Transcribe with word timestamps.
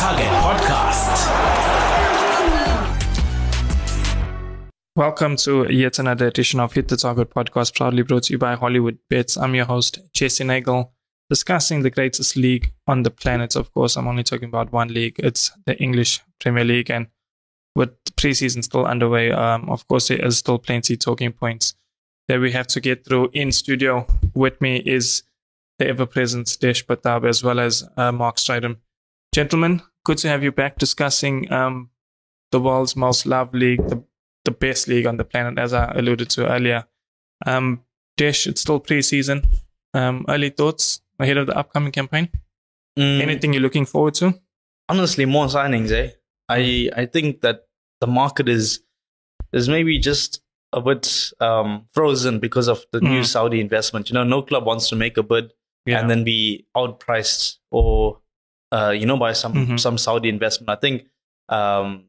Podcast. 0.00 1.28
Welcome 4.96 5.36
to 5.36 5.70
yet 5.70 5.98
another 5.98 6.26
edition 6.26 6.58
of 6.58 6.72
Hit 6.72 6.88
the 6.88 6.96
Target 6.96 7.28
podcast, 7.28 7.76
proudly 7.76 8.02
brought 8.02 8.22
to 8.22 8.32
you 8.32 8.38
by 8.38 8.54
Hollywood 8.54 8.96
Bets. 9.10 9.36
I'm 9.36 9.54
your 9.54 9.66
host, 9.66 9.98
Jesse 10.14 10.42
Nagel, 10.42 10.94
discussing 11.28 11.82
the 11.82 11.90
greatest 11.90 12.34
league 12.34 12.72
on 12.86 13.02
the 13.02 13.10
planet. 13.10 13.56
Of 13.56 13.74
course, 13.74 13.98
I'm 13.98 14.08
only 14.08 14.22
talking 14.22 14.48
about 14.48 14.72
one 14.72 14.88
league. 14.88 15.16
It's 15.18 15.50
the 15.66 15.76
English 15.76 16.22
Premier 16.40 16.64
League. 16.64 16.90
And 16.90 17.08
with 17.76 17.90
preseason 18.16 18.64
still 18.64 18.86
underway, 18.86 19.32
um, 19.32 19.68
of 19.68 19.86
course, 19.86 20.08
there 20.08 20.24
is 20.24 20.38
still 20.38 20.58
plenty 20.58 20.96
talking 20.96 21.30
points 21.30 21.74
that 22.26 22.40
we 22.40 22.52
have 22.52 22.68
to 22.68 22.80
get 22.80 23.04
through 23.04 23.28
in 23.34 23.52
studio. 23.52 24.06
With 24.32 24.62
me 24.62 24.76
is 24.78 25.24
the 25.78 25.88
ever 25.88 26.06
present 26.06 26.56
Desh 26.58 26.86
Patab 26.86 27.28
as 27.28 27.44
well 27.44 27.60
as 27.60 27.86
uh, 27.98 28.12
Mark 28.12 28.36
Stridham. 28.36 28.78
Gentlemen, 29.32 29.82
good 30.04 30.18
to 30.18 30.28
have 30.28 30.42
you 30.42 30.50
back 30.52 30.78
discussing 30.78 31.50
um, 31.52 31.90
the 32.50 32.60
world's 32.60 32.96
most 32.96 33.26
loved 33.26 33.54
league, 33.54 33.86
the 33.88 34.02
the 34.46 34.50
best 34.50 34.88
league 34.88 35.06
on 35.06 35.18
the 35.18 35.24
planet, 35.24 35.58
as 35.58 35.74
I 35.74 35.92
alluded 35.94 36.30
to 36.30 36.48
earlier. 36.50 36.86
Um, 37.46 37.82
Desh, 38.16 38.46
it's 38.46 38.62
still 38.62 38.80
preseason. 38.80 39.46
Um, 39.92 40.24
early 40.28 40.48
thoughts 40.50 41.02
ahead 41.18 41.36
of 41.36 41.46
the 41.46 41.56
upcoming 41.56 41.92
campaign? 41.92 42.30
Mm, 42.98 43.20
Anything 43.20 43.52
you're 43.52 43.62
looking 43.62 43.84
forward 43.86 44.14
to? 44.14 44.34
honestly, 44.88 45.24
more 45.26 45.46
signings, 45.46 45.92
eh? 45.92 46.10
I 46.48 46.88
I 46.96 47.06
think 47.06 47.42
that 47.42 47.68
the 48.00 48.06
market 48.08 48.48
is 48.48 48.82
is 49.52 49.68
maybe 49.68 49.98
just 49.98 50.42
a 50.72 50.80
bit 50.80 51.32
um, 51.40 51.86
frozen 51.92 52.38
because 52.40 52.66
of 52.68 52.84
the 52.92 53.00
new 53.00 53.20
Mm. 53.20 53.26
Saudi 53.26 53.60
investment. 53.60 54.08
You 54.08 54.14
know, 54.14 54.24
no 54.24 54.42
club 54.42 54.64
wants 54.66 54.88
to 54.88 54.96
make 54.96 55.16
a 55.18 55.22
bid 55.22 55.52
Yeah. 55.86 56.00
and 56.00 56.08
then 56.10 56.24
be 56.24 56.66
outpriced 56.76 57.58
or 57.70 58.20
uh, 58.72 58.90
you 58.90 59.06
know 59.06 59.16
by 59.16 59.32
some 59.32 59.54
Mhm. 59.54 59.80
some 59.80 59.98
Saudi 59.98 60.28
investment. 60.28 60.70
I 60.70 60.76
think 60.80 61.06
um, 61.48 62.04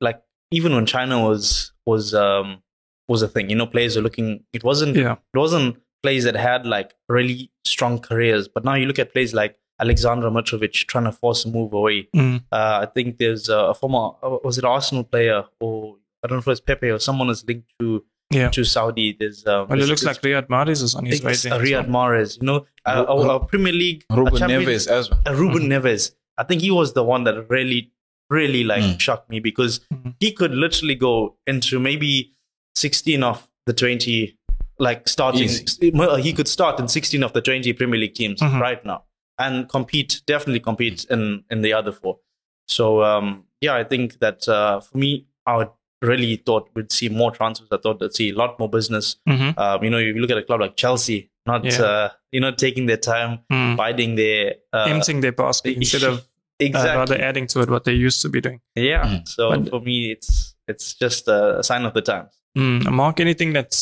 like 0.00 0.22
even 0.50 0.74
when 0.74 0.86
China 0.86 1.22
was 1.22 1.72
was 1.86 2.14
um, 2.14 2.62
was 3.08 3.22
a 3.22 3.28
thing, 3.28 3.50
you 3.50 3.56
know, 3.56 3.66
players 3.66 3.96
are 3.96 4.02
looking. 4.02 4.44
It 4.52 4.64
wasn't 4.64 4.96
yeah. 4.96 5.16
it 5.34 5.38
wasn't 5.38 5.76
players 6.02 6.24
that 6.24 6.36
had 6.36 6.66
like 6.66 6.94
really 7.08 7.50
strong 7.64 7.98
careers, 7.98 8.48
but 8.48 8.64
now 8.64 8.74
you 8.74 8.86
look 8.86 8.98
at 8.98 9.12
players 9.12 9.34
like 9.34 9.56
Alexander 9.80 10.30
Mitrovic 10.30 10.72
trying 10.86 11.04
to 11.04 11.12
force 11.12 11.44
a 11.44 11.48
move 11.48 11.72
away. 11.72 12.08
Mm. 12.14 12.42
Uh, 12.52 12.80
I 12.82 12.86
think 12.86 13.18
there's 13.18 13.48
a 13.48 13.74
former 13.74 14.16
uh, 14.22 14.38
was 14.44 14.58
it 14.58 14.64
Arsenal 14.64 15.04
player 15.04 15.44
or 15.60 15.96
I 16.22 16.28
don't 16.28 16.36
know 16.36 16.40
if 16.40 16.48
it's 16.48 16.60
Pepe 16.60 16.88
or 16.90 16.98
someone 16.98 17.30
is 17.30 17.44
linked 17.46 17.68
to 17.80 18.04
Yeah. 18.30 18.50
to 18.50 18.62
Saudi. 18.64 19.16
There's 19.18 19.46
um, 19.46 19.68
Well, 19.68 19.80
it 19.80 19.86
looks 19.88 20.04
like 20.04 20.20
Riyad 20.20 20.48
Mahrez 20.48 20.82
is 20.82 20.94
on 20.94 21.06
his 21.06 21.22
way 21.22 21.32
it's 21.32 21.42
there. 21.44 21.52
Riyad 21.58 21.86
so- 21.86 21.90
Mahrez. 21.90 22.40
You 22.40 22.46
know, 22.46 22.66
uh, 22.84 23.04
Ru- 23.08 23.14
our, 23.24 23.30
our 23.32 23.40
Premier 23.46 23.72
League 23.72 24.04
uh, 24.10 24.16
Ruben 24.16 24.40
Neves 24.40 24.86
as 24.86 25.10
well. 25.10 25.20
uh, 25.26 25.34
Ruben 25.34 25.62
Neves. 25.62 26.12
I 26.36 26.44
think 26.44 26.60
he 26.60 26.70
was 26.70 26.92
the 26.92 27.02
one 27.02 27.24
that 27.24 27.48
really, 27.48 27.90
really 28.30 28.64
like 28.64 28.82
Mm. 28.82 29.00
shocked 29.00 29.30
me 29.30 29.40
because 29.40 29.80
Mhm. 29.92 30.14
he 30.20 30.32
could 30.32 30.52
literally 30.54 30.94
go 30.94 31.36
into 31.46 31.80
maybe 31.80 32.34
16 32.76 33.22
of 33.22 33.48
the 33.66 33.72
20, 33.72 34.36
like 34.78 35.08
starting. 35.08 35.44
Easy. 35.44 35.90
He 36.22 36.32
could 36.32 36.48
start 36.48 36.78
in 36.78 36.86
16 36.88 37.22
of 37.22 37.32
the 37.32 37.40
20 37.40 37.72
Premier 37.72 37.98
League 37.98 38.14
teams 38.14 38.40
Mhm. 38.40 38.60
right 38.60 38.84
now 38.84 39.04
and 39.38 39.68
compete, 39.68 40.20
definitely 40.26 40.60
compete 40.60 41.06
in 41.10 41.44
in 41.50 41.62
the 41.62 41.72
other 41.72 41.92
four. 41.92 42.18
So 42.66 43.02
um, 43.02 43.44
yeah, 43.62 43.74
I 43.74 43.84
think 43.84 44.18
that 44.20 44.46
uh, 44.48 44.80
for 44.80 44.98
me, 44.98 45.26
I 45.46 45.56
would 45.56 45.70
really 46.02 46.36
thought 46.36 46.68
we'd 46.74 46.92
see 46.92 47.08
more 47.08 47.30
transfers. 47.30 47.68
I 47.72 47.78
thought 47.82 48.00
we'd 48.00 48.14
see 48.14 48.30
a 48.30 48.34
lot 48.34 48.58
more 48.58 48.68
business. 48.68 49.16
Mhm. 49.28 49.58
Um, 49.58 49.84
you 49.84 49.90
know, 49.90 49.98
if 49.98 50.14
you 50.14 50.20
look 50.20 50.30
at 50.30 50.38
a 50.38 50.42
club 50.42 50.60
like 50.60 50.76
Chelsea, 50.76 51.30
not 51.46 51.64
Yeah. 51.64 51.82
uh, 51.82 52.08
you 52.32 52.40
know 52.40 52.52
taking 52.52 52.86
their 52.86 52.96
time, 52.98 53.40
Mm. 53.52 53.76
biding 53.76 54.14
their 54.16 54.54
uh, 54.72 54.84
Emptying 54.88 55.20
their 55.20 55.32
basket 55.32 55.76
instead 55.80 56.02
of 56.04 56.18
uh, 56.60 56.70
rather 56.72 57.20
adding 57.20 57.46
to 57.48 57.60
it 57.62 57.70
what 57.70 57.84
they 57.84 57.92
used 57.94 58.20
to 58.22 58.28
be 58.28 58.40
doing. 58.40 58.60
yeah. 58.74 59.04
Mm. 59.04 59.28
So 59.28 59.50
But- 59.50 59.70
for 59.70 59.80
me, 59.80 60.12
it's 60.12 60.54
it's 60.68 60.94
just 60.94 61.26
a 61.28 61.62
sign 61.62 61.84
of 61.84 61.94
the 61.94 62.02
times. 62.02 62.30
Mm. 62.56 62.90
Mark, 62.92 63.20
anything 63.20 63.52
that 63.54 63.74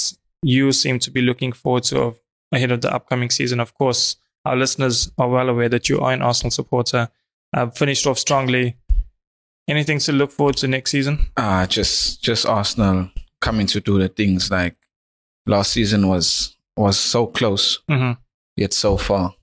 you 0.42 0.70
seem 0.72 0.98
to 1.00 1.10
be 1.10 1.20
looking 1.22 1.52
forward 1.52 1.82
to 1.84 1.98
of, 2.00 2.20
ahead 2.52 2.70
of 2.70 2.80
the 2.80 2.94
upcoming 2.94 3.30
season? 3.30 3.58
Of 3.60 3.74
course, 3.74 4.16
our 4.44 4.54
listeners 4.56 5.10
are 5.18 5.28
well 5.28 5.48
aware 5.48 5.68
that 5.68 5.88
you 5.88 5.98
are 6.00 6.12
an 6.12 6.22
Arsenal 6.22 6.50
supporter. 6.52 7.08
Uh, 7.56 7.66
finished 7.70 8.06
off 8.06 8.18
strongly. 8.18 8.76
Anything 9.68 9.98
to 10.00 10.12
look 10.12 10.30
forward 10.30 10.56
to 10.58 10.68
next 10.68 10.92
season? 10.92 11.26
Uh, 11.36 11.66
just 11.66 12.22
just 12.22 12.46
Arsenal 12.46 13.10
coming 13.40 13.66
to 13.66 13.80
do 13.80 13.98
the 13.98 14.08
things 14.08 14.50
like 14.50 14.76
last 15.46 15.72
season 15.72 16.08
was 16.08 16.56
was 16.76 16.98
so 16.98 17.26
close 17.26 17.80
hmm 17.88 18.12
yet 18.56 18.72
so 18.72 18.96
far. 18.96 19.34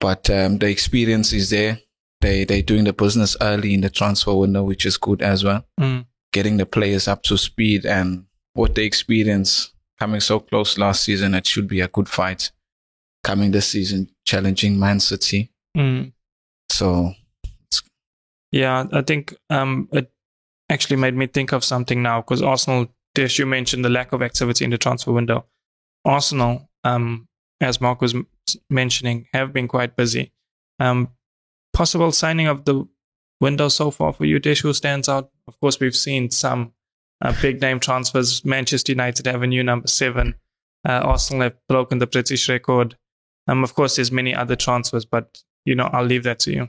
But 0.00 0.30
um, 0.30 0.58
the 0.58 0.68
experience 0.68 1.32
is 1.32 1.50
there. 1.50 1.80
They 2.20 2.44
they 2.44 2.62
doing 2.62 2.84
the 2.84 2.92
business 2.92 3.36
early 3.40 3.74
in 3.74 3.80
the 3.80 3.90
transfer 3.90 4.34
window, 4.34 4.62
which 4.62 4.86
is 4.86 4.96
good 4.96 5.22
as 5.22 5.44
well. 5.44 5.66
Mm. 5.80 6.06
Getting 6.32 6.56
the 6.56 6.66
players 6.66 7.08
up 7.08 7.22
to 7.24 7.36
speed 7.36 7.84
and 7.86 8.24
what 8.54 8.74
the 8.74 8.84
experience 8.84 9.72
coming 9.98 10.20
so 10.20 10.40
close 10.40 10.78
last 10.78 11.02
season, 11.04 11.34
it 11.34 11.46
should 11.46 11.68
be 11.68 11.80
a 11.80 11.88
good 11.88 12.08
fight. 12.08 12.52
Coming 13.24 13.50
this 13.50 13.68
season, 13.68 14.08
challenging 14.24 14.78
Man 14.78 15.00
City. 15.00 15.50
Mm. 15.76 16.12
So 16.70 17.14
Yeah, 18.52 18.86
I 18.92 19.02
think 19.02 19.34
um, 19.50 19.88
it 19.92 20.10
actually 20.70 20.96
made 20.96 21.14
me 21.14 21.26
think 21.26 21.52
of 21.52 21.64
something 21.64 22.02
now 22.02 22.20
because 22.20 22.42
Arsenal, 22.42 22.88
Dish, 23.14 23.38
you 23.38 23.46
mentioned 23.46 23.84
the 23.84 23.90
lack 23.90 24.12
of 24.12 24.22
activity 24.22 24.64
in 24.64 24.70
the 24.70 24.78
transfer 24.78 25.12
window. 25.12 25.46
Arsenal, 26.04 26.68
um, 26.84 27.28
as 27.60 27.80
Mark 27.80 28.00
was 28.00 28.14
mentioning, 28.70 29.26
have 29.32 29.52
been 29.52 29.68
quite 29.68 29.96
busy. 29.96 30.32
Um, 30.78 31.08
possible 31.72 32.12
signing 32.12 32.46
of 32.46 32.64
the 32.64 32.86
window 33.40 33.68
so 33.68 33.90
far 33.90 34.12
for 34.12 34.24
you, 34.24 34.38
Dish, 34.38 34.62
who 34.62 34.72
stands 34.72 35.08
out? 35.08 35.30
Of 35.46 35.58
course, 35.60 35.78
we've 35.80 35.96
seen 35.96 36.30
some 36.30 36.72
uh, 37.22 37.34
big 37.42 37.60
name 37.60 37.80
transfers. 37.80 38.44
Manchester 38.44 38.92
United 38.92 39.26
have 39.26 39.42
a 39.42 39.46
new 39.46 39.62
number 39.62 39.88
seven. 39.88 40.34
Uh, 40.88 41.00
Arsenal 41.04 41.42
have 41.42 41.56
broken 41.68 41.98
the 41.98 42.06
British 42.06 42.48
record. 42.48 42.96
Um, 43.46 43.64
of 43.64 43.74
course, 43.74 43.96
there's 43.96 44.12
many 44.12 44.34
other 44.34 44.56
transfers, 44.56 45.04
but 45.04 45.42
you 45.64 45.74
know, 45.74 45.88
I'll 45.92 46.04
leave 46.04 46.24
that 46.24 46.38
to 46.40 46.52
you. 46.52 46.68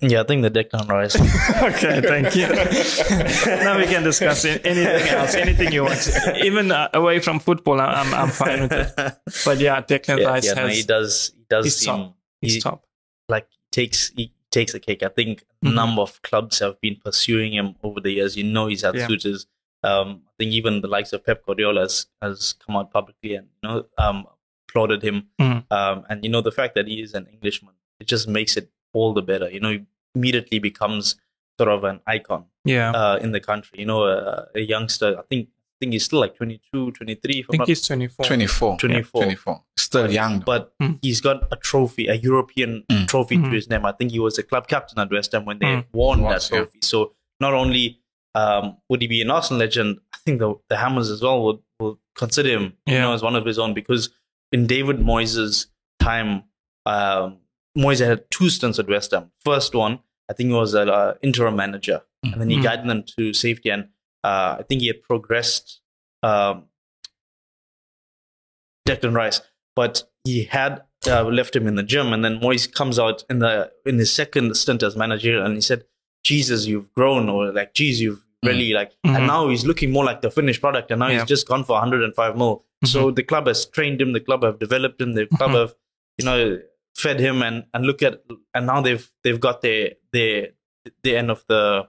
Yeah, 0.00 0.20
I 0.20 0.24
think 0.24 0.42
the 0.42 0.50
Declan 0.50 0.88
Rice. 0.96 1.16
okay, 1.16 2.00
thank 2.00 2.36
you. 2.36 2.46
now 3.64 3.76
we 3.78 3.86
can 3.86 4.02
discuss 4.04 4.44
anything 4.44 5.08
else, 5.08 5.34
anything 5.34 5.72
you 5.72 5.84
want. 5.84 6.08
Even 6.44 6.70
uh, 6.70 6.88
away 6.94 7.18
from 7.20 7.40
football, 7.40 7.80
I'm 7.80 8.12
I'm 8.14 8.30
fine 8.30 8.60
with 8.62 8.72
it. 8.72 8.92
But 9.44 9.58
yeah, 9.58 9.80
Declan 9.82 10.20
yeah, 10.20 10.28
Rice 10.28 10.46
yeah, 10.46 10.54
no, 10.54 10.66
he 10.68 10.82
does. 10.82 11.32
He 11.36 11.44
does 11.50 11.64
he's 11.66 11.76
seem 11.76 11.96
top. 11.96 12.16
he's 12.40 12.54
he- 12.54 12.60
top. 12.60 12.84
like 13.28 13.48
takes 13.72 14.10
he 14.16 14.32
takes 14.50 14.72
the 14.72 14.80
cake. 14.80 15.02
I 15.02 15.08
think 15.08 15.44
a 15.62 15.66
Mhm. 15.66 15.74
number 15.74 16.02
of 16.02 16.22
clubs 16.22 16.60
have 16.60 16.80
been 16.80 16.96
pursuing 17.04 17.52
him 17.54 17.74
over 17.82 18.00
the 18.00 18.12
years. 18.12 18.36
You 18.36 18.44
know, 18.44 18.68
he's 18.68 18.82
had 18.82 18.94
Yeah. 18.94 19.06
suitors. 19.08 19.46
Um, 19.82 20.22
I 20.28 20.30
think 20.38 20.52
even 20.52 20.80
the 20.80 20.88
likes 20.88 21.12
of 21.12 21.24
Pep 21.24 21.44
Guardiola 21.44 21.82
has, 21.82 22.06
has 22.22 22.54
come 22.64 22.76
out 22.76 22.92
publicly 22.92 23.34
and 23.34 23.48
you 23.62 23.68
know 23.68 23.84
um, 23.98 24.26
applauded 24.68 25.02
him. 25.02 25.28
Mhm. 25.40 25.64
Um, 25.72 26.04
and 26.08 26.24
you 26.24 26.30
know 26.30 26.40
the 26.40 26.52
fact 26.52 26.74
that 26.76 26.86
he 26.86 27.00
is 27.02 27.14
an 27.14 27.26
Englishman, 27.26 27.74
it 28.00 28.06
just 28.06 28.28
makes 28.28 28.56
it 28.56 28.70
all 28.92 29.12
the 29.12 29.22
better. 29.22 29.50
You 29.50 29.60
know, 29.60 29.70
he 29.70 29.80
immediately 30.14 30.58
becomes 30.58 31.16
sort 31.60 31.70
of 31.70 31.84
an 31.84 32.00
icon 32.06 32.44
Yeah, 32.64 32.90
uh, 32.92 33.16
in 33.20 33.32
the 33.32 33.40
country. 33.40 33.78
You 33.80 33.86
know, 33.86 34.04
uh, 34.04 34.44
a 34.54 34.60
youngster. 34.60 35.18
I 35.18 35.22
think 35.30 35.48
I 35.48 35.84
think 35.84 35.92
he's 35.92 36.04
still 36.06 36.18
like 36.18 36.34
22, 36.34 36.90
23. 36.90 37.38
I 37.38 37.42
think 37.52 37.58
not 37.60 37.68
he's 37.68 37.86
24. 37.86 38.26
24. 38.26 38.78
24. 38.78 39.22
24. 39.22 39.62
Still 39.76 40.10
young. 40.10 40.40
but 40.40 40.72
Mm. 40.82 40.98
he's 41.02 41.20
got 41.20 41.46
a 41.52 41.56
trophy, 41.56 42.08
a 42.08 42.14
European 42.14 42.82
Mm. 42.90 43.06
trophy 43.06 43.36
Mm. 43.36 43.44
to 43.44 43.50
his 43.50 43.68
name. 43.70 43.86
I 43.86 43.92
think 43.92 44.10
he 44.10 44.18
was 44.18 44.38
a 44.38 44.42
club 44.42 44.66
captain 44.66 44.98
at 44.98 45.08
West 45.10 45.30
Ham 45.32 45.44
when 45.44 45.60
they 45.60 45.66
Mm. 45.66 45.84
won 45.92 46.22
Was, 46.22 46.48
that 46.48 46.54
yeah. 46.54 46.58
trophy. 46.62 46.80
So 46.82 47.12
not 47.40 47.54
only 47.54 48.00
um, 48.34 48.76
would 48.88 49.00
he 49.02 49.08
be 49.08 49.22
an 49.22 49.30
Arsenal 49.30 49.58
legend, 49.60 49.98
I 50.14 50.18
think 50.18 50.38
the 50.40 50.54
the 50.68 50.76
Hammers 50.76 51.10
as 51.10 51.22
well 51.22 51.42
would 51.44 51.58
will 51.80 51.98
consider 52.14 52.50
him, 52.50 52.72
you 52.86 52.98
know, 52.98 53.12
as 53.14 53.22
one 53.22 53.34
of 53.36 53.44
his 53.44 53.58
own 53.58 53.72
because 53.74 54.10
in 54.52 54.66
David 54.66 54.98
Moyes' 54.98 55.66
time, 56.00 56.44
um, 56.86 57.38
Moyes 57.76 58.04
had 58.04 58.30
two 58.30 58.48
stints 58.50 58.78
at 58.78 58.88
West 58.88 59.10
Ham. 59.12 59.30
First 59.44 59.74
one, 59.74 60.00
I 60.30 60.32
think 60.34 60.48
he 60.48 60.54
was 60.54 60.74
an 60.74 60.88
uh, 60.88 61.14
interim 61.22 61.56
manager, 61.56 62.02
and 62.22 62.40
then 62.40 62.50
he 62.50 62.56
Mm. 62.58 62.62
guided 62.62 62.88
them 62.88 63.04
to 63.16 63.32
safety. 63.32 63.70
And 63.70 63.88
uh, 64.24 64.56
I 64.58 64.62
think 64.68 64.80
he 64.82 64.86
had 64.88 65.02
progressed. 65.02 65.80
Um, 66.22 66.64
Declan 68.88 69.14
Rice, 69.14 69.40
but 69.76 70.02
he 70.24 70.44
had 70.44 70.82
uh, 71.06 71.22
left 71.24 71.54
him 71.54 71.66
in 71.66 71.74
the 71.76 71.82
gym, 71.82 72.12
and 72.12 72.24
then 72.24 72.40
Moyes 72.40 72.70
comes 72.72 72.98
out 72.98 73.22
in 73.28 73.38
the 73.38 73.70
in 73.84 73.98
his 73.98 74.12
second 74.12 74.56
stint 74.56 74.82
as 74.82 74.96
manager, 74.96 75.40
and 75.42 75.54
he 75.54 75.60
said, 75.60 75.84
"Jesus, 76.24 76.66
you've 76.66 76.92
grown," 76.94 77.28
or 77.28 77.52
like, 77.52 77.74
"Geez, 77.74 78.00
you've 78.00 78.24
really 78.44 78.72
like." 78.72 78.92
Mhm. 79.06 79.16
And 79.16 79.26
now 79.26 79.48
he's 79.48 79.66
looking 79.66 79.90
more 79.92 80.04
like 80.04 80.22
the 80.22 80.30
finished 80.30 80.60
product, 80.60 80.90
and 80.90 81.00
now 81.00 81.08
Yeah. 81.08 81.20
he's 81.20 81.28
just 81.28 81.46
gone 81.46 81.64
for 81.64 81.74
105 81.76 82.36
mil. 82.36 82.64
So 82.84 83.10
the 83.10 83.22
club 83.24 83.46
has 83.48 83.66
trained 83.66 84.00
him, 84.00 84.12
the 84.12 84.20
club 84.20 84.42
have 84.42 84.58
developed 84.58 85.00
him, 85.00 85.12
the 85.14 85.26
club 85.26 85.50
Mhm. 85.50 85.60
have 85.60 85.74
you 86.18 86.24
know 86.24 86.58
fed 86.98 87.20
him, 87.20 87.42
and 87.42 87.64
and 87.72 87.86
look 87.86 88.02
at 88.02 88.22
and 88.54 88.66
now 88.66 88.80
they've 88.80 89.08
they've 89.24 89.40
got 89.40 89.62
their 89.62 89.92
their 90.12 90.48
the 91.02 91.16
end 91.16 91.30
of 91.30 91.44
the 91.48 91.86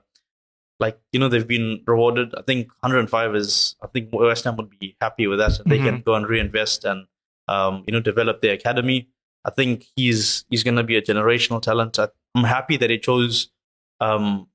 like 0.79 0.97
you 1.11 1.19
know 1.19 1.27
they've 1.29 1.47
been 1.47 1.83
rewarded. 1.87 2.33
I 2.35 2.41
think 2.43 2.67
105 2.81 3.35
is 3.35 3.75
I 3.83 3.87
think 3.87 4.09
West 4.13 4.43
Ham 4.45 4.55
would 4.57 4.69
be 4.79 4.95
happy 5.01 5.27
with 5.27 5.39
that. 5.39 5.59
And 5.59 5.71
they 5.71 5.77
can 5.79 6.01
go 6.01 6.13
and 6.15 6.27
reinvest 6.27 6.85
and 6.85 7.05
um, 7.47 7.83
you 7.87 7.91
know 7.93 7.99
develop 7.99 8.41
their 8.41 8.53
academy. 8.53 9.09
I 9.45 9.51
think 9.51 9.85
he's 9.95 10.45
he's 10.49 10.63
going 10.63 10.77
to 10.77 10.83
be 10.83 10.95
a 10.97 11.01
generational 11.01 11.61
talent. 11.61 11.97
I, 11.99 12.09
I'm 12.35 12.43
happy 12.43 12.77
that 12.77 12.89
he 12.89 12.99
chose, 12.99 13.49
um, 14.01 14.47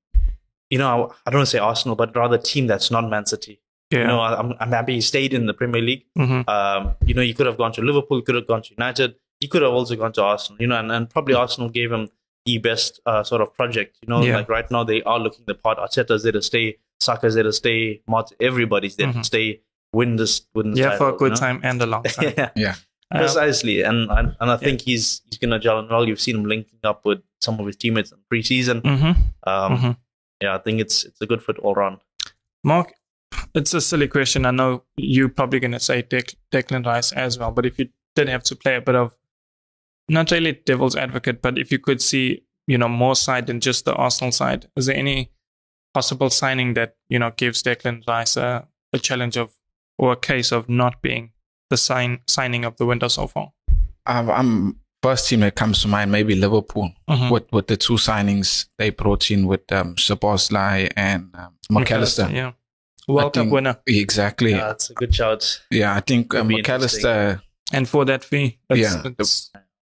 you 0.70 0.78
know, 0.78 0.88
I, 0.88 0.96
I 1.26 1.30
don't 1.30 1.38
want 1.40 1.46
to 1.48 1.50
say 1.50 1.58
Arsenal, 1.58 1.96
but 1.96 2.14
rather 2.16 2.36
a 2.36 2.38
team 2.38 2.66
that's 2.66 2.90
not 2.90 3.08
Man 3.10 3.26
City. 3.26 3.60
Yeah. 3.90 4.00
You 4.00 4.06
know, 4.06 4.20
I- 4.20 4.38
I'm 4.38 4.54
I'm 4.60 4.70
happy 4.72 4.94
he 4.94 5.00
stayed 5.00 5.34
in 5.34 5.46
the 5.46 5.54
Premier 5.54 5.82
League. 5.82 6.04
Mhm. 6.16 6.48
Um, 6.48 6.94
you 7.04 7.14
know, 7.14 7.22
he 7.22 7.34
could 7.34 7.46
have 7.46 7.58
gone 7.58 7.72
to 7.72 7.82
Liverpool, 7.82 8.22
could 8.22 8.34
have 8.34 8.46
gone 8.46 8.62
to 8.62 8.70
United, 8.70 9.16
he 9.44 9.48
could 9.52 9.62
have 9.66 9.72
also 9.78 9.94
gone 10.02 10.12
to 10.18 10.22
Arsenal. 10.22 10.60
You 10.62 10.68
know, 10.70 10.78
and, 10.82 10.90
and 10.96 11.08
probably 11.14 11.34
Arsenal 11.34 11.68
gave 11.78 11.90
him 11.96 12.04
the 12.46 12.58
best 12.58 13.00
uh, 13.06 13.22
sort 13.30 13.40
of 13.44 13.48
project. 13.60 13.92
You 14.02 14.08
know, 14.10 14.22
Yeah. 14.22 14.36
like 14.38 14.48
right 14.56 14.70
now 14.70 14.82
they 14.84 15.00
are 15.02 15.18
looking 15.24 15.44
the 15.46 15.54
part. 15.66 15.78
Arteta's 15.78 16.22
there 16.24 16.32
to 16.40 16.42
stay, 16.42 16.66
Saka's 17.00 17.34
there 17.34 17.44
to 17.50 17.52
stay, 17.52 18.02
Mart, 18.06 18.32
everybody's 18.40 18.96
there 18.96 19.08
Mhm. 19.08 19.18
to 19.22 19.24
stay. 19.24 19.60
Win 19.92 20.16
this, 20.16 20.42
win 20.54 20.70
this 20.72 20.80
yeah, 20.80 20.90
title, 20.90 20.98
for 20.98 21.08
a 21.08 21.12
you 21.12 21.18
good 21.22 21.32
know? 21.32 21.36
time 21.46 21.58
and 21.62 21.80
a 21.82 21.86
long 21.86 22.02
time. 22.16 22.32
yeah, 22.36 22.50
Yeah. 22.66 22.74
Um, 23.14 23.20
precisely. 23.20 23.76
And 23.82 24.10
and, 24.10 24.26
and 24.40 24.50
I 24.50 24.56
think 24.64 24.80
he's 24.88 25.22
he's 25.28 25.38
gonna 25.38 25.58
gel 25.64 25.78
in 25.80 25.88
well. 25.88 26.06
You've 26.08 26.20
seen 26.26 26.36
him 26.36 26.46
linking 26.54 26.80
up 26.92 27.04
with 27.04 27.20
some 27.46 27.60
of 27.60 27.66
his 27.66 27.76
teammates 27.76 28.10
in 28.12 28.18
preseason. 28.32 28.78
mhm. 28.82 29.14
Um, 29.52 29.70
Mhm. 29.78 29.96
Yeah, 30.42 30.54
I 30.56 30.58
think 30.64 30.80
it's 30.84 31.04
it's 31.08 31.20
a 31.20 31.26
good 31.26 31.42
fit 31.46 31.58
all 31.64 31.74
round. 31.82 31.98
Mark, 32.64 32.92
it's 33.54 33.72
a 33.74 33.80
silly 33.80 34.08
question. 34.08 34.46
I 34.46 34.50
know 34.50 34.82
you're 34.96 35.28
probably 35.38 35.60
going 35.60 35.72
to 35.80 35.80
say 35.80 36.02
Dec- 36.02 36.34
Declan 36.52 36.84
Rice 36.86 37.12
as 37.12 37.38
well, 37.38 37.52
but 37.52 37.64
if 37.66 37.78
you 37.78 37.88
did 38.16 38.28
have 38.28 38.42
to 38.44 38.56
play 38.56 38.74
a 38.76 38.80
bit 38.80 38.94
of, 38.96 39.14
not 40.08 40.30
really 40.30 40.52
devil's 40.66 40.96
advocate, 40.96 41.40
but 41.42 41.58
if 41.58 41.70
you 41.72 41.78
could 41.78 42.00
see, 42.02 42.42
you 42.66 42.78
know, 42.78 42.88
more 42.88 43.16
side 43.16 43.46
than 43.46 43.60
just 43.60 43.84
the 43.84 43.94
Arsenal 43.94 44.32
side, 44.32 44.68
is 44.76 44.86
there 44.86 44.96
any 44.96 45.30
possible 45.94 46.30
signing 46.30 46.74
that, 46.74 46.96
you 47.08 47.18
know, 47.18 47.30
gives 47.36 47.62
Declan 47.62 48.06
Rice 48.06 48.36
a, 48.36 48.66
a 48.92 48.98
challenge 48.98 49.36
of, 49.36 49.52
or 49.98 50.12
a 50.12 50.16
case 50.16 50.52
of 50.52 50.68
not 50.68 51.00
being 51.02 51.32
the 51.70 51.76
sign 51.76 52.20
signing 52.26 52.64
of 52.64 52.76
the 52.76 52.86
window 52.86 53.08
so 53.08 53.26
far? 53.26 53.52
I'm, 54.06 54.30
I'm 54.30 54.80
first 55.02 55.28
team 55.28 55.40
that 55.40 55.54
comes 55.54 55.82
to 55.82 55.88
mind, 55.88 56.10
maybe 56.12 56.34
Liverpool 56.34 56.92
Mhm. 57.08 57.30
with 57.30 57.44
with 57.52 57.66
the 57.68 57.76
two 57.76 57.94
signings 57.94 58.66
they 58.78 58.90
brought 58.90 59.30
in 59.30 59.46
with 59.46 59.70
um, 59.72 59.94
Szoboszlai 59.96 60.90
and 60.96 61.30
um, 61.34 61.54
Mac 61.70 61.90
Allister. 61.90 62.28
Yeah. 62.32 62.52
World 63.06 63.34
Cup 63.34 63.48
winner. 63.48 63.76
Exactly. 63.86 64.50
Yeah, 64.52 64.56
Yeah, 64.58 64.70
it's 64.70 64.90
a 64.90 64.94
good 64.94 65.14
shout. 65.14 65.62
Yeah, 65.70 65.94
I 65.94 66.00
think 66.00 66.30
Could 66.30 66.48
be 66.48 66.56
interesting. 66.58 67.02
Mac 67.02 67.14
Allister. 67.16 67.42
And 67.72 67.88
for 67.88 68.04
that 68.06 68.24
fee, 68.24 68.58
it's, 68.70 68.80
Yeah. 68.80 69.10
it's, 69.18 69.50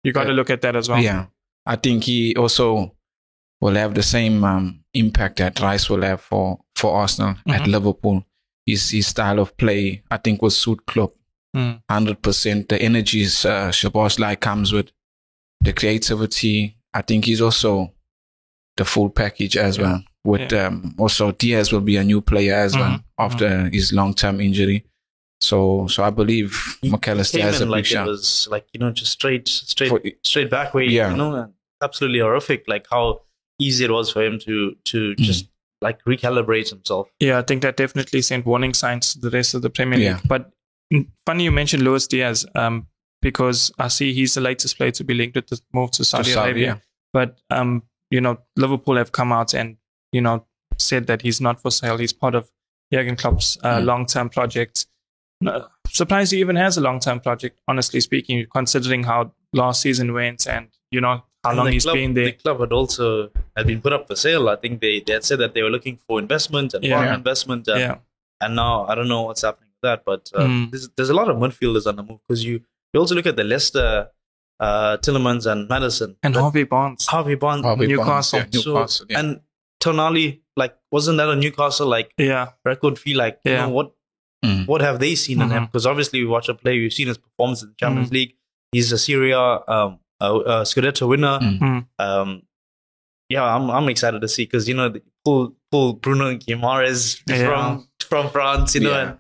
you 0.05 0.13
got 0.13 0.25
to 0.25 0.33
look 0.33 0.51
at 0.51 0.61
that 0.63 0.77
as 0.77 0.89
well. 0.89 1.01
Yeah, 1.03 1.27
I 1.67 1.77
think 1.77 2.05
he 2.05 2.37
also 2.37 2.95
will 3.61 3.75
have 3.75 3.95
the 3.95 4.03
same 4.03 4.45
um, 4.45 4.85
impact 4.93 5.39
that 5.39 5.59
Rice 5.61 5.89
will 5.91 6.03
have 6.03 6.21
for 6.21 6.61
for 6.77 6.95
Arsenal 6.97 7.37
at 7.49 7.63
Mhm. 7.63 7.67
Liverpool. 7.67 8.25
His 8.67 8.91
his 8.91 9.07
style 9.09 9.39
of 9.41 9.57
play, 9.57 10.03
I 10.11 10.17
think, 10.19 10.43
will 10.43 10.51
suit 10.51 10.87
Klopp 10.87 11.15
Mm. 11.57 11.81
hundred 11.91 12.21
percent. 12.23 12.69
The 12.69 12.81
energies 12.83 13.45
uh, 13.45 13.71
Shabazz 13.71 14.41
comes 14.41 14.73
with, 14.73 14.91
the 15.61 15.73
creativity. 15.73 16.77
I 16.93 17.03
think 17.03 17.25
he's 17.27 17.41
also 17.41 17.93
the 18.77 18.85
full 18.85 19.09
package 19.11 19.57
as 19.57 19.77
Yeah. 19.79 19.83
well. 19.85 20.05
With 20.25 20.53
um, 20.53 20.95
also 20.99 21.33
Diaz 21.33 21.71
will 21.73 21.81
be 21.83 21.97
a 21.97 22.03
new 22.05 22.21
player 22.21 22.55
as 22.55 22.75
well 22.75 22.91
Mhm. 22.99 23.05
after 23.19 23.69
his 23.71 23.93
long 23.93 24.15
term 24.15 24.41
injury. 24.41 24.85
So 25.49 25.87
so 25.89 26.03
I 26.05 26.11
believe 26.11 26.51
He 26.83 26.91
Mac 26.91 27.07
Allister 27.09 27.41
has 27.43 27.61
a 27.61 27.65
in 27.65 27.69
big 27.69 27.73
like 27.73 27.93
it 27.93 28.07
was 28.07 28.49
like 28.51 28.67
you 28.73 28.81
know 28.81 28.91
just 28.91 29.13
straight 29.13 29.47
straight 29.49 29.91
For- 29.91 30.03
straight 30.23 30.51
back 30.51 30.75
way. 30.75 30.87
Yeah. 30.87 31.11
You 31.11 31.17
know, 31.17 31.35
and 31.35 31.53
absolutely 31.83 32.21
horrific. 32.21 32.65
Like 32.69 32.87
how 32.91 33.23
easy 33.61 33.85
it 33.85 33.91
was 33.91 34.11
for 34.11 34.23
him 34.23 34.39
to 34.41 34.77
to 34.91 34.99
Mm-hmm. 35.13 35.23
just 35.23 35.49
like 35.81 36.03
recalibrate 36.05 36.71
himself. 36.71 37.09
Yeah, 37.21 37.39
I 37.39 37.43
think 37.43 37.63
that 37.63 37.77
definitely 37.77 38.23
sent 38.23 38.47
warning 38.47 38.73
signs 38.75 39.13
to 39.13 39.19
the 39.21 39.31
rest 39.31 39.55
of 39.55 39.61
the 39.63 39.71
Premier 39.71 39.99
League. 39.99 40.07
Yeah. 40.07 40.21
But 40.27 40.51
mm, 40.93 41.07
funny 41.27 41.45
you 41.45 41.53
mentioned 41.53 41.83
Luis 41.83 42.07
Diaz, 42.07 42.47
um, 42.55 42.87
because 43.21 43.71
I 43.79 43.89
see 43.89 44.15
he's 44.15 44.33
the 44.35 44.41
latest 44.41 44.77
player 44.79 44.93
to 44.93 45.05
be 45.05 45.13
linked 45.15 45.37
with 45.37 45.49
the 45.49 45.61
move 45.75 45.91
to 45.93 46.05
Saudi, 46.05 46.31
Saudi, 46.31 46.51
Arabia. 46.51 46.67
yeah. 46.67 46.77
But 47.13 47.39
um, 47.51 47.83
you 48.11 48.21
know, 48.23 48.39
Liverpool 48.57 48.97
have 48.97 49.13
come 49.13 49.31
out 49.33 49.53
and 49.55 49.77
you 50.13 50.23
know 50.23 50.47
said 50.79 51.07
that 51.09 51.21
he's 51.23 51.41
not 51.41 51.61
for 51.61 51.71
sale. 51.71 51.99
He's 51.99 52.13
part 52.15 52.35
of 52.35 52.51
Jurgen 52.93 53.17
Klopp's 53.17 53.59
uh, 53.63 53.79
Mm. 53.81 53.85
long-term 53.85 54.29
project. 54.31 54.87
No, 55.45 55.69
surprised 55.89 56.33
he 56.33 56.39
even 56.41 56.57
has 56.57 56.77
a 56.77 56.81
long-term 56.81 57.21
project. 57.21 57.59
Honestly 57.69 58.01
speaking, 58.01 58.47
considering 58.53 59.03
how 59.05 59.33
last 59.53 59.81
season 59.83 60.13
went 60.13 60.47
and 60.47 60.69
you 60.91 61.01
know 61.01 61.23
how 61.43 61.51
And 61.51 61.57
long 61.59 61.67
the 61.67 61.73
he's 61.73 61.85
club, 61.85 61.95
been 61.97 62.15
The 62.15 62.33
club 62.33 62.61
had 62.61 62.73
also 62.73 63.31
had 63.57 63.67
been 63.67 63.81
put 63.81 63.93
up 63.93 64.07
for 64.09 64.17
sale. 64.17 64.49
I 64.49 64.57
think 64.57 64.81
they, 64.81 65.01
they 65.07 65.13
had 65.15 65.25
said 65.25 65.39
that 65.41 65.55
they 65.55 65.63
were 65.63 65.71
looking 65.71 65.99
for 66.07 66.19
investment 66.19 66.75
and 66.75 66.83
Yeah. 66.85 66.97
foreign 66.97 67.15
investment. 67.15 67.69
And, 67.69 67.81
Yeah, 67.81 67.97
and 68.41 68.57
now 68.57 68.87
I 68.87 68.95
don't 68.95 69.09
know 69.09 69.23
what's 69.23 69.43
happening 69.43 69.69
with 69.75 69.83
that. 69.89 70.05
But 70.05 70.31
uh, 70.35 70.47
Mm. 70.47 70.71
there's, 70.71 70.89
there's 70.97 71.11
a 71.11 71.15
lot 71.15 71.29
of 71.29 71.37
midfielders 71.37 71.87
on 71.87 71.97
the 71.97 72.03
move 72.03 72.21
because 72.27 72.45
you, 72.45 72.61
you 72.93 73.01
also 73.01 73.15
look 73.15 73.27
at 73.27 73.37
the 73.37 73.45
Leicester, 73.45 74.09
uh, 74.61 74.97
Tielemans 74.99 75.45
and 75.51 75.69
Maddison. 75.69 76.17
and 76.23 76.35
That- 76.35 76.41
Harvey 76.41 76.65
Barnes. 76.65 77.07
Harvey 77.07 77.35
Barnes. 77.35 77.65
Harvey 77.65 77.87
Barnes, 77.95 77.99
Newcastle. 78.33 78.39
yeah, 78.41 78.61
So- 78.63 78.73
Newcastle, 78.75 79.07
yeah. 79.11 79.19
And 79.21 79.41
Tonali, 79.83 80.41
like, 80.57 80.75
wasn't 80.91 81.19
that 81.19 81.29
a 81.29 81.37
Newcastle 81.37 81.87
like 81.87 82.13
Yeah, 82.17 82.53
record 82.65 82.99
fee? 82.99 83.15
Like, 83.15 83.41
you 83.45 83.53
Yeah. 83.53 83.63
know, 83.67 83.71
what 83.71 83.93
Mm. 84.45 84.67
what 84.67 84.81
have 84.83 84.99
they 85.01 85.15
seen 85.15 85.41
in 85.41 85.51
him? 85.51 85.63
Mhm. 85.65 85.67
Because 85.73 85.87
obviously 85.87 86.21
we 86.21 86.27
watch 86.27 86.49
a 86.49 86.55
player, 86.55 86.81
we've 86.81 86.93
seen 86.93 87.09
his 87.09 87.19
performance 87.19 87.63
in 87.63 87.69
the 87.71 87.75
Champions 87.77 88.09
Mm-hmm. 88.09 88.15
League. 88.15 88.35
He's 88.73 88.93
a 88.93 88.99
Serie 88.99 89.33
A 89.33 89.39
um, 89.41 89.99
uh, 90.21 90.37
uh, 90.39 90.65
Scudetto 90.65 91.09
winner. 91.09 91.39
Mm. 91.41 91.59
Mm. 91.61 91.87
Um, 91.99 92.43
yeah, 93.29 93.43
I'm 93.45 93.71
I'm 93.71 93.89
excited 93.89 94.21
to 94.21 94.29
see 94.29 94.45
because 94.45 94.69
you 94.69 94.75
know 94.75 94.93
pull 95.25 95.55
pull 95.71 95.95
Bruno 95.95 96.35
Guimaraes 96.37 97.21
Yeah. 97.27 97.47
from 97.49 97.89
from 98.09 98.31
France, 98.31 98.75
you 98.75 98.83
know, 98.83 98.91
Yeah. 98.91 99.03
and 99.03 99.19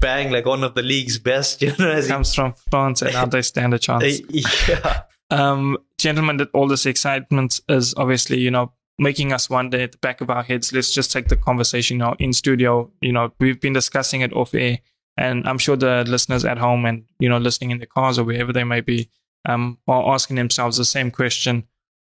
bang 0.00 0.30
like 0.32 0.46
one 0.46 0.64
of 0.64 0.74
the 0.74 0.82
league's 0.82 1.18
best, 1.18 1.60
you 1.66 1.72
know. 1.78 1.90
As 1.90 2.06
he, 2.06 2.10
comes 2.12 2.34
from 2.34 2.54
France, 2.70 3.02
and 3.02 3.12
now 3.12 3.26
they 3.26 3.42
stand 3.42 3.74
a 3.74 3.78
chance. 3.78 4.20
yeah, 4.68 5.02
um, 5.30 5.76
gentlemen, 5.98 6.38
that 6.38 6.48
all 6.54 6.68
this 6.68 6.86
excitement 6.86 7.60
is 7.68 7.94
obviously, 7.96 8.38
you 8.40 8.50
know, 8.50 8.72
making 8.98 9.32
us 9.32 9.50
wonder 9.50 9.78
at 9.78 9.92
the 9.92 9.98
back 9.98 10.20
of 10.20 10.30
our 10.30 10.42
heads. 10.42 10.72
Let's 10.72 10.92
just 10.92 11.10
take 11.12 11.28
the 11.28 11.36
conversation 11.36 11.98
now 11.98 12.14
in 12.18 12.32
studio. 12.32 12.90
You 13.00 13.12
know, 13.12 13.32
we've 13.40 13.60
been 13.60 13.72
discussing 13.72 14.20
it 14.20 14.32
off 14.32 14.54
air, 14.54 14.78
and 15.16 15.46
I'm 15.48 15.58
sure 15.58 15.76
the 15.76 16.04
listeners 16.06 16.44
at 16.44 16.58
home 16.58 16.84
and 16.84 17.04
you 17.18 17.28
know, 17.28 17.38
listening 17.38 17.70
in 17.70 17.78
the 17.78 17.86
cars 17.86 18.18
or 18.18 18.24
wherever 18.24 18.52
they 18.52 18.64
may 18.64 18.80
be, 18.80 19.08
um, 19.48 19.78
are 19.88 20.14
asking 20.14 20.36
themselves 20.36 20.76
the 20.76 20.84
same 20.84 21.10
question: 21.10 21.64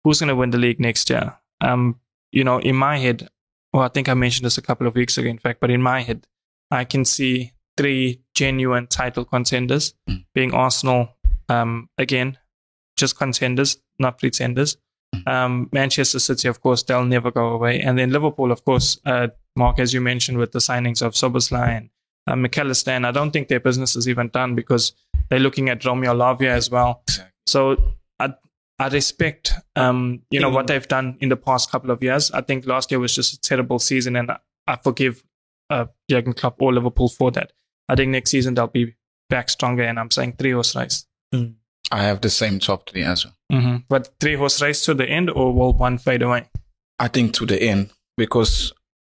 Who's 0.04 0.20
going 0.20 0.28
to 0.28 0.36
win 0.36 0.50
the 0.50 0.58
league 0.58 0.80
next 0.80 1.08
year? 1.10 1.36
Um, 1.60 2.00
you 2.32 2.44
know, 2.44 2.58
in 2.58 2.74
my 2.76 2.98
head, 2.98 3.28
well, 3.72 3.82
I 3.82 3.88
think 3.88 4.08
I 4.08 4.14
mentioned 4.14 4.44
this 4.46 4.58
a 4.58 4.62
couple 4.62 4.86
of 4.86 4.94
weeks 4.94 5.16
ago, 5.18 5.28
in 5.28 5.38
fact, 5.38 5.60
but 5.60 5.70
in 5.70 5.82
my 5.82 6.00
head, 6.00 6.26
I 6.70 6.84
can 6.84 7.04
see 7.04 7.52
three 7.76 8.20
genuine 8.34 8.86
title 8.86 9.24
contenders, 9.24 9.94
Mm. 10.08 10.24
being 10.34 10.52
Arsenal, 10.52 11.10
um, 11.48 11.88
again, 11.98 12.38
just 12.96 13.16
contenders, 13.16 13.78
not 13.98 14.18
pretenders. 14.18 14.76
Um, 15.26 15.68
Manchester 15.72 16.18
City, 16.18 16.48
of 16.48 16.60
course, 16.60 16.82
they'll 16.82 17.04
never 17.04 17.30
go 17.30 17.48
away. 17.50 17.80
And 17.80 17.98
then 17.98 18.10
Liverpool, 18.10 18.50
of 18.50 18.64
course, 18.64 18.98
uh, 19.06 19.28
Mark, 19.56 19.78
as 19.78 19.92
you 19.94 20.00
mentioned, 20.00 20.38
with 20.38 20.52
the 20.52 20.58
signings 20.58 21.02
of 21.02 21.12
Szoboszlai 21.14 21.68
and 21.76 21.90
uh, 22.26 22.36
Mac 22.36 22.56
Allister. 22.58 22.90
And 22.90 23.06
I 23.06 23.10
don't 23.12 23.30
think 23.30 23.48
their 23.48 23.60
business 23.60 23.94
is 23.96 24.08
even 24.08 24.28
done 24.28 24.54
because 24.54 24.92
they're 25.28 25.38
looking 25.38 25.68
at 25.68 25.84
Romeo 25.84 26.14
Lavia 26.14 26.48
as 26.50 26.70
well. 26.70 27.02
Exactly. 27.08 27.32
So 27.46 27.94
I, 28.18 28.34
I 28.78 28.88
respect, 28.88 29.52
um, 29.76 30.22
you 30.30 30.40
know, 30.40 30.50
what 30.50 30.64
Mm. 30.64 30.68
they've 30.68 30.88
done 30.88 31.16
in 31.20 31.28
the 31.28 31.36
past 31.36 31.70
couple 31.70 31.90
of 31.90 32.02
years. 32.02 32.30
I 32.32 32.40
think 32.40 32.66
last 32.66 32.90
year 32.90 32.98
was 32.98 33.14
just 33.14 33.34
a 33.34 33.40
terrible 33.40 33.78
season, 33.78 34.16
and 34.16 34.30
I, 34.30 34.38
I 34.66 34.76
forgive 34.76 35.22
uh, 35.70 35.86
Jurgen 36.10 36.32
Klopp 36.32 36.60
or 36.60 36.72
Liverpool 36.72 37.08
for 37.08 37.30
that. 37.32 37.52
I 37.88 37.94
think 37.94 38.10
next 38.10 38.30
season 38.30 38.54
they'll 38.54 38.66
be 38.66 38.96
back 39.28 39.50
stronger, 39.50 39.82
and 39.84 39.98
I'm 40.00 40.10
saying 40.10 40.34
three 40.38 40.52
horse 40.52 40.74
race. 40.74 41.06
I 41.90 42.02
have 42.02 42.20
the 42.22 42.30
same 42.30 42.58
top 42.58 42.88
three 42.88 43.02
as 43.02 43.24
well. 43.24 43.34
Mm-hmm. 43.52 43.76
But 43.88 44.10
three 44.20 44.34
horse 44.34 44.62
race 44.62 44.84
to 44.86 44.94
the 44.94 45.06
end, 45.08 45.30
or 45.30 45.52
will 45.52 45.72
one 45.74 45.98
fade 45.98 46.22
away? 46.22 46.48
I 46.98 47.08
think 47.08 47.34
to 47.34 47.46
the 47.46 47.60
end 47.62 47.90
because 48.16 48.72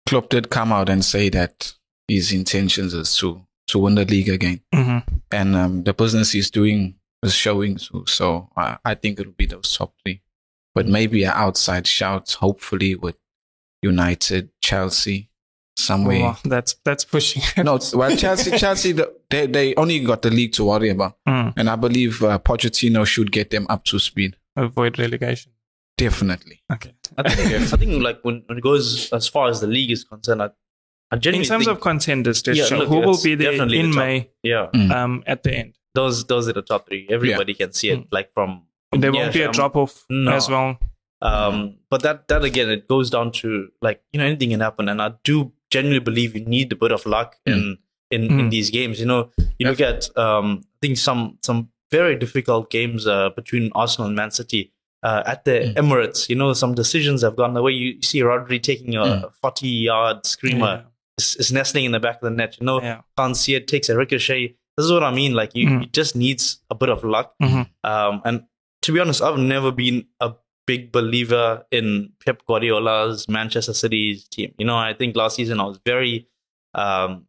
Klopp 0.08 0.30
did 0.30 0.50
come 0.50 0.72
out 0.74 0.90
and 0.90 1.04
say 1.06 1.30
that 1.30 1.74
his 2.08 2.32
intentions 2.32 2.94
is 2.94 3.16
to 3.18 3.42
to 3.68 3.80
win 3.80 3.96
the 3.96 4.06
league 4.06 4.30
again, 4.30 4.62
Mm-hmm. 4.74 5.16
and 5.32 5.56
um, 5.56 5.84
the 5.84 5.94
business 5.94 6.32
he's 6.34 6.52
doing 6.52 6.96
is 7.24 7.34
showing. 7.34 7.78
So, 7.80 8.04
so 8.06 8.50
I, 8.56 8.78
I 8.86 8.94
think 8.94 9.20
it'll 9.20 9.32
be 9.32 9.48
those 9.48 9.76
top 9.76 9.94
three, 10.04 10.22
but 10.76 10.88
maybe 10.88 11.24
an 11.24 11.32
outside 11.34 11.88
shout, 11.88 12.32
hopefully 12.40 12.94
with 12.96 13.18
United, 13.82 14.50
Chelsea, 14.62 15.30
somewhere. 15.78 16.22
Oh, 16.36 16.38
that's 16.46 16.76
that's 16.84 17.04
pushing. 17.06 17.42
No, 17.64 17.80
well, 17.94 18.16
Chelsea, 18.16 18.58
Chelsea, 18.58 18.94
they 19.30 19.48
they 19.48 19.76
only 19.76 20.00
got 20.00 20.22
the 20.22 20.30
league 20.32 20.54
to 20.54 20.66
worry 20.66 20.90
about, 20.90 21.18
Mm. 21.28 21.54
and 21.58 21.70
I 21.70 21.76
believe 21.76 22.22
uh, 22.24 22.40
Pochettino 22.40 23.06
should 23.06 23.32
get 23.32 23.50
them 23.50 23.66
up 23.70 23.84
to 23.86 24.00
speed. 24.00 24.36
Avoid 24.56 24.98
relegation. 25.00 25.52
Definitely. 25.98 26.62
Okay. 26.72 26.94
I 27.18 27.30
think 27.34 27.52
I 27.74 27.78
think 27.78 28.04
like 28.04 28.20
when, 28.24 28.44
when 28.48 28.58
it 28.58 28.62
goes 28.62 29.12
as 29.14 29.28
far 29.28 29.50
as 29.50 29.62
the 29.62 29.68
league 29.68 29.92
is 29.92 30.04
concerned, 30.04 30.42
I, 30.42 30.50
I 31.12 31.16
In 31.16 31.22
terms 31.22 31.48
think, 31.48 31.68
of 31.68 31.80
contenders, 31.82 32.44
Yeah, 32.46 32.66
so 32.66 32.78
look, 32.80 32.90
who 32.90 33.00
will 33.00 33.22
be 33.24 33.36
there 33.36 33.54
in 33.54 33.68
the 33.70 33.82
top. 33.84 33.96
May 33.96 34.30
yeah, 34.44 34.68
Mm. 34.74 34.92
um, 34.92 35.24
at 35.28 35.44
the 35.44 35.54
end? 35.54 35.74
those 35.94 36.26
those 36.26 36.50
are 36.50 36.54
the 36.54 36.62
top 36.62 36.88
three. 36.88 37.08
Everybody 37.10 37.54
can 37.54 37.72
see 37.72 37.90
it, 37.92 38.00
Mm. 38.00 38.08
like 38.12 38.34
from 38.34 38.64
There 38.92 39.12
won't 39.14 39.34
be 39.34 39.42
a 39.42 39.48
um, 39.48 39.52
drop 39.54 39.76
off 39.78 40.04
no. 40.10 40.32
as 40.34 40.50
well. 40.50 40.78
Um, 41.22 41.78
but 41.90 42.02
that 42.04 42.28
that 42.28 42.44
again, 42.44 42.70
it 42.70 42.88
goes 42.90 43.10
down 43.10 43.32
to 43.40 43.70
like 43.82 44.02
you 44.12 44.20
know 44.20 44.26
anything 44.26 44.50
can 44.50 44.60
happen, 44.60 44.90
and 44.90 45.02
I 45.02 45.14
do 45.24 45.54
genuinely 45.76 46.04
believe 46.10 46.30
you 46.38 46.46
need 46.58 46.68
a 46.76 46.80
bit 46.84 46.92
of 46.98 47.06
luck 47.16 47.30
in 47.46 47.60
in, 48.16 48.22
in 48.40 48.46
Mm. 48.48 48.50
these 48.56 48.70
games. 48.78 48.96
You 49.02 49.08
know, 49.12 49.22
you 49.60 49.66
look 49.70 49.82
at 49.92 50.00
um, 50.26 50.48
I 50.76 50.78
think 50.82 50.98
some 50.98 51.22
some 51.48 51.60
very 51.98 52.16
difficult 52.24 52.66
games 52.78 53.02
uh, 53.16 53.30
between 53.40 53.64
Arsenal 53.82 54.08
and 54.10 54.16
Man 54.22 54.32
City. 54.32 54.64
uh, 55.10 55.22
at 55.34 55.40
the 55.46 55.52
Mm. 55.52 55.74
Emirates. 55.82 56.22
You 56.30 56.36
know, 56.42 56.54
some 56.54 56.74
decisions 56.74 57.22
have 57.26 57.36
gone 57.42 57.54
the 57.54 57.62
way. 57.66 57.74
You 57.82 57.90
see 58.10 58.22
Rodri 58.30 58.60
taking 58.70 58.96
a 58.96 59.04
Mm. 59.06 59.32
40 59.42 59.68
yard 59.90 60.26
screamer, 60.26 60.74
is, 61.20 61.36
is 61.42 61.52
nestling 61.58 61.86
in 61.86 61.92
the 61.92 62.00
back 62.06 62.16
of 62.16 62.22
the 62.30 62.36
net. 62.42 62.58
You 62.60 62.66
know, 62.66 62.78
Yeah. 62.82 63.02
can't 63.20 63.38
see 63.38 63.54
it, 63.58 63.68
takes 63.74 63.88
a 63.90 63.96
ricochet. 63.96 64.42
This 64.78 64.86
is 64.88 64.92
what 64.92 65.04
I 65.04 65.12
mean. 65.22 65.34
Like, 65.42 65.52
you, 65.60 65.66
Mm. 65.70 65.84
it 65.84 65.92
just 66.00 66.16
needs 66.16 66.44
a 66.74 66.76
bit 66.82 66.90
of 66.96 67.04
luck. 67.04 67.28
Mhm. 67.44 67.64
Um, 67.92 68.22
and 68.26 68.38
to 68.84 68.90
be 68.94 69.00
honest, 69.04 69.22
I've 69.22 69.38
never 69.56 69.72
been 69.84 69.98
a 70.20 70.30
big 70.68 70.92
believer 70.92 71.64
in 71.72 72.12
Pep 72.26 72.42
Guardiola's 72.48 73.28
Manchester 73.30 73.74
City's 73.74 74.28
team. 74.28 74.54
You 74.58 74.66
know, 74.66 74.76
I 74.78 74.94
think 74.94 75.16
last 75.16 75.36
season 75.36 75.60
I 75.60 75.66
was 75.66 75.80
very, 75.86 76.28
um, 76.74 77.26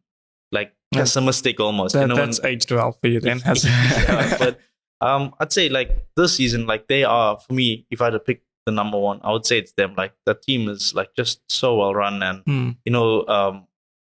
like 0.51 0.73
pessimistic 0.99 1.59
almost. 1.59 1.93
That, 1.93 2.01
you 2.01 2.07
know, 2.07 2.15
that's 2.15 2.41
when- 2.41 2.51
aged 2.51 2.71
well 2.71 2.91
for 2.93 3.07
you 3.07 3.19
then, 3.19 3.39
has 3.49 3.63
yeah, 3.65 4.37
but 4.37 4.59
um, 5.01 5.33
I'd 5.39 5.51
say 5.53 5.69
like 5.69 6.05
this 6.15 6.35
season, 6.35 6.65
like 6.65 6.87
they 6.87 7.03
are 7.03 7.37
for 7.39 7.53
me. 7.53 7.85
If 7.91 8.01
I 8.01 8.05
had 8.05 8.11
to 8.11 8.19
pick 8.19 8.41
the 8.65 8.71
number 8.71 8.97
one, 8.97 9.19
I 9.23 9.31
would 9.31 9.45
say 9.45 9.59
it's 9.59 9.73
them. 9.73 9.93
Like 9.95 10.13
the 10.25 10.33
team 10.33 10.67
is 10.69 10.93
like 10.95 11.13
just 11.15 11.41
so 11.49 11.75
well 11.77 11.93
run, 11.93 12.23
and 12.23 12.43
Mm, 12.45 12.77
you 12.85 12.91
know, 12.91 13.25
um, 13.27 13.67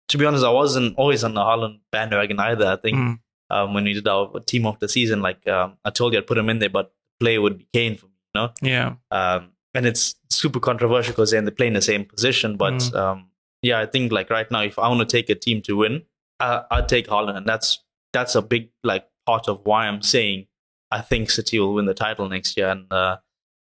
to 0.08 0.18
be 0.18 0.26
honest, 0.26 0.44
I 0.44 0.50
wasn't 0.50 0.96
always 0.98 1.24
on 1.24 1.34
the 1.34 1.40
Haaland 1.40 1.80
bandwagon 1.90 2.38
either. 2.38 2.66
I 2.66 2.76
think 2.76 2.98
mm, 2.98 3.18
um, 3.50 3.72
when 3.74 3.84
we 3.84 3.94
did 3.94 4.06
our 4.06 4.38
team 4.40 4.66
of 4.66 4.78
the 4.80 4.88
season, 4.88 5.22
like 5.22 5.46
um, 5.48 5.78
I 5.84 5.90
told 5.90 6.12
you, 6.12 6.18
I'd 6.18 6.26
put 6.26 6.36
him 6.38 6.50
in 6.50 6.58
there, 6.58 6.68
but 6.70 6.92
play 7.20 7.38
would 7.38 7.58
be 7.58 7.66
Kane 7.72 7.96
for 7.96 8.06
me. 8.06 8.12
Know, 8.34 8.50
yeah. 8.62 8.94
um, 9.10 9.50
and 9.74 9.86
it's 9.86 10.16
super 10.28 10.58
controversial 10.60 11.12
because 11.12 11.30
they're 11.30 11.38
in 11.38 11.44
the 11.44 11.52
play 11.52 11.66
in 11.68 11.74
the 11.74 11.82
same 11.82 12.04
position. 12.04 12.56
But 12.56 12.74
Mm. 12.74 12.94
um, 12.96 13.26
yeah, 13.62 13.78
I 13.80 13.86
think 13.86 14.10
like 14.12 14.28
right 14.30 14.50
now, 14.50 14.62
if 14.62 14.78
I 14.78 14.88
want 14.88 15.00
to 15.00 15.06
take 15.16 15.30
a 15.30 15.34
team 15.36 15.62
to 15.62 15.76
win, 15.76 16.02
I, 16.40 16.62
I'd 16.70 16.88
take 16.88 17.06
Haaland, 17.08 17.36
and 17.36 17.46
that's 17.46 17.82
that's 18.12 18.34
a 18.34 18.42
big 18.42 18.70
like 18.82 19.06
part 19.26 19.48
of 19.48 19.60
why 19.64 19.86
I'm 19.86 20.02
saying 20.02 20.46
I 20.90 21.00
think 21.00 21.30
City 21.30 21.58
will 21.60 21.74
win 21.74 21.86
the 21.86 21.94
title 21.94 22.28
next 22.28 22.56
year. 22.56 22.68
And 22.70 22.92
uh, 22.92 23.16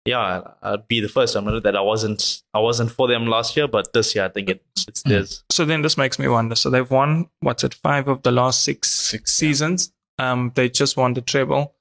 yeah, 0.04 0.42
I'd 0.62 0.88
be 0.88 1.00
the 1.00 1.08
first 1.08 1.32
to 1.34 1.38
admit 1.40 1.62
that 1.62 1.76
I 1.76 1.80
wasn't 1.80 2.42
I 2.54 2.58
wasn't 2.60 2.90
for 2.90 3.06
them 3.08 3.26
last 3.26 3.56
year, 3.56 3.68
but 3.68 3.92
this 3.92 4.14
year 4.14 4.24
I 4.24 4.28
think 4.28 4.48
it's 4.50 4.86
it's 4.88 5.02
Mm. 5.02 5.08
theirs. 5.10 5.44
So 5.50 5.64
then 5.64 5.82
this 5.82 5.96
makes 5.96 6.18
me 6.18 6.26
wonder. 6.28 6.54
So 6.56 6.68
they've 6.70 6.90
won, 6.90 7.28
what's 7.40 7.62
it, 7.64 7.74
five 7.74 8.08
of 8.08 8.22
the 8.22 8.32
last 8.32 8.62
six, 8.62 8.90
Six, 8.90 9.40
yeah. 9.42 9.48
seasons. 9.48 9.92
Um, 10.18 10.50
they 10.56 10.68
just 10.68 10.96
won 10.96 11.14
the 11.14 11.20
treble. 11.20 11.74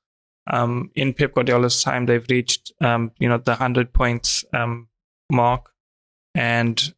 Um, 0.49 0.91
in 0.95 1.13
Pep 1.13 1.33
Guardiola's 1.33 1.81
time, 1.83 2.05
they've 2.05 2.25
reached, 2.29 2.71
um, 2.81 3.11
you 3.19 3.27
know, 3.29 3.37
the 3.37 3.51
100 3.51 3.93
points 3.93 4.45
um, 4.53 4.87
mark. 5.31 5.71
And 6.35 6.93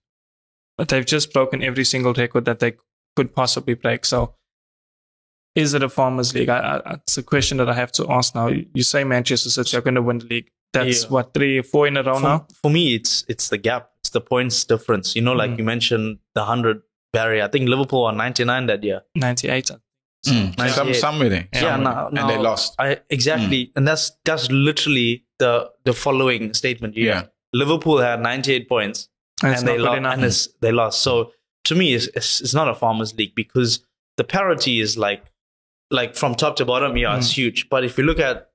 they've 0.88 1.06
just 1.06 1.34
broken 1.34 1.64
every 1.64 1.86
single 1.86 2.14
record 2.14 2.46
that 2.46 2.60
they 2.60 2.74
could 3.16 3.34
possibly 3.34 3.74
break. 3.74 4.06
So 4.06 4.36
is 5.56 5.74
it 5.74 5.84
a 5.84 5.90
Farmers 5.90 6.34
League? 6.34 6.50
I, 6.50 6.82
I, 6.86 6.94
it's 6.96 7.18
a 7.18 7.24
question 7.24 7.58
that 7.58 7.70
I 7.70 7.74
have 7.74 7.92
to 7.94 8.06
ask 8.12 8.36
now. 8.36 8.48
You 8.48 8.84
say 8.84 9.04
Manchester 9.04 9.50
City 9.50 9.76
are 9.78 9.82
going 9.82 9.96
to 9.96 10.02
win 10.02 10.20
the 10.20 10.26
league. 10.26 10.52
That's 10.74 11.04
Yeah. 11.04 11.10
what, 11.10 11.34
three, 11.34 11.62
four 11.62 11.88
in 11.88 11.98
a 11.98 12.04
row 12.04 12.20
now? 12.20 12.40
For, 12.50 12.56
for 12.64 12.72
me, 12.72 12.94
it's 12.96 13.26
it's 13.28 13.50
the 13.50 13.58
gap, 13.58 13.90
it's 14.02 14.12
the 14.12 14.22
points 14.22 14.64
difference. 14.64 15.16
You 15.16 15.24
know, 15.24 15.34
like 15.34 15.52
Mm. 15.52 15.58
you 15.58 15.64
mentioned 15.64 16.20
the 16.36 16.46
hundred 16.46 16.82
barrier. 17.12 17.44
I 17.44 17.48
think 17.48 17.68
Liverpool 17.68 18.06
are 18.06 18.14
ninety 18.14 18.44
nine 18.46 18.68
that 18.68 18.84
year. 18.84 19.02
98. 19.16 19.72
Mm. 20.28 20.58
Nice. 20.58 20.76
Some, 20.76 20.88
Yeah. 20.90 20.94
somewhere 20.94 21.30
there. 21.30 21.48
Yeah, 21.54 21.60
Somewhere 21.62 21.94
no, 21.94 22.10
there. 22.12 22.22
and 22.22 22.30
they 22.30 22.38
lost. 22.38 22.76
I 22.80 23.00
exactly, 23.10 23.72
and 23.76 23.88
that's 23.88 24.12
that's 24.26 24.50
literally 24.52 25.24
the 25.40 25.72
the 25.86 25.94
following 25.94 26.54
statement. 26.54 26.96
You 26.98 27.06
Yeah. 27.08 27.24
Liverpool 27.54 27.98
had 28.00 28.22
98 28.22 28.68
points 28.70 29.10
And 29.42 29.56
and 29.56 29.68
they 29.68 29.78
not 29.78 30.02
lost. 30.02 30.14
And 30.18 30.26
it's, 30.26 30.48
they 30.62 30.72
lost. 30.72 31.02
So 31.02 31.32
to 31.66 31.76
me, 31.76 31.94
it's, 31.94 32.08
it's 32.16 32.42
it's 32.42 32.54
not 32.54 32.68
a 32.68 32.76
farmers 32.76 33.14
league 33.16 33.34
because 33.36 33.80
the 34.18 34.24
parity 34.24 34.82
is 34.82 34.98
like 34.98 35.24
like 35.90 36.16
from 36.16 36.36
top 36.36 36.56
to 36.58 36.66
bottom. 36.66 36.98
Yeah, 36.98 37.18
it's 37.18 37.32
huge. 37.38 37.70
But 37.70 37.84
if 37.86 37.98
you 37.98 38.04
look 38.04 38.20
at 38.20 38.50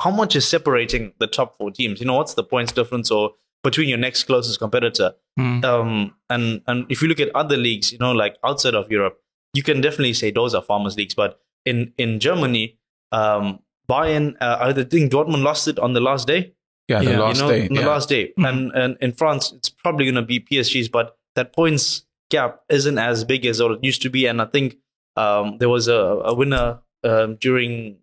how 0.00 0.10
much 0.10 0.36
is 0.36 0.46
separating 0.46 1.12
the 1.18 1.26
top 1.26 1.56
four 1.56 1.70
teams, 1.70 2.00
you 2.00 2.06
know, 2.06 2.14
what's 2.14 2.34
the 2.34 2.44
points 2.44 2.70
difference 2.72 3.10
or 3.10 3.32
between 3.64 3.88
your 3.88 3.98
next 3.98 4.24
closest 4.24 4.58
competitor? 4.60 5.14
Mm. 5.40 5.64
um, 5.64 6.14
and 6.30 6.60
and 6.66 6.86
if 6.90 7.00
you 7.02 7.08
look 7.08 7.20
at 7.20 7.34
other 7.34 7.56
leagues, 7.56 7.92
you 7.92 7.98
know, 7.98 8.12
like 8.12 8.36
outside 8.44 8.74
of 8.74 8.90
Europe, 8.90 9.18
you 9.54 9.62
can 9.62 9.80
definitely 9.80 10.14
say 10.14 10.30
those 10.30 10.54
are 10.54 10.62
farmers 10.62 10.96
leagues. 10.96 11.14
But 11.14 11.40
in 11.64 11.92
in 11.98 12.20
Germany, 12.20 12.78
um, 13.12 13.60
Bayern, 13.88 14.36
uh, 14.40 14.58
I 14.60 14.72
think 14.72 15.12
Dortmund 15.12 15.42
lost 15.42 15.68
it 15.68 15.78
on 15.78 15.92
the 15.94 16.00
last 16.00 16.26
day. 16.26 16.52
Yeah, 16.88 17.00
Yeah. 17.02 17.12
the 17.12 17.18
last 17.18 17.36
you 17.36 17.42
know, 17.42 17.50
day. 17.52 17.68
the 17.68 17.74
yeah. 17.74 17.86
last 17.86 18.08
day, 18.08 18.32
Mhm. 18.38 18.48
and 18.48 18.72
and 18.74 18.96
in 19.00 19.12
France, 19.12 19.52
it's 19.52 19.68
probably 19.68 20.04
going 20.06 20.14
to 20.14 20.22
be 20.22 20.40
PSG's, 20.40 20.88
but 20.88 21.16
that 21.34 21.52
points 21.52 22.04
gap 22.30 22.60
isn't 22.68 22.98
as 22.98 23.24
big 23.24 23.46
as 23.46 23.60
what 23.62 23.72
it 23.72 23.84
used 23.84 24.02
to 24.02 24.10
be. 24.10 24.26
And 24.26 24.40
I 24.42 24.44
think 24.46 24.76
um, 25.16 25.58
there 25.58 25.68
was 25.68 25.88
a, 25.88 25.94
a 26.30 26.34
winner 26.34 26.80
um, 27.04 27.36
during 27.36 27.96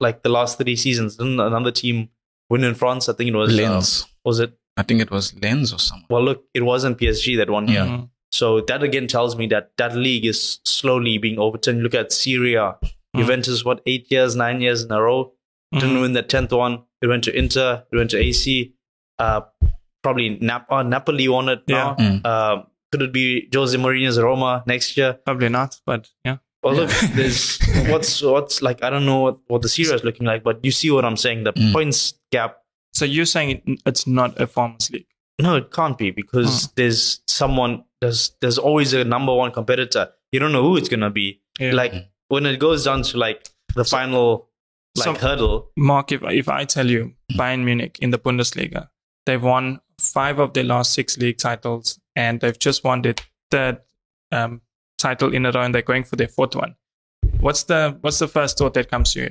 like 0.00 0.22
the 0.22 0.28
last 0.28 0.58
three 0.58 0.76
seasons. 0.76 1.16
Didn't 1.16 1.40
another 1.40 1.70
team 1.70 2.08
win 2.48 2.64
in 2.64 2.74
France? 2.74 3.08
I 3.08 3.12
think 3.14 3.30
it 3.30 3.36
was 3.36 3.52
uh, 3.52 3.62
Lens. 3.62 4.06
was 4.24 4.40
it? 4.40 4.52
I 4.76 4.82
think 4.82 5.00
it 5.00 5.10
was 5.10 5.34
Lens 5.42 5.72
or 5.72 5.78
someone. 5.78 6.06
Well, 6.10 6.22
look, 6.24 6.44
it 6.54 6.62
wasn't 6.62 6.98
PSG 6.98 7.36
that 7.36 7.50
won 7.50 7.68
here. 7.68 7.82
Mhm. 7.84 8.10
So 8.32 8.60
that 8.62 8.82
again 8.82 9.06
tells 9.06 9.36
me 9.36 9.46
that 9.48 9.72
that 9.76 9.94
league 9.96 10.24
is 10.24 10.60
slowly 10.64 11.18
being 11.18 11.38
overturned. 11.38 11.82
Look 11.82 11.94
at 11.94 12.12
Serie 12.12 12.54
A, 12.54 12.76
Mm. 13.14 13.18
Juventus, 13.22 13.64
what 13.64 13.80
eight 13.86 14.08
years, 14.10 14.36
nine 14.36 14.60
years 14.60 14.84
in 14.84 14.92
a 14.92 15.02
row 15.02 15.32
didn't 15.72 15.96
Mhm. 15.96 16.00
win 16.00 16.12
the 16.12 16.22
tenth 16.22 16.52
one. 16.52 16.84
It 17.02 17.08
went 17.08 17.24
to 17.24 17.36
Inter, 17.36 17.82
it 17.92 17.96
went 17.96 18.10
to 18.10 18.18
AC. 18.18 18.72
Uh, 19.18 19.40
probably 20.04 20.38
Nap- 20.40 20.70
uh, 20.70 20.82
Napoli 20.84 21.26
won 21.28 21.48
it 21.48 21.62
now. 21.66 21.96
Mm. 21.98 22.20
Uh, 22.24 22.62
could 22.92 23.02
it 23.02 23.12
be 23.12 23.48
Jose 23.52 23.76
Mourinho's 23.76 24.18
Roma 24.20 24.62
next 24.66 24.96
year? 24.96 25.14
Probably 25.24 25.48
not, 25.48 25.80
but 25.84 26.08
yeah. 26.24 26.36
Well, 26.62 26.74
look, 26.74 26.90
there's 27.14 27.58
what's 27.88 28.22
what's 28.22 28.62
like. 28.62 28.82
I 28.84 28.90
don't 28.90 29.06
know 29.06 29.20
what, 29.20 29.38
what 29.48 29.62
the 29.62 29.68
Serie 29.68 29.90
A 29.90 29.94
is 29.96 30.04
looking 30.04 30.26
like, 30.26 30.44
but 30.44 30.64
you 30.64 30.70
see 30.70 30.90
what 30.92 31.04
I'm 31.04 31.16
saying. 31.16 31.42
The 31.44 31.52
Mm. 31.52 31.72
points 31.72 32.14
gap 32.30 32.58
So 32.92 33.04
you're 33.04 33.26
saying 33.26 33.50
it, 33.50 33.80
it's 33.86 34.06
not 34.06 34.40
a 34.40 34.46
farmers 34.46 34.90
league? 34.92 35.06
No, 35.40 35.56
it 35.56 35.70
can't 35.72 35.96
be 35.96 36.10
because 36.10 36.64
Hmm. 36.66 36.70
there's 36.76 37.20
someone 37.28 37.84
there's 38.00 38.32
there's 38.40 38.58
always 38.58 38.92
a 38.92 39.04
number 39.04 39.34
one 39.34 39.52
competitor. 39.52 40.08
You 40.32 40.40
don't 40.40 40.52
know 40.52 40.62
who 40.62 40.76
it's 40.76 40.88
gonna 40.88 41.10
be. 41.10 41.40
Yeah. 41.58 41.72
Like 41.72 41.94
when 42.28 42.46
it 42.46 42.58
goes 42.58 42.84
down 42.84 43.02
to 43.02 43.18
like 43.18 43.48
the 43.74 43.84
final 43.84 44.48
like 44.96 45.04
So- 45.04 45.14
hurdle. 45.14 45.70
Mark, 45.76 46.12
if 46.12 46.22
if 46.24 46.48
I 46.48 46.64
tell 46.64 46.88
you 46.88 47.12
Bayern 47.32 47.64
Munich 47.64 47.98
in 48.00 48.10
the 48.10 48.18
Bundesliga, 48.18 48.88
they've 49.26 49.42
won 49.42 49.80
five 50.00 50.38
of 50.38 50.52
their 50.54 50.64
last 50.64 50.92
six 50.94 51.18
league 51.18 51.38
titles, 51.38 52.00
and 52.16 52.40
they've 52.40 52.58
just 52.58 52.84
won 52.84 53.02
their 53.02 53.14
third 53.50 53.78
um, 54.32 54.60
title 54.98 55.32
in 55.34 55.44
a 55.46 55.52
row, 55.52 55.62
and 55.62 55.74
they're 55.74 55.82
going 55.82 56.04
for 56.04 56.16
their 56.16 56.28
fourth 56.28 56.54
one. 56.56 56.74
What's 57.40 57.64
the 57.64 57.98
what's 58.00 58.18
the 58.18 58.28
first 58.28 58.58
thought 58.58 58.74
that 58.74 58.90
comes 58.90 59.12
to 59.14 59.20
you? 59.20 59.30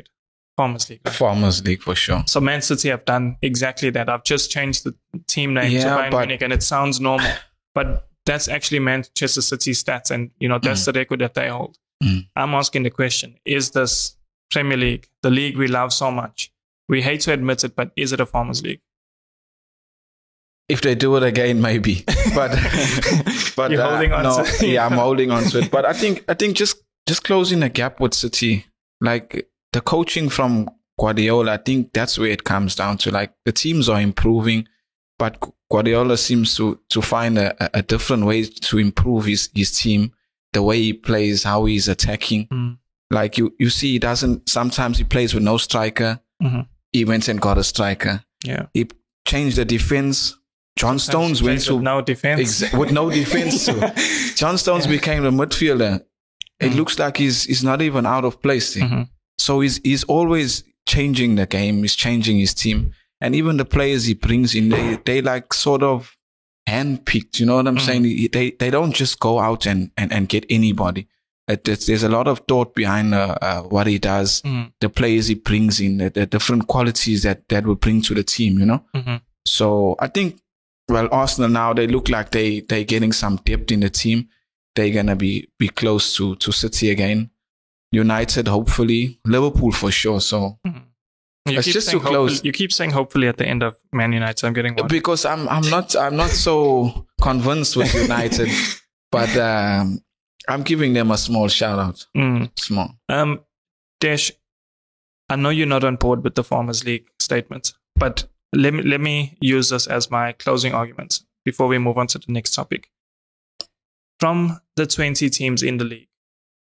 Farmers 0.58 0.90
League. 0.90 1.00
right? 1.06 1.16
Farmers 1.16 1.64
League 1.66 1.82
for 1.82 1.96
sure. 1.96 2.22
So 2.28 2.42
Man 2.42 2.62
City 2.62 2.90
have 2.90 3.06
done 3.06 3.38
exactly 3.42 3.90
that. 3.92 4.10
I've 4.10 4.26
just 4.26 4.52
changed 4.52 4.84
the 4.84 4.94
team 5.28 5.54
name 5.54 5.72
to 5.80 5.88
Bayern 5.88 6.12
but- 6.12 6.20
Munich, 6.20 6.42
and 6.42 6.52
it 6.54 6.62
sounds 6.64 7.00
normal, 7.00 7.32
but 7.74 8.09
that's 8.30 8.48
actually 8.48 8.78
Manchester 8.78 9.42
City 9.42 9.72
stats, 9.72 10.12
and 10.12 10.30
you 10.40 10.48
know 10.48 10.60
that's 10.60 10.86
the 10.86 10.94
record 10.94 11.20
that 11.22 11.34
they 11.34 11.50
hold. 11.50 11.78
Mm. 12.04 12.28
I'm 12.36 12.54
asking 12.54 12.84
the 12.84 12.92
question: 12.92 13.36
Is 13.44 13.72
this 13.72 14.16
Premier 14.52 14.78
League, 14.78 15.08
the 15.24 15.32
league 15.32 15.58
we 15.58 15.68
love 15.68 15.92
so 15.92 16.12
much? 16.12 16.54
We 16.88 17.02
hate 17.02 17.22
to 17.22 17.34
admit 17.34 17.64
it, 17.64 17.76
but 17.76 17.92
is 17.96 18.14
it 18.14 18.20
a 18.20 18.28
Farmers 18.28 18.62
League? 18.62 18.82
If 20.68 20.82
they 20.82 20.94
do 20.94 21.16
it 21.18 21.24
again, 21.24 21.60
maybe. 21.60 22.06
But 22.36 22.52
but 23.56 23.72
You're 23.72 23.82
uh, 23.82 24.18
on 24.18 24.24
no, 24.24 24.44
to- 24.44 24.68
yeah, 24.68 24.86
I'm 24.86 24.92
holding 25.06 25.32
on 25.32 25.44
to 25.46 25.60
it. 25.60 25.72
But 25.72 25.86
I 25.86 25.94
think 25.94 26.24
I 26.28 26.36
think 26.36 26.56
just 26.56 26.84
just 27.08 27.24
closing 27.24 27.62
the 27.62 27.70
gap 27.70 28.00
with 28.00 28.14
City, 28.14 28.68
like 29.02 29.50
the 29.74 29.82
coaching 29.82 30.30
from 30.30 30.70
Guardiola, 31.00 31.54
I 31.54 31.58
think 31.58 31.94
that's 31.94 32.20
where 32.20 32.30
it 32.30 32.44
comes 32.44 32.76
down 32.76 32.98
to. 33.00 33.10
Like 33.10 33.34
the 33.46 33.52
teams 33.52 33.90
are 33.90 34.00
improving, 34.00 34.68
but 35.20 35.38
Guardiola 35.70 36.18
seems 36.18 36.56
to 36.58 36.80
to 36.90 37.02
find 37.02 37.38
a, 37.38 37.78
a- 37.78 37.84
different 37.84 38.26
way 38.26 38.44
to 38.46 38.78
improve 38.80 39.26
his 39.26 39.50
his 39.54 39.72
team, 39.78 40.12
the 40.54 40.64
way 40.64 40.82
he 40.82 40.94
plays, 40.94 41.44
how 41.44 41.66
he's 41.66 41.88
attacking. 41.88 42.48
Mm. 42.48 42.78
Like 43.12 43.38
you 43.38 43.54
you 43.60 43.70
see, 43.70 43.92
he 43.94 44.00
doesn't. 44.00 44.50
Sometimes 44.50 44.98
he 44.98 45.04
plays 45.04 45.34
with 45.36 45.44
no 45.44 45.58
striker. 45.58 46.20
Mhm. 46.42 46.66
He 46.94 47.06
went 47.06 47.28
and 47.28 47.40
got 47.40 47.58
a 47.60 47.64
striker. 47.64 48.24
Yeah. 48.44 48.66
He 48.74 48.88
changed 49.28 49.58
the 49.58 49.66
defense. 49.66 50.36
John 50.78 50.98
Stones 50.98 51.44
went 51.44 51.62
to 51.66 51.80
no 51.80 52.02
defense. 52.02 52.40
Exa- 52.64 52.78
with 52.80 52.92
no 52.92 53.10
defense. 53.12 53.66
John 54.40 54.58
Stones 54.58 54.88
became 54.88 55.26
a 55.26 55.32
midfielder. 55.32 56.02
It 56.60 56.72
Mm. 56.72 56.76
looks 56.76 56.98
like 57.00 57.18
he's 57.18 57.44
he's 57.46 57.64
not 57.64 57.82
even 57.82 58.06
out 58.06 58.26
of 58.26 58.42
place. 58.42 58.76
Mhm. 58.78 59.10
So 59.38 59.60
he's 59.62 59.80
he's 59.84 60.04
always 60.06 60.64
changing 60.88 61.36
the 61.36 61.46
game. 61.46 61.82
He's 61.82 61.96
changing 61.96 62.40
his 62.40 62.54
team, 62.54 62.94
and 63.22 63.36
even 63.36 63.58
the 63.58 63.66
players 63.66 64.06
he 64.06 64.14
brings 64.14 64.56
in, 64.56 64.70
they 64.70 64.98
they 65.06 65.22
like 65.22 65.54
sort 65.54 65.84
of 65.84 66.16
handpicked. 66.68 67.40
You 67.40 67.46
know 67.46 67.56
what 67.56 67.68
I'm 67.68 67.78
Mhm. 67.78 67.82
saying? 67.86 68.30
They 68.32 68.52
they 68.52 68.70
don't 68.70 68.94
just 68.94 69.20
go 69.20 69.40
out 69.40 69.66
and 69.66 69.92
and, 69.98 70.12
and 70.14 70.28
get 70.30 70.46
anybody. 70.50 71.08
It- 71.48 71.68
it's- 71.68 71.88
there's 71.88 72.04
a 72.04 72.10
lot 72.10 72.28
of 72.28 72.42
thought 72.48 72.76
behind 72.76 73.16
uh, 73.16 73.36
uh, 73.42 73.62
what 73.64 73.88
he 73.88 73.98
does, 73.98 74.42
Mhm. 74.44 74.72
the 74.82 74.90
players 74.90 75.28
he 75.28 75.36
brings 75.36 75.80
in, 75.80 75.98
the, 75.98 76.10
the 76.12 76.26
different 76.28 76.68
qualities 76.68 77.24
that 77.24 77.48
that 77.50 77.66
will 77.66 77.76
bring 77.76 78.02
to 78.04 78.14
the 78.14 78.24
team. 78.24 78.60
You 78.60 78.66
know. 78.66 78.84
Mhm. 78.96 79.22
So 79.46 79.96
I 80.00 80.08
think, 80.08 80.40
well, 80.88 81.08
Arsenal 81.12 81.50
now 81.50 81.74
they 81.74 81.88
look 81.88 82.10
like 82.10 82.32
they 82.32 82.62
they're 82.62 82.84
getting 82.84 83.12
some 83.14 83.38
depth 83.46 83.72
in 83.72 83.80
the 83.80 83.90
team. 83.90 84.30
They're 84.76 84.92
gonna 84.94 85.16
be 85.16 85.48
be 85.58 85.70
close 85.70 86.16
to 86.18 86.36
to 86.36 86.52
City 86.52 86.92
again. 86.92 87.32
United, 87.92 88.48
hopefully, 88.48 89.20
Liverpool 89.26 89.72
for 89.72 89.90
sure. 89.92 90.22
So 90.22 90.60
Mhm. 90.68 90.84
You 91.46 91.58
It's 91.58 91.68
just 91.68 91.90
too 91.90 92.00
close. 92.00 92.44
You 92.44 92.52
keep 92.52 92.72
saying 92.72 92.92
hopefully 92.92 93.28
at 93.28 93.38
the 93.38 93.48
end 93.48 93.64
of 93.64 93.76
Man 93.92 94.14
United. 94.14 94.40
So 94.40 94.48
I'm 94.48 94.54
getting 94.54 94.76
one. 94.76 94.88
because 94.88 95.26
I'm 95.26 95.48
I'm 95.50 95.68
not 95.70 95.96
I'm 95.96 96.16
not 96.16 96.30
so 96.30 97.08
convinced 97.22 97.76
with 97.76 97.94
United, 97.94 98.50
but 99.12 99.36
um, 99.38 100.00
I'm 100.48 100.64
giving 100.64 100.94
them 100.94 101.12
a 101.12 101.18
small 101.18 101.48
shout 101.48 101.80
out. 101.80 102.06
Mm. 102.16 102.52
Small. 102.60 102.94
Um, 103.08 103.42
Desh, 104.00 104.32
I 105.30 105.36
know 105.36 105.50
you're 105.50 105.68
not 105.68 105.84
on 105.84 105.96
board 105.96 106.24
with 106.24 106.36
the 106.36 106.44
Farmers 106.44 106.84
League 106.84 107.08
statements, 107.20 107.74
but 107.96 108.28
let 108.54 108.74
me 108.74 108.84
let 108.84 109.02
me 109.02 109.38
use 109.42 109.70
this 109.70 109.88
as 109.88 110.10
my 110.10 110.34
closing 110.34 110.74
arguments 110.74 111.26
before 111.46 111.68
we 111.68 111.78
move 111.78 111.98
on 111.98 112.08
to 112.08 112.20
the 112.20 112.32
next 112.32 112.54
topic. 112.54 112.90
From 114.20 114.60
the 114.76 114.86
20 114.86 115.30
teams 115.30 115.64
in 115.64 115.78
the 115.78 115.86
league, 115.86 116.10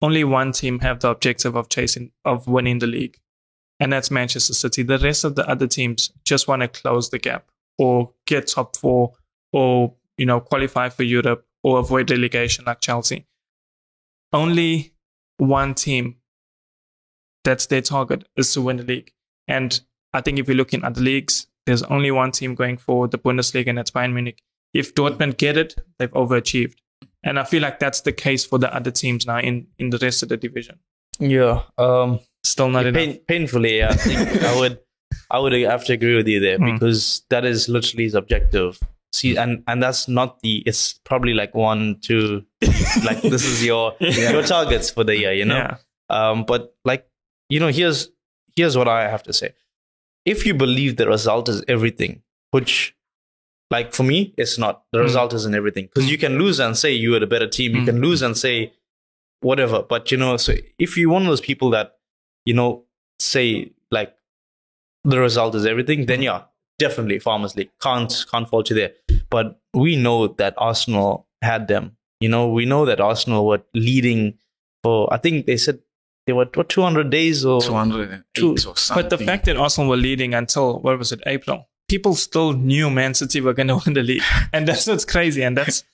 only 0.00 0.24
one 0.24 0.52
team 0.52 0.78
have 0.80 1.00
the 1.00 1.08
objective 1.10 1.56
of 1.56 1.68
chasing 1.68 2.12
of 2.24 2.46
winning 2.46 2.78
the 2.78 2.86
league, 2.86 3.18
and 3.80 3.92
that's 3.92 4.10
Manchester 4.10 4.54
City. 4.54 4.82
The 4.82 4.98
rest 4.98 5.24
of 5.24 5.34
the 5.34 5.48
other 5.48 5.66
teams 5.66 6.12
just 6.24 6.48
want 6.48 6.62
to 6.62 6.68
close 6.68 7.10
the 7.10 7.18
gap 7.18 7.46
or 7.78 8.12
get 8.26 8.46
top 8.46 8.76
four 8.76 9.12
or 9.52 9.94
you 10.16 10.26
know 10.26 10.40
qualify 10.40 10.88
for 10.88 11.02
Europe 11.02 11.46
or 11.62 11.78
avoid 11.78 12.10
relegation 12.10 12.64
like 12.66 12.80
Chelsea. 12.80 13.26
Only 14.32 14.94
one 15.38 15.74
team 15.74 16.16
that's 17.44 17.66
their 17.66 17.82
target 17.82 18.24
is 18.36 18.52
to 18.54 18.62
win 18.62 18.78
the 18.78 18.82
league. 18.82 19.12
And 19.46 19.78
I 20.12 20.20
think 20.20 20.38
if 20.38 20.48
you 20.48 20.54
look 20.54 20.72
in 20.72 20.84
other 20.84 21.00
leagues, 21.00 21.46
there's 21.66 21.82
only 21.84 22.10
one 22.10 22.30
team 22.32 22.54
going 22.54 22.76
for 22.76 23.08
the 23.08 23.18
Bundesliga, 23.18 23.68
and 23.68 23.78
that's 23.78 23.90
Bayern 23.90 24.12
Munich. 24.12 24.42
If 24.72 24.94
Dortmund 24.94 25.36
get 25.36 25.56
it, 25.56 25.76
they've 25.98 26.10
overachieved. 26.12 26.74
And 27.22 27.38
I 27.38 27.44
feel 27.44 27.62
like 27.62 27.78
that's 27.78 28.02
the 28.02 28.12
case 28.12 28.44
for 28.44 28.58
the 28.58 28.74
other 28.74 28.90
teams 28.90 29.26
now 29.26 29.38
in, 29.38 29.66
in 29.78 29.90
the 29.90 29.98
rest 29.98 30.22
of 30.22 30.28
the 30.28 30.36
division. 30.36 30.78
Yeah. 31.18 31.62
Um. 31.78 32.20
Still 32.44 32.68
not 32.68 32.86
enough. 32.86 32.98
Pain, 33.00 33.18
painfully, 33.26 33.82
I 33.82 33.94
think 33.94 34.42
I 34.42 34.54
would, 34.60 34.78
I 35.30 35.38
would 35.38 35.52
have 35.54 35.84
to 35.86 35.92
agree 35.94 36.14
with 36.16 36.28
you 36.28 36.40
there 36.40 36.58
Mm. 36.58 36.74
because 36.74 37.22
that 37.30 37.44
is 37.44 37.68
literally 37.68 38.08
subjective. 38.08 38.78
See, 39.12 39.36
and 39.36 39.62
and 39.66 39.82
that's 39.82 40.08
not 40.08 40.40
the. 40.40 40.62
It's 40.66 40.94
probably 41.04 41.34
like 41.34 41.54
one, 41.54 41.98
two, 42.00 42.44
like 43.04 43.22
this 43.22 43.44
is 43.44 43.64
your 43.64 43.94
your 44.00 44.42
targets 44.42 44.90
for 44.90 45.04
the 45.04 45.16
year, 45.16 45.32
you 45.32 45.44
know. 45.44 45.56
Yeah. 45.56 45.76
Um, 46.10 46.44
but 46.44 46.74
like 46.84 47.06
you 47.48 47.60
know, 47.60 47.68
here's 47.68 48.08
here's 48.56 48.76
what 48.76 48.88
I 48.88 49.08
have 49.08 49.22
to 49.24 49.32
say. 49.32 49.54
If 50.26 50.44
you 50.44 50.52
believe 50.54 50.96
the 50.96 51.06
result 51.06 51.48
is 51.48 51.62
everything, 51.68 52.22
which 52.50 52.94
like 53.70 53.94
for 53.94 54.02
me, 54.02 54.34
it's 54.36 54.58
not. 54.58 54.82
The 54.92 54.98
Mm. 54.98 55.02
result 55.04 55.32
isn't 55.32 55.54
everything 55.54 55.86
because 55.86 56.10
you 56.10 56.18
can 56.18 56.38
lose 56.38 56.58
and 56.60 56.76
say 56.76 56.92
you 56.92 57.12
were 57.12 57.20
the 57.20 57.26
better 57.26 57.48
team. 57.48 57.74
You 57.76 57.82
Mm. 57.82 57.86
can 57.86 58.00
lose 58.02 58.20
and 58.20 58.36
say 58.36 58.72
whatever. 59.40 59.82
But 59.82 60.10
you 60.10 60.18
know, 60.18 60.36
so 60.36 60.54
if 60.78 60.96
you're 60.98 61.10
one 61.10 61.22
of 61.22 61.28
those 61.28 61.40
people 61.40 61.70
that 61.70 61.93
you 62.44 62.54
know 62.54 62.84
say 63.18 63.72
like 63.90 64.14
the 65.04 65.20
result 65.20 65.54
is 65.54 65.66
everything, 65.66 66.06
then 66.06 66.18
mm-hmm. 66.18 66.24
yeah, 66.24 66.42
definitely 66.78 67.18
Farmers 67.18 67.56
League 67.56 67.70
can't 67.80 68.24
can't 68.30 68.48
fault 68.48 68.70
you 68.70 68.76
there. 68.76 68.92
But 69.30 69.60
we 69.72 69.96
know 69.96 70.28
that 70.28 70.54
Arsenal 70.58 71.26
had 71.42 71.68
them. 71.68 71.96
You 72.20 72.28
know, 72.28 72.48
we 72.48 72.64
know 72.64 72.86
that 72.86 73.00
Arsenal 73.00 73.46
were 73.46 73.62
leading 73.74 74.38
for. 74.82 75.12
I 75.12 75.18
think 75.18 75.46
they 75.46 75.56
said 75.56 75.80
they 76.26 76.32
were 76.32 76.48
what 76.54 76.68
200 76.68 77.10
days 77.10 77.44
or 77.44 77.60
208 77.60 78.22
True. 78.34 78.52
or 78.52 78.76
something. 78.76 79.02
But 79.02 79.10
the 79.10 79.18
fact 79.18 79.44
that 79.44 79.56
Arsenal 79.56 79.90
were 79.90 79.96
leading 79.96 80.32
until, 80.34 80.80
what 80.80 80.98
was 80.98 81.12
it, 81.12 81.22
April, 81.26 81.68
people 81.88 82.14
still 82.14 82.52
knew 82.54 82.88
Man 82.88 83.14
City 83.14 83.40
were 83.40 83.52
going 83.52 83.68
to 83.74 83.80
win 83.84 83.94
the 83.94 84.02
league. 84.02 84.22
And 84.52 84.66
that's 84.66 84.86
what's 84.86 85.04
crazy. 85.04 85.42
And 85.42 85.56
that's 85.56 85.84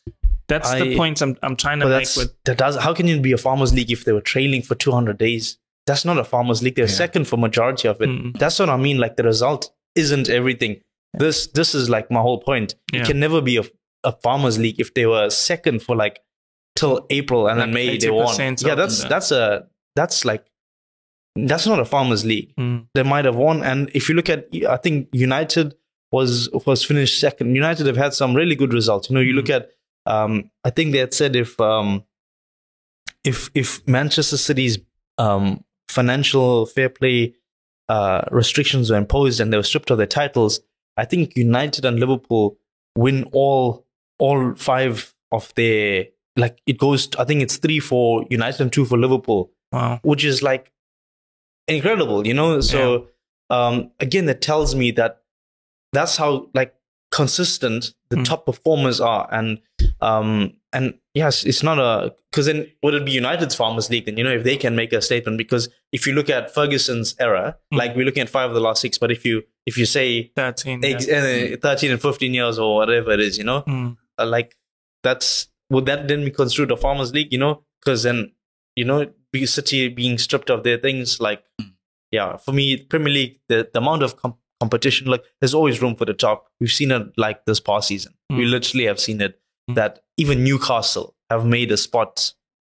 that's 0.46 0.70
the 0.70 0.92
I- 0.92 0.96
point 0.96 1.20
I'm, 1.20 1.36
I'm 1.42 1.56
trying 1.56 1.80
to 1.80 1.86
make 1.86 1.98
that's 2.00 2.16
with. 2.16 2.34
that 2.44 2.58
does. 2.58 2.76
How 2.76 2.94
can 2.94 3.06
you 3.06 3.20
be 3.20 3.32
a 3.32 3.38
farmers 3.38 3.72
league 3.72 3.90
if 3.90 4.04
they 4.04 4.12
were 4.12 4.20
trailing 4.20 4.62
for 4.62 4.74
200 4.74 5.18
days? 5.18 5.58
That's 5.86 6.04
not 6.04 6.18
a 6.18 6.24
farmers 6.24 6.62
league. 6.62 6.76
They're 6.76 6.84
Yeah. 6.84 6.90
second 7.04 7.26
for 7.26 7.36
majority 7.36 7.88
of 7.88 8.00
it. 8.00 8.08
Mm. 8.08 8.38
That's 8.38 8.58
what 8.58 8.68
I 8.68 8.76
mean. 8.76 8.98
Like 8.98 9.16
the 9.16 9.24
result 9.24 9.72
isn't 9.94 10.28
everything. 10.28 10.80
This 11.14 11.46
this 11.48 11.74
is 11.74 11.88
like 11.90 12.10
my 12.10 12.20
whole 12.20 12.40
point. 12.40 12.74
Yeah. 12.92 13.00
It 13.00 13.06
can 13.06 13.18
never 13.18 13.40
be 13.40 13.56
a, 13.56 13.64
a 14.04 14.12
farmers 14.12 14.58
league 14.58 14.78
if 14.78 14.94
they 14.94 15.06
were 15.06 15.30
second 15.30 15.82
for 15.82 15.96
like 15.96 16.20
till 16.76 17.06
April 17.10 17.48
and 17.48 17.60
then 17.60 17.72
May 17.72 17.98
they 17.98 18.10
won. 18.10 18.36
Yeah, 18.38 18.74
that's 18.74 19.04
that's 19.04 19.32
a 19.32 19.66
that's 19.96 20.24
like 20.24 20.44
that's 21.36 21.66
not 21.66 21.80
a 21.80 21.84
farmers 21.84 22.24
league. 22.24 22.54
Mm. 22.56 22.86
They 22.94 23.02
might 23.02 23.24
have 23.24 23.36
won. 23.36 23.62
And 23.62 23.90
if 23.94 24.08
you 24.08 24.14
look 24.14 24.28
at, 24.28 24.46
I 24.68 24.76
think 24.76 25.08
United 25.12 25.74
was 26.12 26.48
was 26.66 26.84
finished 26.84 27.18
second. 27.18 27.54
United 27.54 27.86
have 27.86 27.96
had 27.96 28.14
some 28.14 28.34
really 28.34 28.54
good 28.54 28.72
results. 28.72 29.08
You 29.10 29.14
know, 29.14 29.20
you 29.20 29.32
look 29.32 29.50
at, 29.50 29.70
um, 30.06 30.50
I 30.64 30.70
think 30.70 30.92
they 30.92 30.98
had 30.98 31.14
said 31.14 31.36
if 31.36 31.60
um, 31.60 32.04
if 33.24 33.50
if 33.54 33.86
Manchester 33.86 34.36
City's 34.36 34.78
um, 35.18 35.64
financial 35.90 36.66
fair 36.66 36.88
play 36.88 37.34
uh, 37.88 38.22
restrictions 38.30 38.90
were 38.90 38.96
imposed 38.96 39.40
and 39.40 39.52
they 39.52 39.56
were 39.56 39.62
stripped 39.64 39.90
of 39.90 39.98
their 39.98 40.06
titles, 40.06 40.60
I 40.96 41.04
think 41.04 41.36
United 41.36 41.84
and 41.84 41.98
Liverpool 41.98 42.56
win 42.96 43.24
all 43.32 43.86
all 44.18 44.54
five 44.54 45.14
of 45.32 45.52
their 45.54 46.06
like 46.36 46.60
it 46.66 46.78
goes. 46.78 47.08
I 47.18 47.24
think 47.24 47.42
it's 47.42 47.56
three 47.58 47.80
for 47.80 48.24
United 48.30 48.60
and 48.60 48.72
two 48.72 48.84
for 48.84 48.96
Liverpool 48.98 49.50
Wow. 49.72 50.00
which 50.02 50.24
is 50.24 50.42
like 50.42 50.72
incredible, 51.68 52.26
you 52.26 52.34
know. 52.34 52.60
So 52.60 53.08
um, 53.50 53.90
again, 54.00 54.26
that 54.26 54.40
tells 54.42 54.74
me 54.74 54.90
that 54.92 55.22
that's 55.92 56.16
how 56.16 56.48
like 56.54 56.74
consistent 57.10 57.94
the 58.10 58.16
Mm. 58.16 58.24
top 58.24 58.46
performers 58.46 59.00
are, 59.00 59.28
and 59.32 59.60
um, 60.00 60.54
and 60.72 60.94
yes, 61.14 61.44
it's 61.44 61.62
not 61.62 61.78
a 61.78 62.14
because 62.30 62.46
then 62.46 62.70
would 62.82 62.94
it 62.94 63.04
be 63.04 63.12
United's 63.12 63.54
Farmers 63.54 63.90
League? 63.90 64.06
Then 64.06 64.16
you 64.16 64.24
know 64.24 64.32
if 64.32 64.44
they 64.44 64.56
can 64.56 64.76
make 64.76 64.92
a 64.92 65.02
statement 65.02 65.36
because 65.38 65.68
if 65.92 66.06
you 66.06 66.12
look 66.12 66.30
at 66.30 66.54
Ferguson's 66.54 67.14
era, 67.18 67.56
Mm. 67.72 67.78
like 67.78 67.96
we're 67.96 68.04
looking 68.04 68.22
at 68.22 68.28
five 68.28 68.48
of 68.50 68.54
the 68.54 68.60
last 68.60 68.80
six, 68.80 68.98
but 68.98 69.10
if 69.10 69.24
you 69.24 69.42
if 69.66 69.76
you 69.76 69.84
say 69.86 70.30
13. 70.36 70.80
yeah. 70.82 70.88
ex- 70.90 71.08
uh, 71.08 71.56
thirteen 71.60 71.90
and 71.90 72.00
fifteen 72.00 72.34
years 72.34 72.58
or 72.58 72.76
whatever 72.76 73.10
it 73.12 73.20
is, 73.20 73.36
you 73.38 73.44
know, 73.44 73.62
Mm. 73.62 73.96
uh, 74.18 74.26
like 74.26 74.56
that's 75.02 75.48
would 75.70 75.86
that 75.86 76.08
then 76.08 76.24
be 76.24 76.30
construed 76.30 76.70
a 76.72 76.76
farmers 76.76 77.12
league 77.14 77.32
you 77.32 77.38
know 77.38 77.62
because 77.80 78.02
then 78.02 78.32
you 78.76 78.84
know 78.84 79.06
city 79.44 79.88
being 79.88 80.18
stripped 80.18 80.50
of 80.50 80.62
their 80.64 80.76
things 80.76 81.20
like 81.20 81.42
yeah 82.10 82.36
for 82.36 82.52
me 82.52 82.76
premier 82.76 83.12
league 83.12 83.38
the, 83.48 83.68
the 83.72 83.78
amount 83.78 84.02
of 84.02 84.16
com- 84.16 84.34
competition 84.60 85.06
like 85.06 85.22
there's 85.40 85.54
always 85.54 85.80
room 85.80 85.94
for 85.94 86.04
the 86.04 86.12
top 86.12 86.46
we've 86.60 86.72
seen 86.72 86.90
it 86.90 87.06
like 87.16 87.44
this 87.46 87.60
past 87.60 87.88
season 87.88 88.12
we 88.28 88.44
Mm. 88.44 88.50
literally 88.50 88.84
have 88.86 89.00
seen 89.00 89.20
it 89.20 89.34
Mm. 89.36 89.38
That 89.74 90.00
even 90.16 90.42
newcastle 90.44 91.14
have 91.30 91.44
made 91.46 91.70
a 91.72 91.76
spot 91.76 92.32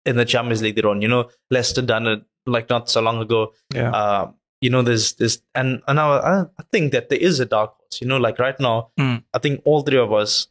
in 0.05 0.15
the 0.15 0.25
champions 0.25 0.61
league 0.61 0.75
they're 0.75 0.87
on 0.89 1.01
you 1.01 1.07
know 1.07 1.29
leicester 1.49 1.81
done 1.81 2.07
it 2.07 2.21
like 2.45 2.69
not 2.69 2.89
so 2.89 3.01
long 3.01 3.19
ago 3.21 3.53
Yeah. 3.73 3.91
uh, 3.91 4.31
you 4.63 4.69
know, 4.69 4.83
there's 4.83 5.13
this, 5.13 5.41
and 5.55 5.81
and 5.87 5.95
now 5.95 6.11
I, 6.11 6.41
I 6.41 6.63
think 6.71 6.91
that 6.91 7.09
there 7.09 7.17
is 7.17 7.39
a 7.39 7.45
dark 7.47 7.73
horse. 7.79 7.99
You 7.99 8.05
know, 8.07 8.17
like 8.17 8.37
right 8.37 8.59
now, 8.59 8.91
Mm. 8.99 9.23
I 9.33 9.39
think 9.39 9.63
all 9.65 9.81
three 9.81 9.97
of 9.97 10.13
us, 10.13 10.49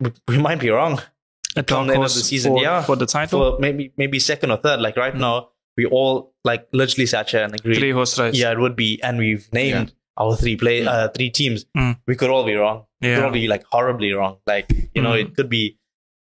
we, 0.00 0.10
we 0.26 0.38
might 0.38 0.58
be 0.58 0.70
wrong 0.70 1.00
A 1.54 1.62
come 1.62 1.86
dark 1.86 1.86
the 1.86 1.92
end 1.92 2.02
of 2.02 2.10
horse 2.10 2.14
the 2.16 2.22
season, 2.24 2.54
for, 2.54 2.60
yeah. 2.62 2.82
for 2.82 2.96
the 2.96 3.06
title. 3.06 3.52
for 3.52 3.60
maybe 3.60 3.92
maybe 3.96 4.18
second 4.18 4.50
or 4.50 4.56
third. 4.56 4.80
Like 4.80 4.96
right 4.96 5.14
Mm. 5.14 5.20
now, 5.20 5.50
we 5.76 5.86
all 5.86 6.34
like 6.42 6.66
literally 6.72 7.06
sat 7.06 7.30
here 7.30 7.44
and 7.44 7.54
agreed. 7.54 7.78
Three 7.78 7.92
horse 7.92 8.18
race. 8.18 8.34
Yeah, 8.36 8.50
it 8.50 8.58
would 8.58 8.74
be, 8.74 9.00
and 9.04 9.18
we've 9.18 9.46
named 9.52 9.92
our 10.16 10.36
three 10.36 10.56
play 10.56 10.86
uh, 10.86 11.08
three 11.08 11.30
teams. 11.30 11.64
Mm. 11.76 11.98
We 12.06 12.16
could 12.16 12.30
all 12.30 12.44
be 12.44 12.54
wrong. 12.54 12.84
We 13.00 13.08
could 13.08 13.18
Yeah. 13.18 13.24
all 13.24 13.30
be 13.32 13.48
like 13.48 13.64
horribly 13.70 14.12
wrong. 14.12 14.38
Like 14.46 14.66
you 14.94 15.02
know, 15.02 15.12
Mm. 15.12 15.20
it 15.26 15.36
could 15.36 15.48
be, 15.48 15.78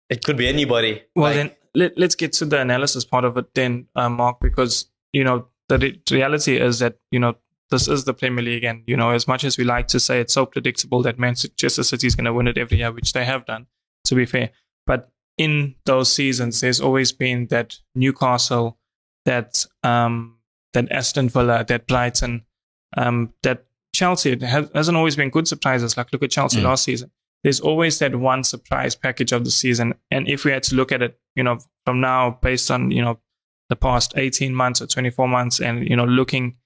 it 0.09 0.23
could 0.23 0.37
be 0.37 0.47
anybody. 0.47 1.03
Well, 1.15 1.25
Like, 1.25 1.35
then 1.35 1.51
let, 1.73 1.97
let's 1.97 2.15
get 2.15 2.33
to 2.33 2.45
the 2.45 2.59
analysis 2.59 3.05
part 3.05 3.23
of 3.25 3.37
it, 3.37 3.53
then, 3.55 3.87
uh, 3.95 4.09
Mark, 4.09 4.39
because 4.41 4.89
you 5.13 5.23
know 5.23 5.47
the 5.69 5.77
re- 5.79 6.01
reality 6.11 6.57
is 6.57 6.79
that 6.79 6.97
you 7.11 7.19
know 7.19 7.35
this 7.69 7.87
is 7.87 8.03
the 8.03 8.13
Premier 8.13 8.43
League, 8.43 8.63
and 8.65 8.83
you 8.87 8.97
know 8.97 9.11
as 9.11 9.27
much 9.27 9.43
as 9.43 9.57
we 9.57 9.63
like 9.63 9.87
to 9.87 9.99
say 9.99 10.19
it's 10.19 10.33
so 10.33 10.45
predictable 10.45 11.01
that 11.03 11.17
Manchester 11.17 11.83
City 11.83 12.07
is 12.07 12.15
going 12.15 12.25
to 12.25 12.33
win 12.33 12.47
it 12.47 12.57
every 12.57 12.77
year, 12.79 12.91
which 12.91 13.13
they 13.13 13.25
have 13.25 13.45
done, 13.45 13.65
to 14.05 14.15
be 14.15 14.25
fair. 14.25 14.49
But 14.85 15.09
in 15.37 15.75
those 15.85 16.11
seasons, 16.11 16.59
there's 16.61 16.81
always 16.81 17.11
been 17.13 17.47
that 17.47 17.77
Newcastle, 17.95 18.77
that 19.25 19.65
um, 19.83 20.37
that 20.73 20.91
Aston 20.91 21.29
Villa, 21.29 21.63
that 21.67 21.87
Brighton, 21.87 22.43
um, 22.97 23.33
that 23.43 23.65
Chelsea. 23.93 24.31
It 24.31 24.41
has, 24.41 24.69
hasn't 24.73 24.97
always 24.97 25.15
been 25.15 25.29
good 25.29 25.47
surprises. 25.47 25.97
Like 25.97 26.11
look 26.13 26.23
at 26.23 26.31
Chelsea 26.31 26.59
Mm. 26.59 26.63
last 26.63 26.83
season 26.83 27.11
there's 27.43 27.59
always 27.59 27.97
that 27.97 28.15
one 28.15 28.43
surprise 28.43 28.93
package 28.95 29.31
of 29.31 29.43
the 29.43 29.49
season. 29.49 29.95
And 30.11 30.27
if 30.29 30.45
we 30.45 30.51
had 30.51 30.61
to 30.61 30.75
look 30.75 30.91
at 30.91 31.01
it, 31.01 31.19
you 31.35 31.41
know, 31.41 31.57
from 31.85 31.99
now 31.99 32.37
based 32.39 32.69
on, 32.69 32.91
you 32.91 33.01
know, 33.01 33.17
the 33.69 33.75
past 33.75 34.13
18 34.15 34.53
months 34.53 34.79
or 34.79 34.85
24 34.85 35.27
months 35.27 35.59
and, 35.59 35.89
you 35.89 35.95
know, 35.95 36.05
looking 36.05 36.57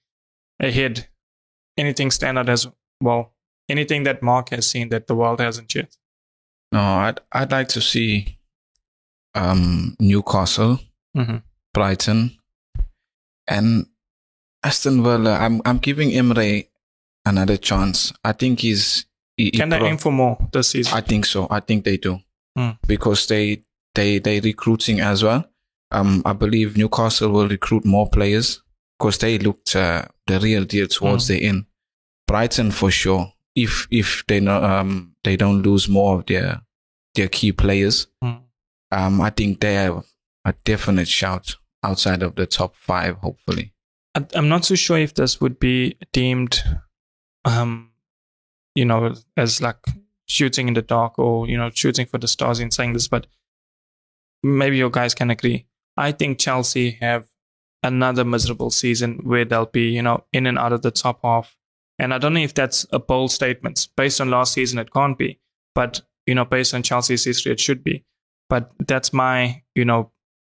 ahead, 0.60 1.08
anything 1.78 2.10
stand 2.10 2.38
out 2.38 2.50
as 2.50 2.66
well, 3.00 3.32
anything 3.70 4.02
that 4.02 4.22
Mark 4.22 4.50
has 4.50 4.66
seen 4.66 4.90
that 4.90 5.06
the 5.06 5.14
world 5.14 5.40
hasn't 5.40 5.74
yet. 5.74 5.96
No, 6.72 6.80
I'd 6.82 7.20
I'd 7.32 7.52
like 7.52 7.68
to 7.68 7.80
see 7.80 8.38
um, 9.34 9.96
Newcastle, 9.98 10.80
Mhm. 11.16 11.42
Brighton, 11.72 12.36
and 13.48 13.86
Aston 14.62 15.02
Villa. 15.02 15.38
I'm 15.38 15.62
I'm 15.64 15.78
giving 15.78 16.12
Emery 16.12 16.68
another 17.26 17.56
chance. 17.58 18.12
I 18.24 18.32
think 18.32 18.60
he's. 18.60 19.04
He, 19.36 19.44
he 19.46 19.50
Can 19.50 19.68
they 19.68 19.78
pro- 19.78 19.88
aim 19.88 19.98
for 19.98 20.12
more 20.12 20.38
this 20.52 20.68
season? 20.68 20.94
I 20.96 21.02
think 21.02 21.26
so. 21.26 21.46
I 21.50 21.60
think 21.60 21.84
they 21.84 21.98
do 21.98 22.20
Hmm. 22.56 22.70
because 22.88 23.26
they 23.26 23.62
they 23.94 24.18
they 24.18 24.40
recruiting 24.40 25.00
as 25.00 25.22
well. 25.22 25.44
Um, 25.90 26.22
I 26.24 26.32
believe 26.32 26.76
Newcastle 26.76 27.30
will 27.30 27.48
recruit 27.48 27.84
more 27.84 28.08
players 28.08 28.62
because 28.98 29.18
they 29.18 29.38
looked 29.38 29.76
uh, 29.76 30.06
the 30.26 30.40
real 30.40 30.64
deal 30.64 30.86
towards 30.86 31.26
Hmm. 31.28 31.32
the 31.34 31.44
end. 31.44 31.64
Brighton 32.26 32.70
for 32.70 32.90
sure. 32.90 33.32
If 33.54 33.86
if 33.90 34.24
they 34.26 34.40
no, 34.40 34.62
um 34.62 35.14
they 35.24 35.36
don't 35.36 35.62
lose 35.62 35.88
more 35.88 36.18
of 36.18 36.26
their 36.26 36.62
their 37.14 37.28
key 37.28 37.52
players, 37.52 38.06
Mm. 38.24 38.40
um 38.92 39.20
I 39.20 39.30
think 39.30 39.60
they 39.60 39.74
have 39.74 40.04
a 40.44 40.54
definite 40.64 41.08
shout 41.08 41.56
outside 41.82 42.22
of 42.22 42.34
the 42.36 42.46
top 42.46 42.74
five. 42.76 43.16
Hopefully, 43.18 43.72
I'm 44.34 44.48
not 44.48 44.64
so 44.64 44.74
sure 44.74 44.98
if 44.98 45.14
this 45.14 45.40
would 45.40 45.58
be 45.58 45.96
deemed, 46.12 46.62
um, 47.46 47.92
you 48.74 48.84
know, 48.84 49.14
as 49.36 49.62
like 49.62 49.78
shooting 50.26 50.68
in 50.68 50.74
the 50.74 50.82
dark 50.82 51.18
or 51.18 51.48
you 51.48 51.56
know 51.56 51.70
shooting 51.72 52.04
for 52.04 52.18
the 52.18 52.28
stars 52.28 52.60
in 52.60 52.70
saying 52.70 52.92
this, 52.92 53.08
but 53.08 53.26
maybe 54.42 54.76
you 54.76 54.90
guys 54.90 55.14
can 55.14 55.30
agree. 55.30 55.66
I 55.96 56.12
think 56.12 56.38
Chelsea 56.38 56.98
have 57.00 57.28
another 57.82 58.24
miserable 58.24 58.70
season 58.70 59.20
where 59.22 59.44
they'll 59.44 59.66
be 59.66 59.88
you 59.90 60.02
know 60.02 60.24
in 60.32 60.46
and 60.46 60.58
out 60.58 60.72
of 60.72 60.82
the 60.82 60.90
top 60.90 61.20
half, 61.22 61.56
and 61.98 62.12
I 62.12 62.18
don't 62.18 62.34
know 62.34 62.40
if 62.40 62.52
that's 62.52 62.84
a 62.90 62.98
bold 62.98 63.30
statement 63.30 63.88
based 63.96 64.20
on 64.20 64.30
last 64.30 64.52
season. 64.52 64.78
It 64.78 64.92
can't 64.92 65.16
be, 65.16 65.38
but 65.74 66.02
you 66.26 66.34
know 66.34 66.44
based 66.44 66.74
on 66.74 66.82
Chelsea's 66.82 67.24
history, 67.24 67.52
it 67.52 67.60
should 67.60 67.82
be. 67.82 68.04
But 68.50 68.72
that's 68.86 69.12
my 69.12 69.62
you 69.76 69.84
know 69.84 70.10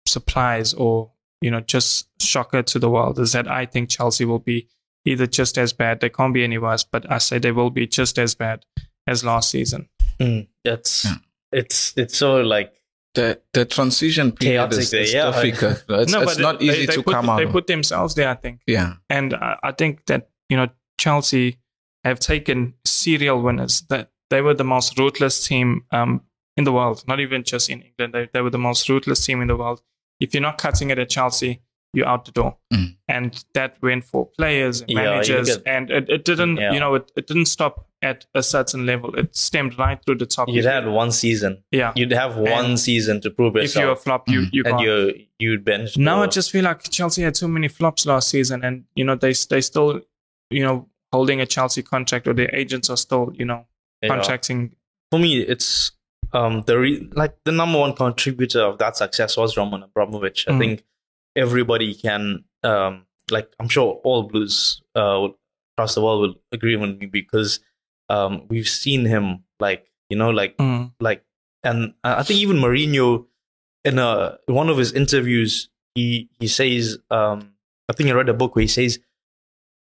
surprise 0.06 0.72
or 0.72 1.10
you 1.40 1.50
know 1.50 1.60
just 1.60 2.08
shocker 2.22 2.62
to 2.62 2.78
the 2.78 2.88
world 2.88 3.18
is 3.18 3.32
that 3.32 3.48
I 3.48 3.66
think 3.66 3.90
Chelsea 3.90 4.24
will 4.24 4.38
be 4.38 4.68
either 5.06 5.26
just 5.26 5.56
as 5.56 5.72
bad. 5.72 6.00
They 6.00 6.10
can't 6.10 6.34
be 6.34 6.44
any 6.44 6.58
worse, 6.58 6.84
but 6.84 7.10
I 7.10 7.18
say 7.18 7.38
they 7.38 7.52
will 7.52 7.70
be 7.70 7.86
just 7.86 8.18
as 8.18 8.34
bad 8.34 8.64
as 9.06 9.24
last 9.24 9.50
season. 9.50 9.88
Mm, 10.20 10.48
it's 10.64 11.04
Yeah. 11.04 11.14
it's 11.52 11.94
it's 11.96 12.16
so 12.18 12.40
like 12.42 12.72
the 13.14 13.40
the 13.52 13.64
transition 13.64 14.32
period 14.32 14.58
Chaotic 14.70 14.78
is, 14.78 14.90
there, 14.90 15.00
is 15.02 15.14
yeah. 15.14 15.30
difficult. 15.42 15.84
It's, 16.00 16.12
no, 16.12 16.22
it's 16.22 16.34
but 16.34 16.42
not 16.42 16.58
they- 16.60 16.66
easy 16.66 16.86
they 16.86 16.94
to 16.96 17.02
put, 17.02 17.14
come 17.14 17.30
out. 17.30 17.38
They 17.38 17.46
put 17.46 17.66
themselves 17.66 18.14
there, 18.14 18.28
I 18.28 18.34
think, 18.34 18.60
yeah, 18.66 18.94
and 19.08 19.32
I, 19.34 19.56
I 19.62 19.72
think 19.72 20.04
that 20.06 20.28
you 20.48 20.56
know 20.56 20.68
Chelsea 20.98 21.58
have 22.04 22.18
taken 22.20 22.74
serial 22.84 23.40
winners. 23.42 23.82
That 23.88 24.10
they 24.30 24.40
were 24.42 24.54
the 24.54 24.64
most 24.64 24.98
ruthless 24.98 25.46
team 25.46 25.84
um, 25.92 26.22
in 26.56 26.64
the 26.64 26.72
world, 26.72 27.04
not 27.06 27.20
even 27.20 27.42
just 27.44 27.68
in 27.70 27.82
England. 27.82 28.12
They, 28.14 28.28
they 28.32 28.40
were 28.42 28.50
the 28.50 28.58
most 28.58 28.88
ruthless 28.88 29.24
team 29.24 29.40
in 29.40 29.48
the 29.48 29.56
world. 29.56 29.82
If 30.20 30.32
you're 30.34 30.42
not 30.42 30.58
cutting 30.58 30.90
it 30.90 30.98
at 30.98 31.10
Chelsea, 31.10 31.60
you're 31.92 32.06
out 32.08 32.24
the 32.24 32.32
door. 32.32 32.56
Mm. 32.72 32.96
And 33.08 33.44
that 33.54 33.76
went 33.82 34.04
for 34.04 34.26
players 34.38 34.80
and 34.82 34.90
Yeah, 34.90 35.02
managers, 35.04 35.56
get- 35.56 35.62
and 35.66 35.90
it, 35.90 36.08
it 36.10 36.24
didn't, 36.24 36.56
Yeah. 36.58 36.72
you 36.72 36.80
know, 36.80 36.94
it, 36.96 37.10
it 37.16 37.26
didn't 37.26 37.46
stop 37.46 37.86
at 38.02 38.26
a 38.34 38.42
certain 38.42 38.84
level. 38.84 39.14
It 39.16 39.34
stemmed 39.34 39.78
right 39.78 39.98
through 40.04 40.16
the 40.16 40.26
top. 40.26 40.48
you'd 40.48 40.64
had 40.66 40.86
one 40.88 41.10
season. 41.12 41.62
yeah. 41.70 41.92
You'd 41.96 42.12
have 42.12 42.36
one 42.36 42.64
And 42.66 42.80
season 42.80 43.20
to 43.22 43.30
prove 43.30 43.54
yourself. 43.54 43.76
If 43.76 43.82
you're 43.82 43.92
a 43.92 43.96
flop, 43.96 44.28
you 44.28 44.40
Mm. 44.42 44.48
you 44.52 44.62
and 44.66 44.72
can't. 44.72 44.82
you 44.82 45.26
you'd 45.38 45.64
bench. 45.64 45.96
Now 45.96 46.22
I 46.22 46.26
just 46.26 46.50
feel 46.50 46.64
like 46.64 46.82
Chelsea 46.90 47.22
had 47.22 47.34
too 47.34 47.48
many 47.48 47.68
flops 47.68 48.04
last 48.06 48.28
season, 48.28 48.62
and 48.64 48.84
you 48.94 49.04
know 49.04 49.14
they 49.14 49.32
they 49.48 49.60
still, 49.62 50.00
you 50.50 50.62
know, 50.62 50.88
holding 51.12 51.40
a 51.40 51.46
Chelsea 51.46 51.82
contract, 51.82 52.26
or 52.28 52.34
their 52.34 52.54
agents 52.54 52.90
are 52.90 52.96
still, 52.98 53.32
you 53.34 53.44
know, 53.46 53.64
you 54.02 54.08
know. 54.08 54.14
contracting. 54.16 54.72
for 55.10 55.18
me, 55.18 55.38
it's 55.40 55.92
um 56.32 56.62
the 56.66 56.78
re- 56.78 57.08
like 57.14 57.34
the 57.44 57.52
number 57.52 57.78
one 57.78 57.94
contributor 57.94 58.60
of 58.60 58.76
that 58.78 58.96
success 58.96 59.36
was 59.36 59.56
Roman 59.56 59.82
Abramovich. 59.84 60.44
I 60.48 60.52
Mm. 60.52 60.58
think 60.58 60.84
everybody 61.36 61.94
can 61.94 62.44
um 62.62 63.06
like 63.30 63.48
I'm 63.60 63.68
sure 63.68 64.00
all 64.04 64.24
Blues 64.24 64.82
uh 64.94 65.28
across 65.76 65.94
the 65.94 66.02
world 66.02 66.20
will 66.22 66.34
agree 66.52 66.76
with 66.76 66.98
me 66.98 67.06
because 67.06 67.60
um 68.08 68.46
we've 68.48 68.68
seen 68.68 69.04
him 69.04 69.44
like 69.60 69.86
you 70.08 70.16
know 70.16 70.30
like 70.30 70.56
Mm. 70.56 70.92
like 71.00 71.24
and 71.62 71.94
I 72.04 72.22
think 72.22 72.40
even 72.40 72.56
Mourinho 72.58 73.26
in 73.84 73.98
a 73.98 74.38
in 74.48 74.54
one 74.54 74.68
of 74.68 74.78
his 74.78 74.92
interviews 74.92 75.68
he 75.94 76.28
he 76.40 76.46
says 76.48 76.98
um 77.10 77.52
I 77.88 77.92
think 77.92 78.08
I 78.10 78.12
read 78.12 78.28
a 78.28 78.34
book 78.34 78.56
where 78.56 78.62
he 78.62 78.68
says 78.68 78.98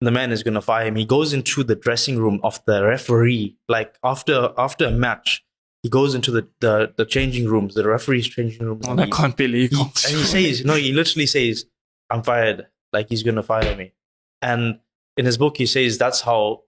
the 0.00 0.10
man 0.10 0.30
is 0.32 0.42
going 0.42 0.54
to 0.54 0.60
fire 0.60 0.86
him 0.86 0.96
he 0.96 1.04
goes 1.04 1.32
into 1.32 1.64
the 1.64 1.74
dressing 1.74 2.18
room 2.18 2.40
of 2.42 2.60
the 2.66 2.84
referee 2.84 3.56
like 3.68 3.96
after 4.02 4.50
after 4.56 4.86
a 4.86 4.90
match 4.90 5.44
he 5.82 5.88
goes 5.88 6.14
into 6.14 6.30
the 6.30 6.46
the, 6.60 6.92
the 6.96 7.04
changing 7.04 7.46
rooms 7.46 7.74
the 7.74 7.86
referee's 7.86 8.26
changing 8.28 8.64
rooms 8.66 8.82
Well, 8.82 8.92
and 8.92 8.98
that 9.00 9.06
he- 9.06 9.12
can't 9.12 9.36
be 9.36 9.46
he- 9.68 9.76
and 9.76 10.16
he 10.16 10.24
says 10.24 10.64
no 10.64 10.74
he 10.74 10.92
literally 10.92 11.26
says 11.26 11.66
I'm 12.10 12.22
fired 12.22 12.66
like 12.92 13.08
he's 13.08 13.22
going 13.22 13.36
to 13.36 13.42
fire 13.42 13.76
me 13.76 13.92
and 14.42 14.78
in 15.16 15.24
his 15.26 15.36
book 15.38 15.56
he 15.56 15.66
says 15.66 15.98
that's 15.98 16.20
how 16.22 16.62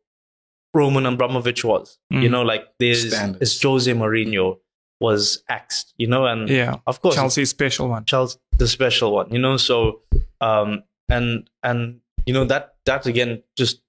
Roman 0.74 1.06
Abramovich 1.06 1.64
was 1.64 1.98
you 2.10 2.28
Mm. 2.28 2.30
know 2.30 2.42
like 2.42 2.64
there's 2.78 3.12
Standards. 3.12 3.42
it's 3.54 3.62
Jose 3.62 3.92
Mourinho 3.92 4.58
was 5.00 5.42
axed 5.48 5.94
you 5.96 6.06
know 6.06 6.26
and 6.26 6.48
yeah, 6.48 6.76
of 6.86 7.00
course 7.00 7.14
Chelsea's 7.16 7.50
special 7.50 7.88
one. 7.88 8.04
Charles 8.04 8.38
the 8.58 8.68
special 8.68 9.12
one, 9.12 9.32
you 9.32 9.38
know. 9.38 9.56
So 9.56 10.02
um 10.42 10.84
and 11.08 11.48
and 11.62 12.00
you 12.26 12.34
know 12.34 12.44
that 12.44 12.74
that 12.84 13.06
again 13.06 13.42
just 13.56 13.80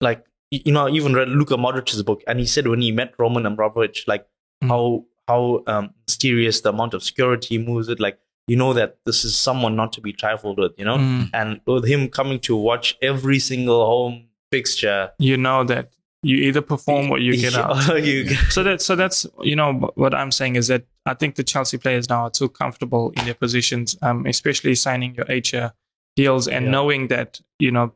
like 0.00 0.24
you 0.50 0.72
know 0.72 0.86
I 0.86 0.90
even 0.90 1.12
read 1.14 1.28
Luka 1.28 1.56
Modric's 1.58 2.00
book 2.02 2.22
and 2.26 2.40
he 2.40 2.46
said 2.46 2.66
when 2.66 2.80
he 2.80 2.90
met 2.92 3.12
Roman 3.18 3.44
Abramovich 3.46 4.04
like 4.08 4.26
Mm. 4.64 4.68
how 4.68 5.04
how 5.28 5.62
um 5.66 5.90
mysterious 6.06 6.60
the 6.60 6.68
amount 6.70 6.94
of 6.94 7.02
security 7.02 7.56
moves 7.58 7.88
it 7.88 7.98
like 8.00 8.18
you 8.46 8.56
know 8.56 8.72
that 8.74 8.98
this 9.06 9.24
is 9.24 9.38
someone 9.38 9.74
not 9.74 9.92
to 9.94 10.00
be 10.02 10.12
trifled 10.12 10.58
with, 10.58 10.72
you 10.76 10.84
know. 10.84 10.98
Mm. 10.98 11.30
And 11.32 11.60
with 11.66 11.86
him 11.86 12.08
coming 12.08 12.38
to 12.40 12.54
watch 12.54 12.94
every 13.00 13.38
single 13.38 13.86
home 13.86 14.26
fixture, 14.52 15.12
You 15.18 15.36
know 15.38 15.64
that 15.64 15.92
you 16.22 16.36
either 16.48 16.60
perform 16.62 17.10
or 17.10 17.18
you 17.18 17.36
get 17.38 17.54
out. 17.62 17.76
you 18.04 18.24
get, 18.24 18.38
So 18.52 18.62
that 18.62 18.82
so 18.82 18.96
that's 18.96 19.26
you 19.42 19.56
know 19.56 19.90
what 19.94 20.12
I'm 20.14 20.30
saying 20.30 20.56
is 20.56 20.68
that 20.68 20.82
I 21.06 21.14
think 21.14 21.36
the 21.36 21.42
Chelsea 21.44 21.78
players 21.78 22.08
now 22.10 22.22
are 22.24 22.30
too 22.30 22.48
comfortable 22.50 23.12
in 23.16 23.24
their 23.24 23.34
positions, 23.34 23.96
um, 24.02 24.26
especially 24.26 24.74
signing 24.74 25.14
your 25.14 25.26
year 25.30 25.72
deals 26.16 26.46
and 26.46 26.66
Yeah. 26.66 26.70
knowing 26.72 27.08
that 27.08 27.40
you 27.58 27.70
know, 27.70 27.94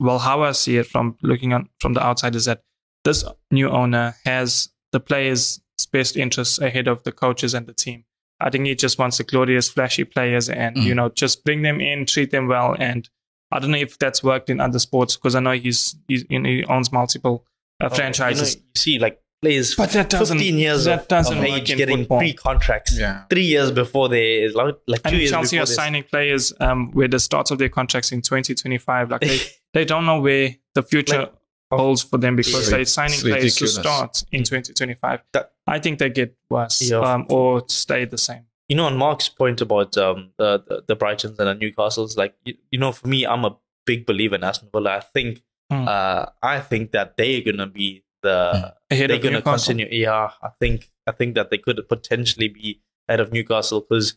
well, 0.00 0.18
how 0.18 0.42
I 0.42 0.52
see 0.52 0.76
it 0.78 0.86
from 0.86 1.16
looking 1.22 1.52
on 1.52 1.68
from 1.80 1.92
the 1.94 2.02
outside 2.04 2.34
is 2.34 2.46
that 2.46 2.62
this 3.04 3.24
new 3.52 3.68
owner 3.70 4.16
has 4.24 4.70
the 4.92 4.98
players' 5.00 5.60
best 5.98 6.16
interests 6.16 6.58
ahead 6.68 6.86
of 6.88 7.02
the 7.04 7.12
coaches 7.12 7.54
and 7.54 7.66
the 7.66 7.72
team. 7.84 8.04
I 8.40 8.50
think 8.50 8.66
he 8.66 8.74
just 8.74 8.98
wants 8.98 9.16
the 9.18 9.24
glorious, 9.24 9.68
flashy 9.70 10.04
players, 10.04 10.50
and 10.50 10.76
Mm. 10.76 10.82
you 10.88 10.94
know, 10.94 11.08
just 11.22 11.44
bring 11.44 11.62
them 11.62 11.80
in, 11.80 12.04
treat 12.04 12.30
them 12.32 12.48
well, 12.48 12.74
and 12.78 13.08
I 13.52 13.60
don't 13.60 13.70
know 13.70 13.78
if 13.78 13.96
that's 13.98 14.22
worked 14.22 14.50
in 14.50 14.60
other 14.60 14.80
sports 14.80 15.16
because 15.16 15.34
I 15.36 15.40
know 15.40 15.52
he's, 15.52 15.94
he's 16.08 16.24
you 16.28 16.40
know, 16.40 16.48
he 16.48 16.64
owns 16.64 16.90
multiple 16.92 17.36
uh, 17.80 17.88
franchises. 17.88 18.54
You, 18.54 18.60
know, 18.60 18.66
you 18.74 18.80
see, 18.80 18.98
like 18.98 19.20
players, 19.42 19.74
But 19.76 19.90
that 19.90 20.10
doesn't- 20.10 20.38
15 20.38 20.58
years 20.58 20.84
that 20.86 21.08
doesn't 21.08 21.38
of 21.38 21.44
age 21.44 21.68
getting 21.76 21.98
football. 21.98 22.18
pre-contracts. 22.18 22.98
Yeah. 22.98 23.24
Three 23.30 23.44
years 23.54 23.70
before 23.70 24.08
they, 24.08 24.48
like, 24.48 24.74
like 24.88 25.02
two 25.02 25.08
And 25.10 25.18
years 25.18 25.30
Chelsea 25.30 25.56
before 25.56 25.62
are 25.64 25.66
they- 25.66 25.72
signing 25.82 26.02
players 26.04 26.52
um, 26.60 26.90
where 26.92 27.08
the 27.08 27.20
start 27.20 27.50
of 27.52 27.58
their 27.58 27.68
contracts 27.68 28.10
in 28.10 28.20
2025. 28.22 29.10
Like 29.10 29.20
they, 29.20 29.38
they 29.74 29.84
don't 29.84 30.06
know 30.06 30.20
where 30.20 30.56
the 30.74 30.82
future 30.82 31.18
Like, 31.20 31.34
holds 31.76 32.02
for 32.02 32.18
them 32.18 32.36
because 32.36 32.70
they're 32.70 32.84
signing 32.84 33.18
players 33.20 33.54
to 33.56 33.66
start 33.68 34.24
in 34.32 34.42
2025. 34.44 35.20
That- 35.32 35.52
I 35.66 35.78
think 35.78 35.98
they 35.98 36.10
get 36.10 36.36
worse 36.50 36.82
Yeah. 36.82 36.98
um, 37.00 37.26
or 37.30 37.64
stay 37.68 38.04
the 38.04 38.18
same. 38.18 38.44
you 38.68 38.76
know, 38.76 38.84
on 38.86 38.96
Mark's 38.96 39.28
point 39.28 39.60
about 39.60 39.96
um, 39.98 40.30
the, 40.38 40.62
the 40.66 40.84
the 40.88 40.96
Brightons 40.96 41.38
and 41.38 41.48
the 41.48 41.54
Newcastles, 41.54 42.16
like 42.16 42.34
you, 42.44 42.54
you 42.70 42.78
know, 42.78 42.92
for 42.92 43.08
me, 43.08 43.26
I'm 43.26 43.44
a 43.44 43.56
big 43.86 44.06
believer 44.06 44.34
in 44.36 44.44
Aston 44.44 44.68
Villa. 44.72 44.96
I 44.96 45.00
think, 45.00 45.42
Mm. 45.72 45.88
uh, 45.88 46.26
I 46.42 46.60
think 46.60 46.92
that 46.92 47.16
they're 47.16 47.40
gonna 47.40 47.66
be 47.66 48.04
the 48.22 48.74
Ahead 48.90 49.08
they're 49.10 49.18
gonna 49.18 49.40
continue. 49.42 49.88
Yeah, 49.90 50.30
I 50.42 50.50
think 50.60 50.90
I 51.06 51.12
think 51.12 51.34
that 51.36 51.50
they 51.50 51.56
could 51.58 51.80
potentially 51.88 52.48
be 52.48 52.80
ahead 53.08 53.20
of 53.20 53.32
Newcastle 53.32 53.80
because, 53.80 54.14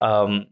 um, 0.00 0.46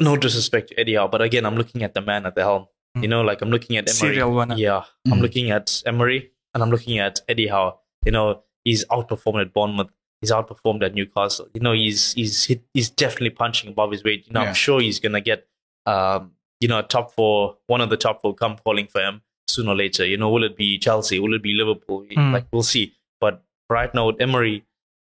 no 0.00 0.16
disrespect 0.16 0.68
to 0.68 0.78
Eddie 0.80 0.94
Howe, 0.94 1.08
but 1.08 1.22
again, 1.22 1.46
I'm 1.46 1.56
looking 1.56 1.82
at 1.82 1.94
the 1.94 2.02
man 2.02 2.26
at 2.26 2.34
the 2.34 2.42
helm. 2.42 2.66
You 2.96 3.02
Mm. 3.02 3.08
know, 3.10 3.22
like 3.22 3.42
I'm 3.42 3.50
looking 3.50 3.76
at 3.76 3.88
Emery. 3.88 4.14
Serial 4.14 4.32
winner. 4.32 4.56
Yeah, 4.56 4.84
I'm 5.10 5.18
Mm. 5.18 5.22
looking 5.22 5.50
at 5.50 5.82
Emery 5.86 6.30
and 6.54 6.62
I'm 6.62 6.70
looking 6.70 6.98
at 6.98 7.20
Eddie 7.28 7.48
Howe. 7.48 7.78
You 8.04 8.12
know, 8.12 8.42
he's 8.64 8.84
outperformed 8.86 9.40
at 9.42 9.52
Bournemouth. 9.52 9.90
He's 10.20 10.30
outperformed 10.32 10.82
at 10.82 10.94
Newcastle. 10.94 11.48
You 11.54 11.60
know, 11.60 11.72
he's 11.72 12.12
he's 12.14 12.50
he's 12.72 12.88
definitely 12.90 13.30
punching 13.30 13.70
above 13.70 13.92
his 13.92 14.02
weight. 14.02 14.26
You 14.26 14.32
know, 14.32 14.42
Yeah. 14.42 14.48
I'm 14.48 14.54
sure 14.54 14.80
he's 14.80 14.98
gonna 15.00 15.20
get 15.20 15.46
um, 15.86 16.32
you 16.60 16.66
know, 16.68 16.78
a 16.80 16.82
top 16.82 17.12
four, 17.12 17.58
one 17.68 17.80
of 17.80 17.90
the 17.90 17.96
top 17.96 18.20
four 18.22 18.34
come 18.34 18.56
calling 18.64 18.86
for 18.88 19.00
him 19.00 19.20
sooner 19.46 19.70
or 19.72 19.76
later. 19.76 20.04
You 20.06 20.16
know, 20.16 20.30
will 20.30 20.42
it 20.42 20.56
be 20.56 20.78
Chelsea? 20.78 21.20
Will 21.20 21.34
it 21.34 21.42
be 21.42 21.52
Liverpool? 21.54 22.04
Mm. 22.10 22.32
Like 22.32 22.46
we'll 22.52 22.62
see. 22.64 22.94
But 23.20 23.44
right 23.70 23.92
now 23.94 24.06
with 24.08 24.20
Emery, 24.20 24.64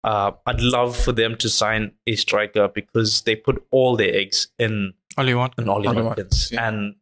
uh, 0.04 0.32
I'd 0.48 0.62
love 0.62 0.96
for 0.98 1.12
them 1.12 1.36
to 1.38 1.50
sign 1.50 1.92
a 2.08 2.16
striker 2.16 2.68
because 2.70 3.22
they 3.24 3.36
put 3.36 3.64
all 3.72 3.96
their 3.98 4.16
eggs 4.16 4.48
in 4.58 4.94
Only 5.18 5.34
one. 5.36 5.52
in 5.60 5.70
Ollie 5.70 5.88
Ollie 5.88 6.02
Watkins, 6.02 6.06
Watkins, 6.08 6.52
yeah. 6.54 6.68
and 6.68 6.96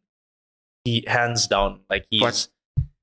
he 0.84 1.04
hands 1.06 1.46
down 1.46 1.80
like 1.90 2.06
he's 2.10 2.20
But- 2.22 2.48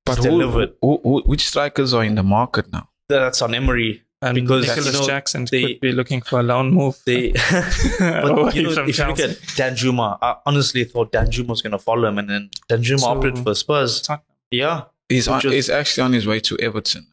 But 0.04 0.16
he's 0.16 0.24
who, 0.24 0.30
delivered. 0.30 0.72
who, 0.80 1.00
who, 1.02 1.22
which 1.22 1.46
strikers 1.48 1.92
are 1.94 2.04
in 2.04 2.14
the 2.14 2.22
market 2.22 2.72
now? 2.72 2.88
That's 3.08 3.42
on 3.42 3.54
Emery. 3.54 4.02
And 4.22 4.34
Because, 4.34 4.66
Nicholas 4.66 4.86
you 4.86 5.00
know, 5.00 5.06
Jackson 5.06 5.46
they- 5.50 5.62
could 5.62 5.80
be 5.80 5.92
looking 5.92 6.20
for 6.20 6.40
a 6.40 6.42
loan 6.42 6.72
move. 6.74 6.98
They, 7.06 7.32
but 7.98 8.54
you 8.54 8.62
know, 8.64 8.72
from 8.72 8.88
if 8.88 8.98
you 8.98 9.06
look 9.06 9.16
Chelsea. 9.16 9.22
at 9.22 9.36
Danjuma, 9.56 10.18
I 10.20 10.36
honestly 10.46 10.84
thought 10.84 11.10
Danjuma 11.12 11.48
was 11.48 11.62
going 11.62 11.72
to 11.72 11.78
follow 11.78 12.06
him, 12.08 12.18
and 12.18 12.28
then 12.28 12.50
Danjuma 12.68 13.00
So- 13.00 13.08
opted 13.08 13.38
for 13.38 13.54
Spurs. 13.54 14.06
Yeah, 14.50 14.82
He's, 15.08 15.26
on, 15.26 15.36
Which 15.36 15.44
was- 15.46 15.54
he's 15.54 15.70
actually 15.70 16.02
on 16.04 16.12
his 16.12 16.26
way 16.26 16.38
to 16.40 16.58
Everton. 16.58 17.06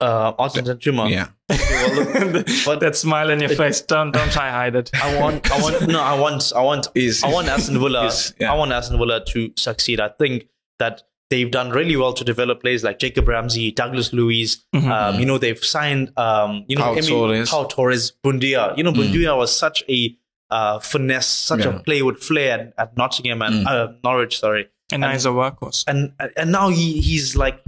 Uh, 0.00 0.32
Arsen 0.34 0.64
Danjuma. 0.64 1.10
Yeah. 1.10 1.28
well, 1.48 2.30
look, 2.30 2.46
but- 2.64 2.80
that 2.80 2.94
smile 2.96 3.30
on 3.32 3.40
your 3.40 3.50
it- 3.50 3.56
face. 3.56 3.80
Don't 3.80 4.12
don't 4.12 4.30
try 4.30 4.48
hide 4.50 4.76
it. 4.76 4.90
I 4.94 5.20
want, 5.20 5.50
I 5.50 5.60
want, 5.60 5.88
no, 5.88 6.00
I 6.00 6.18
want, 6.18 6.52
I 6.54 6.62
want, 6.62 6.86
He's, 6.94 7.24
I 7.24 7.28
want 7.32 7.48
Aston 7.48 7.78
Villa. 7.80 8.02
he's- 8.02 8.32
yeah. 8.38 8.52
I 8.52 8.56
want 8.56 8.70
Aston 8.72 8.96
Villa 8.98 9.24
to 9.24 9.50
succeed. 9.56 9.98
I 10.00 10.08
think 10.10 10.46
that 10.78 11.02
they've 11.30 11.50
done 11.50 11.70
really 11.70 11.96
well 11.96 12.12
to 12.14 12.24
develop 12.24 12.60
players 12.62 12.84
like 12.84 12.98
Jacob 13.00 13.26
Ramsey, 13.28 13.72
Douglas 13.72 14.12
Luiz. 14.12 14.64
Mhm. 14.74 14.88
Um, 14.90 15.18
you 15.20 15.26
know, 15.26 15.36
they've 15.36 15.62
signed, 15.64 16.12
um, 16.16 16.64
you 16.68 16.76
know, 16.76 16.84
Pau 16.84 16.94
Emi- 16.94 17.08
Torres. 17.08 17.50
Pau 17.50 17.64
Torres, 17.64 18.12
Buendía. 18.24 18.76
You 18.76 18.84
know, 18.84 18.92
Mm. 18.92 19.36
Was 19.36 19.54
such 19.56 19.82
a 19.88 20.16
uh, 20.50 20.78
finesse, 20.78 21.26
such 21.26 21.64
Yeah. 21.64 21.76
a 21.76 21.80
play 21.80 22.00
with 22.02 22.22
flair 22.22 22.58
at, 22.60 22.72
at 22.78 22.96
Nottingham 22.96 23.42
and 23.42 23.66
Mm. 23.66 23.70
uh, 23.70 23.92
Norwich. 24.04 24.38
Sorry, 24.38 24.68
And 24.92 25.00
now 25.02 25.10
he's 25.12 25.26
a 25.26 25.30
workhorse. 25.30 25.84
and 25.86 26.12
and 26.36 26.50
now 26.52 26.68
he 26.70 27.00
he's 27.02 27.36
like 27.36 27.62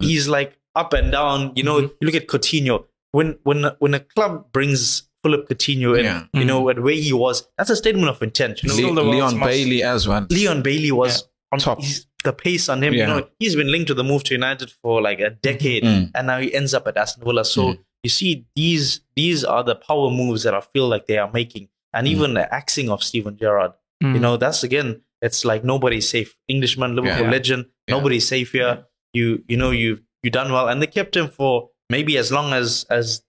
he's 0.00 0.26
like 0.26 0.58
up 0.74 0.92
and 0.92 1.12
down. 1.12 1.52
You 1.56 1.62
know, 1.62 1.80
Mhm. 1.82 1.90
you 2.00 2.06
look 2.06 2.14
at 2.14 2.26
Coutinho. 2.28 2.84
When 3.12 3.38
when 3.44 3.64
when 3.78 3.94
a 3.94 4.00
club 4.00 4.52
brings 4.52 5.08
Philip 5.22 5.48
Coutinho 5.48 5.98
in, 5.98 6.04
Yeah. 6.04 6.24
you 6.34 6.44
know, 6.44 6.68
at 6.68 6.80
where 6.80 6.94
he 6.94 7.12
was, 7.12 7.46
that's 7.56 7.70
a 7.70 7.76
statement 7.76 8.08
of 8.08 8.22
intent. 8.22 8.62
You 8.62 8.68
know, 8.68 9.02
Le- 9.02 9.10
Leon 9.10 9.38
most- 9.38 9.48
Bailey 9.48 9.82
as 9.82 10.06
well. 10.08 10.26
Leon 10.30 10.62
Bailey 10.62 10.92
was 10.92 11.26
on 11.52 11.58
Top. 11.60 11.80
he's- 11.80 12.06
the 12.24 12.32
pace 12.32 12.68
on 12.70 12.82
him. 12.82 12.94
You 12.94 13.06
know, 13.06 13.26
he's 13.38 13.54
been 13.54 13.70
linked 13.70 13.88
to 13.88 13.94
the 13.94 14.02
move 14.04 14.24
to 14.24 14.34
United 14.34 14.70
for 14.82 15.02
like 15.02 15.20
a 15.20 15.30
decade, 15.30 15.82
Mm. 15.84 16.10
and 16.14 16.26
now 16.26 16.38
he 16.40 16.54
ends 16.54 16.72
up 16.74 16.88
at 16.88 16.96
Aston 16.96 17.22
Villa. 17.24 17.44
So 17.44 17.62
Mm. 17.74 17.78
you 18.02 18.10
see, 18.10 18.46
these 18.56 19.00
these 19.14 19.44
are 19.44 19.62
the 19.62 19.74
power 19.76 20.10
moves 20.10 20.42
that 20.42 20.54
I 20.54 20.60
feel 20.72 20.88
like 20.88 21.06
they 21.06 21.18
are 21.18 21.30
making, 21.32 21.68
and 21.92 22.06
Mm. 22.06 22.10
even 22.10 22.34
the 22.34 22.52
axing 22.52 22.88
of 22.90 23.02
Steven 23.04 23.36
Gerrard. 23.36 23.72
Mm. 24.02 24.14
You 24.14 24.20
know, 24.20 24.36
that's 24.38 24.64
again, 24.64 25.02
it's 25.22 25.44
like 25.44 25.64
nobody's 25.64 26.08
safe. 26.08 26.34
Englishman, 26.48 26.96
Liverpool 26.96 27.26
Yeah. 27.26 27.30
legend, 27.30 27.66
Yeah. 27.88 27.96
nobody's 27.96 28.26
safe 28.26 28.52
here. 28.52 28.84
You 29.12 29.44
you 29.46 29.56
know 29.56 29.70
you 29.70 30.00
you 30.24 30.30
done 30.30 30.52
well, 30.52 30.68
and 30.68 30.80
they 30.82 30.86
kept 30.86 31.16
him 31.16 31.28
for 31.28 31.70
maybe 31.90 32.16
as 32.18 32.32
long 32.32 32.52
as 32.52 32.84
as 32.90 33.22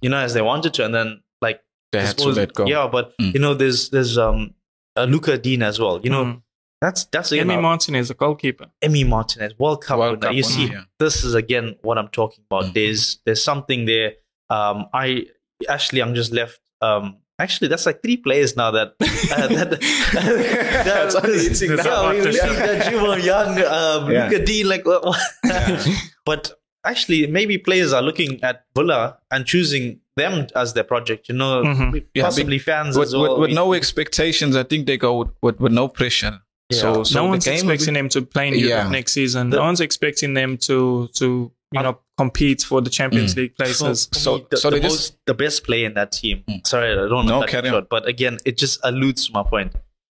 you 0.00 0.10
know 0.10 0.18
as 0.18 0.34
they 0.34 0.42
wanted 0.42 0.74
to, 0.74 0.84
and 0.84 0.94
then 0.94 1.22
like 1.40 1.60
They 1.92 2.00
had 2.06 2.18
to 2.18 2.28
let 2.28 2.54
go. 2.54 2.66
Yeah, 2.66 2.88
but 2.90 3.16
Mm. 3.18 3.34
you 3.34 3.40
know, 3.40 3.54
there's 3.54 3.90
there's 3.90 4.16
um 4.18 4.54
uh, 4.96 5.04
Luca 5.04 5.38
Digne 5.38 5.62
as 5.62 5.78
well. 5.80 6.00
You 6.02 6.10
know, 6.10 6.24
Mm. 6.24 6.42
that's 6.80 7.04
that's 7.06 7.32
again 7.32 7.48
Emi 7.48 7.60
Martinez, 7.62 8.10
a 8.10 8.14
goalkeeper. 8.14 8.66
Emi 8.82 9.06
Martinez, 9.06 9.52
World 9.58 9.82
Cup 9.84 9.98
World 9.98 10.10
winner. 10.12 10.20
Cup 10.28 10.34
you 10.34 10.42
winner, 10.42 10.68
see, 10.68 10.72
yeah. 10.72 10.84
this 10.98 11.24
is 11.24 11.34
again 11.34 11.76
what 11.82 11.96
I'm 11.98 12.08
talking 12.08 12.44
about. 12.50 12.64
Mhm. 12.66 12.74
There's 12.74 13.20
there's 13.24 13.42
something 13.42 13.84
there. 13.86 14.14
Um, 14.50 14.86
I 14.92 15.26
Ashley, 15.68 16.00
I'm 16.02 16.14
just 16.14 16.32
left. 16.32 16.60
Um, 16.80 17.18
actually, 17.38 17.68
that's 17.68 17.86
like 17.86 18.02
three 18.02 18.16
players 18.16 18.56
now 18.56 18.70
that 18.72 18.94
uh, 19.00 19.46
that. 19.48 19.80
That's 20.84 21.14
only 21.14 21.46
eating 21.46 21.70
yeah, 21.70 21.82
now. 21.82 22.10
we 22.10 22.20
we 22.22 22.32
see 22.32 22.38
that 22.38 22.90
Juma 22.90 23.18
Young, 23.18 23.58
um, 23.64 24.10
Yeah. 24.10 24.28
Luca 24.28 24.44
Digne, 24.44 24.68
like 24.68 24.84
what? 24.86 25.04
what- 25.04 25.88
but 26.24 26.52
actually, 26.84 27.26
maybe 27.26 27.58
players 27.58 27.92
are 27.92 28.02
looking 28.02 28.42
at 28.42 28.64
Villa 28.74 29.18
and 29.30 29.46
choosing 29.46 30.00
them 30.16 30.46
as 30.54 30.74
their 30.74 30.84
project. 30.84 31.28
You 31.28 31.36
know, 31.36 31.62
Mhm. 31.64 32.04
Yeah, 32.14 32.24
possibly 32.24 32.58
fans 32.58 32.96
with, 32.96 33.08
as 33.08 33.14
well. 33.14 33.32
with, 33.40 33.48
with 33.48 33.56
no 33.56 33.72
expectations, 33.72 34.56
I 34.56 34.62
think 34.64 34.86
they 34.86 34.96
go 34.96 35.18
with, 35.20 35.28
with, 35.42 35.60
with 35.60 35.72
no 35.72 35.88
pressure. 35.88 36.40
Yeah. 36.70 36.78
So, 36.78 37.04
so 37.04 37.18
no 37.20 37.24
the 37.24 37.28
one's 37.30 37.44
game 37.44 37.54
expecting 37.54 37.94
be- 37.94 38.00
them 38.00 38.08
to 38.10 38.22
play 38.22 38.48
in 38.48 38.54
Europe 38.54 38.84
Yeah. 38.84 38.88
next 38.90 39.12
season. 39.12 39.50
The- 39.50 39.56
no 39.58 39.62
one's 39.64 39.80
expecting 39.80 40.34
them 40.34 40.56
to 40.58 41.08
to 41.14 41.52
you 41.72 41.82
know 41.82 41.98
compete 42.18 42.62
for 42.62 42.80
the 42.80 42.90
Champions 42.90 43.34
Mm. 43.34 43.36
League 43.38 43.56
places. 43.56 44.06
For 44.06 44.14
So- 44.18 44.36
me, 44.38 44.46
the, 44.50 44.56
so 44.56 44.70
the, 44.70 44.76
they 44.76 44.82
just- 44.82 45.16
the 45.26 45.34
best 45.34 45.64
player 45.64 45.86
in 45.86 45.94
that 45.94 46.12
team. 46.12 46.44
Mm. 46.48 46.66
Sorry, 46.66 46.92
I 46.92 46.94
don't 46.94 47.10
know 47.10 47.22
to 47.22 47.28
No, 47.28 47.40
cut 47.40 47.48
carry 47.50 47.68
it 47.68 47.68
on. 47.68 47.72
short, 47.74 47.88
but 47.88 48.06
again, 48.08 48.38
it 48.44 48.56
just 48.58 48.78
alludes 48.84 49.26
to 49.26 49.32
my 49.32 49.42
point. 49.42 49.74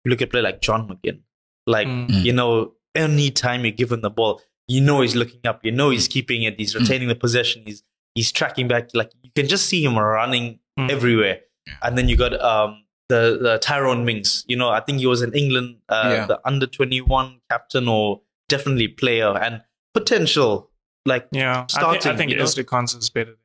You 0.04 0.10
look 0.10 0.22
at 0.22 0.30
play 0.30 0.40
like 0.42 0.60
John 0.60 0.88
McGinn, 0.88 1.20
like 1.66 1.86
Mm. 1.88 2.08
Mm. 2.08 2.24
you 2.24 2.32
know, 2.32 2.72
any 2.94 3.30
time 3.30 3.64
you 3.64 3.70
give 3.72 3.92
him 3.92 4.00
the 4.00 4.10
ball, 4.10 4.40
you 4.68 4.80
know 4.80 5.00
he's 5.02 5.14
looking 5.16 5.40
up, 5.46 5.64
you 5.64 5.70
know 5.72 5.90
he's 5.90 6.08
keeping 6.08 6.42
it, 6.42 6.58
he's 6.58 6.74
retaining 6.74 7.08
the 7.08 7.14
possession, 7.14 7.62
he's 7.66 7.82
he's 8.14 8.30
tracking 8.32 8.68
back. 8.68 8.90
Like 8.94 9.10
you 9.22 9.30
can 9.34 9.48
just 9.48 9.66
see 9.66 9.82
him 9.84 9.98
running 9.98 10.58
Mm. 10.78 10.90
everywhere. 10.90 11.40
Yeah. 11.66 11.74
And 11.82 11.96
then 11.98 12.08
you 12.08 12.16
got 12.16 12.32
um 12.40 12.84
the 13.08 13.38
the 13.40 13.58
Tyrone 13.58 14.04
Mings. 14.04 14.44
You 14.48 14.56
know, 14.56 14.70
I 14.70 14.80
think 14.80 14.98
he 15.00 15.06
was 15.06 15.20
in 15.22 15.32
England, 15.34 15.76
uh, 15.88 16.10
Yeah. 16.14 16.26
the 16.26 16.40
under 16.44 16.66
twenty 16.66 17.00
one 17.00 17.40
captain 17.50 17.86
or 17.88 18.22
definitely 18.48 18.88
player 18.88 19.36
and 19.38 19.62
potential. 19.94 20.70
Like 21.04 21.28
Yeah, 21.32 21.52
I, 21.52 21.56
think 21.58 21.70
starting, 21.70 22.12
I 22.12 22.16
think 22.16 22.30
you 22.30 22.36
know? 22.38 22.44
Ezri 22.44 22.64
Constance 22.66 23.04
is 23.04 23.10
better. 23.10 23.36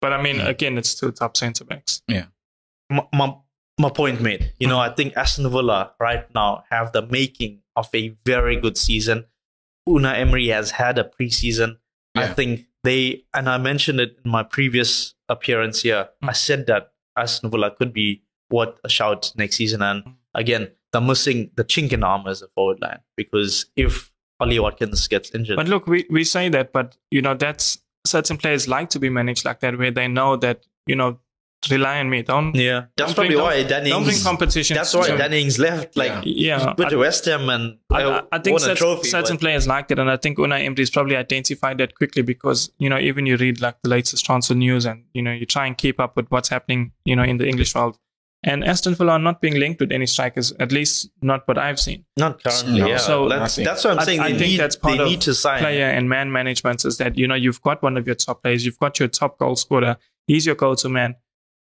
But 0.00 0.12
I 0.12 0.22
mean, 0.22 0.36
Mm. 0.36 0.48
again, 0.48 0.78
it's 0.78 0.94
two 0.94 1.10
top 1.12 1.36
centre 1.36 1.64
backs. 1.64 2.02
my, 2.90 3.06
my, 3.12 3.34
my 3.78 3.90
point 3.90 4.20
made. 4.20 4.52
You 4.58 4.68
know, 4.68 4.78
I 4.78 4.90
think 4.90 5.16
Aston 5.16 5.50
Villa 5.50 5.92
right 5.98 6.32
now 6.34 6.64
have 6.70 6.92
the 6.92 7.02
making 7.06 7.60
of 7.74 7.88
a 7.94 8.16
very 8.24 8.56
good 8.56 8.76
season. 8.78 9.24
Unai 9.88 10.18
Emery 10.18 10.48
has 10.48 10.70
had 10.72 10.98
a 10.98 11.04
preseason. 11.04 11.78
I 12.14 12.28
think 12.28 12.66
they, 12.84 13.24
and 13.34 13.48
I 13.48 13.58
mentioned 13.58 14.00
it 14.00 14.18
in 14.24 14.30
my 14.30 14.42
previous 14.42 15.14
appearance 15.28 15.82
here. 15.82 16.08
I 16.22 16.32
said 16.32 16.66
that 16.68 16.92
Aston 17.16 17.50
Villa 17.50 17.70
could 17.70 17.92
be 17.92 18.22
what 18.48 18.78
a 18.84 18.88
shout 18.88 19.32
next 19.36 19.56
season. 19.56 19.82
And 19.82 20.02
again, 20.34 20.70
they're 20.92 21.02
missing 21.02 21.50
the 21.56 21.64
chink 21.64 21.92
in 21.92 22.02
armor 22.04 22.30
as 22.30 22.40
a 22.42 22.48
forward 22.54 22.80
line 22.80 23.00
because 23.16 23.66
if 23.76 24.10
Ollie 24.40 24.58
Watkins 24.58 25.06
gets 25.08 25.30
injured, 25.34 25.56
But 25.56 25.68
look, 25.68 25.86
we, 25.86 26.06
we 26.10 26.24
say 26.24 26.48
that, 26.50 26.72
but 26.72 26.96
you 27.10 27.22
know, 27.22 27.34
that's 27.34 27.78
certain 28.06 28.36
players 28.36 28.68
like 28.68 28.90
to 28.90 28.98
be 28.98 29.08
managed 29.08 29.44
like 29.44 29.60
that, 29.60 29.78
where 29.78 29.90
they 29.90 30.08
know 30.08 30.36
that 30.36 30.64
you 30.86 30.94
know, 30.94 31.18
rely 31.70 31.98
on 31.98 32.08
me. 32.10 32.22
Don't 32.22 32.54
yeah, 32.54 32.84
that's 32.96 33.10
don't 33.12 33.14
probably 33.16 33.34
bring- 33.34 33.44
why 33.44 33.62
don't 33.62 33.84
Danny. 33.84 34.04
bring 34.04 34.20
competition. 34.22 34.76
That's 34.76 34.94
why 34.94 35.08
Danny 35.16 35.48
left. 35.58 35.96
Like, 35.96 36.22
Yeah. 36.24 36.74
I- 36.78 36.88
to 36.88 36.96
West 36.98 37.24
Ham 37.24 37.48
and 37.48 37.78
I, 37.90 38.02
I, 38.04 38.22
I 38.30 38.38
think 38.38 38.60
certain, 38.60 38.76
trophy. 38.76 39.08
certain 39.08 39.36
players 39.38 39.66
like 39.66 39.90
it, 39.90 39.98
and 39.98 40.08
I 40.10 40.16
think 40.16 40.38
Unai 40.38 40.64
Emery's 40.64 40.90
probably 40.90 41.16
identified 41.16 41.78
that 41.78 41.94
quickly 41.96 42.22
because 42.22 42.70
you 42.78 42.88
know 42.88 42.98
even 42.98 43.26
you 43.26 43.36
read 43.36 43.60
like 43.60 43.76
the 43.82 43.88
latest 43.88 44.24
transfer 44.24 44.54
news, 44.54 44.84
and 44.84 45.04
you 45.14 45.22
know 45.22 45.32
you 45.32 45.46
try 45.46 45.66
and 45.66 45.76
keep 45.76 45.98
up 45.98 46.14
with 46.14 46.26
what's 46.28 46.50
happening, 46.50 46.92
you 47.04 47.16
know, 47.16 47.24
in 47.24 47.38
the 47.38 47.48
English 47.48 47.74
world. 47.74 47.98
And 48.42 48.64
Aston 48.64 48.94
Villa 48.94 49.12
are 49.12 49.18
not 49.18 49.40
being 49.40 49.54
linked 49.54 49.80
with 49.80 49.90
any 49.90 50.06
strikers, 50.06 50.52
at 50.60 50.70
least 50.70 51.10
not 51.20 51.48
what 51.48 51.58
I've 51.58 51.80
seen. 51.80 52.04
Not 52.16 52.42
currently, 52.44 52.78
No. 52.80 52.86
yeah. 52.86 52.96
So- 52.98 53.28
that's, 53.28 53.56
that's 53.56 53.82
what 53.84 53.98
I'm 53.98 54.04
saying. 54.04 54.20
I 54.20 54.32
they 54.32 54.38
think 54.38 54.50
need, 54.52 54.60
that's 54.60 54.76
part 54.76 54.98
they 54.98 55.14
of 55.14 55.20
to 55.20 55.34
sign. 55.34 55.58
Player 55.60 55.86
and 55.86 56.08
man 56.08 56.30
management 56.30 56.84
is 56.84 56.98
that 56.98 57.18
you 57.18 57.26
know 57.26 57.34
you've 57.34 57.60
got 57.62 57.82
one 57.82 57.96
of 57.96 58.06
your 58.06 58.14
top 58.14 58.42
players, 58.42 58.64
you've 58.64 58.78
got 58.78 58.98
your 59.00 59.08
top 59.08 59.38
goal 59.38 59.56
scorer, 59.56 59.96
he's 60.26 60.46
your 60.46 60.54
go-to 60.54 60.88
man. 60.88 61.16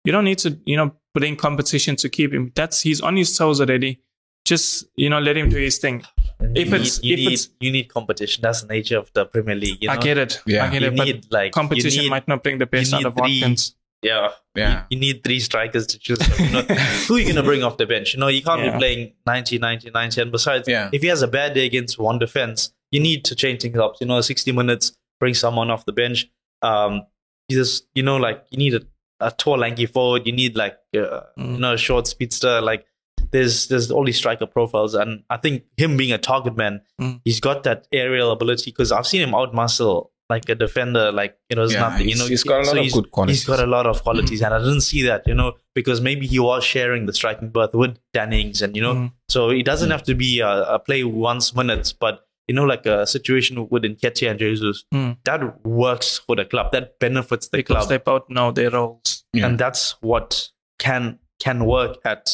You 0.04 0.12
don't 0.12 0.24
need 0.24 0.38
to, 0.38 0.58
you 0.66 0.76
know, 0.76 0.94
put 1.14 1.22
in 1.22 1.36
competition 1.36 1.96
to 1.96 2.08
keep 2.08 2.32
him. 2.34 2.50
That's 2.54 2.80
he's 2.80 3.00
on 3.00 3.16
his 3.16 3.36
toes 3.38 3.60
already. 3.60 4.00
Just 4.44 4.86
you 4.96 5.08
know, 5.08 5.20
let 5.20 5.36
him 5.36 5.48
do 5.48 5.56
his 5.56 5.78
thing. 5.78 6.04
If 6.40 6.68
you 6.68 6.74
it's- 6.74 7.00
need, 7.00 7.08
you 7.08 7.14
if 7.14 7.18
need 7.20 7.26
it's- 7.26 7.48
you 7.60 7.70
need 7.70 7.84
competition. 7.84 8.42
That's 8.42 8.62
the 8.62 8.66
nature 8.68 8.98
of 8.98 9.10
the 9.14 9.24
Premier 9.26 9.54
League. 9.54 9.78
You 9.80 9.88
know? 9.88 9.94
I 9.94 9.98
get 9.98 10.18
it. 10.18 10.40
Yeah. 10.44 10.64
I 10.66 10.70
get 10.70 10.82
You 10.82 10.88
it. 10.88 10.96
But 10.96 11.32
like 11.32 11.52
competition 11.52 12.02
need, 12.04 12.10
might 12.10 12.26
not 12.28 12.42
bring 12.42 12.58
the 12.58 12.66
best 12.66 12.92
out 12.92 12.98
need 12.98 13.06
of 13.06 13.14
three- 13.14 13.40
Watkins. 13.40 13.76
Yeah. 14.04 14.28
Yeah. 14.54 14.84
You, 14.90 14.96
you 14.96 15.00
need 15.00 15.24
three 15.24 15.40
strikers 15.40 15.86
to 15.88 15.98
choose 15.98 16.22
from. 16.22 16.44
You 16.46 16.52
know, 16.52 16.62
who 17.08 17.16
are 17.16 17.18
you 17.18 17.24
going 17.24 17.36
to 17.36 17.42
bring 17.42 17.62
off 17.64 17.76
the 17.76 17.86
bench? 17.86 18.14
You 18.14 18.20
know, 18.20 18.28
you 18.28 18.42
can't 18.42 18.60
Yeah. 18.62 18.72
be 18.72 18.78
playing 18.78 19.12
90, 19.26 19.58
90, 19.58 19.90
90. 19.90 20.20
And 20.20 20.30
besides, 20.32 20.68
Yeah. 20.68 20.90
if 20.92 21.02
he 21.02 21.08
has 21.08 21.22
a 21.22 21.28
bad 21.28 21.54
day 21.54 21.66
against 21.66 21.98
one 21.98 22.18
defense, 22.18 22.72
you 22.92 23.00
need 23.00 23.24
to 23.24 23.34
change 23.34 23.62
things 23.62 23.76
up. 23.78 23.94
You 24.00 24.06
know, 24.06 24.20
60 24.20 24.52
minutes, 24.52 24.92
bring 25.18 25.34
someone 25.34 25.70
off 25.70 25.84
the 25.86 25.92
bench. 25.92 26.28
Um, 26.62 27.02
you 27.48 27.58
just, 27.58 27.86
you 27.94 28.02
know, 28.04 28.16
like 28.16 28.44
you 28.50 28.58
need 28.58 28.74
a, 28.74 28.82
a 29.20 29.30
tall, 29.32 29.58
lanky 29.58 29.86
forward. 29.86 30.26
You 30.26 30.32
need 30.32 30.56
like, 30.56 30.78
uh, 30.96 31.22
Mm. 31.38 31.52
you 31.54 31.58
know, 31.58 31.72
a 31.74 31.78
short 31.78 32.06
speedster. 32.06 32.60
Like 32.60 32.86
there's, 33.32 33.66
there's 33.68 33.90
all 33.90 34.04
these 34.04 34.16
striker 34.18 34.46
profiles. 34.46 34.94
And 34.94 35.24
I 35.28 35.36
think 35.38 35.64
him 35.76 35.96
being 35.96 36.12
a 36.12 36.18
target 36.18 36.56
man, 36.56 36.82
Mm. 37.00 37.20
he's 37.24 37.40
got 37.40 37.64
that 37.64 37.88
aerial 37.92 38.30
ability 38.30 38.70
because 38.70 38.92
I've 38.92 39.06
seen 39.06 39.20
him 39.22 39.34
out 39.34 39.52
muscle 39.54 40.12
like 40.34 40.48
a 40.54 40.56
defender. 40.64 41.06
Like, 41.20 41.32
it 41.52 41.58
was 41.58 41.72
Yeah, 41.72 41.80
nothing, 41.84 42.08
you 42.10 42.16
know, 42.20 42.26
he's 42.26 42.44
got 42.44 42.56
a 42.56 42.66
lot 42.68 42.74
so 42.74 42.76
of 42.78 42.82
he's- 42.86 42.94
good 42.98 43.10
qualities. 43.10 43.40
He's 43.40 43.46
got 43.52 43.60
a 43.68 43.70
lot 43.76 43.86
of 43.92 44.02
qualities, 44.06 44.40
and 44.42 44.52
I 44.54 44.58
didn't 44.58 44.82
see 44.90 45.02
that, 45.10 45.22
you 45.30 45.34
know, 45.40 45.52
because 45.74 46.00
maybe 46.08 46.26
he 46.26 46.38
was 46.38 46.62
sharing 46.64 47.06
the 47.06 47.12
striking 47.20 47.50
berth 47.56 47.74
with 47.82 47.96
Danny 48.12 48.40
Ings, 48.42 48.60
and 48.62 48.74
you 48.76 48.82
know, 48.86 48.94
Mm. 48.94 49.12
so 49.34 49.50
it 49.50 49.64
doesn't 49.70 49.88
Mm. 49.90 49.96
have 49.96 50.02
to 50.10 50.14
be 50.14 50.40
a, 50.40 50.52
a 50.76 50.78
play 50.78 51.02
once 51.04 51.54
minutes, 51.62 51.92
but 52.04 52.20
you 52.48 52.54
know, 52.54 52.64
like 52.64 52.84
a 52.84 53.06
situation 53.06 53.54
with 53.70 53.84
Nketiah 53.84 54.30
and 54.32 54.38
Jesus, 54.38 54.84
Mm. 54.92 55.16
that 55.24 55.40
works 55.66 56.18
for 56.26 56.36
the 56.36 56.44
club, 56.44 56.72
that 56.72 56.98
benefits 56.98 57.48
the 57.48 57.56
because 57.58 57.86
club, 57.86 57.88
they 57.88 57.96
both 58.12 58.28
know 58.28 58.50
their 58.52 58.70
roles. 58.70 59.24
Yeah. 59.32 59.46
and 59.46 59.58
that's 59.58 59.96
what 60.10 60.50
can 60.78 61.18
can 61.44 61.64
work 61.64 61.92
at 62.04 62.24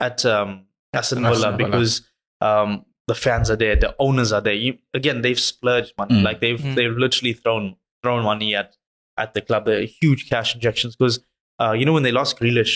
at 0.00 0.24
um, 0.26 0.64
Aston 0.92 1.22
Villa. 1.22 1.52
because 1.56 2.02
um, 2.40 2.84
the 3.08 3.14
fans 3.14 3.50
are 3.50 3.56
there, 3.56 3.74
the 3.76 3.94
owners 3.98 4.32
are 4.32 4.40
there. 4.40 4.54
You, 4.54 4.78
again, 4.94 5.22
they've 5.22 5.40
splurged 5.40 5.92
money, 5.98 6.16
Mm. 6.20 6.22
like 6.28 6.40
they've 6.40 6.60
Mm. 6.60 6.74
they've 6.76 6.96
literally 7.04 7.32
thrown 7.32 7.76
thrown 8.02 8.22
money 8.24 8.54
at 8.54 8.76
at 9.16 9.34
the 9.34 9.40
club. 9.40 9.64
They're 9.66 9.86
huge 10.00 10.28
cash 10.30 10.54
injections 10.54 10.94
because 10.96 11.18
uh, 11.60 11.72
you 11.78 11.84
know 11.86 11.92
when 11.94 12.04
they 12.04 12.12
lost 12.12 12.38
Grealish, 12.38 12.74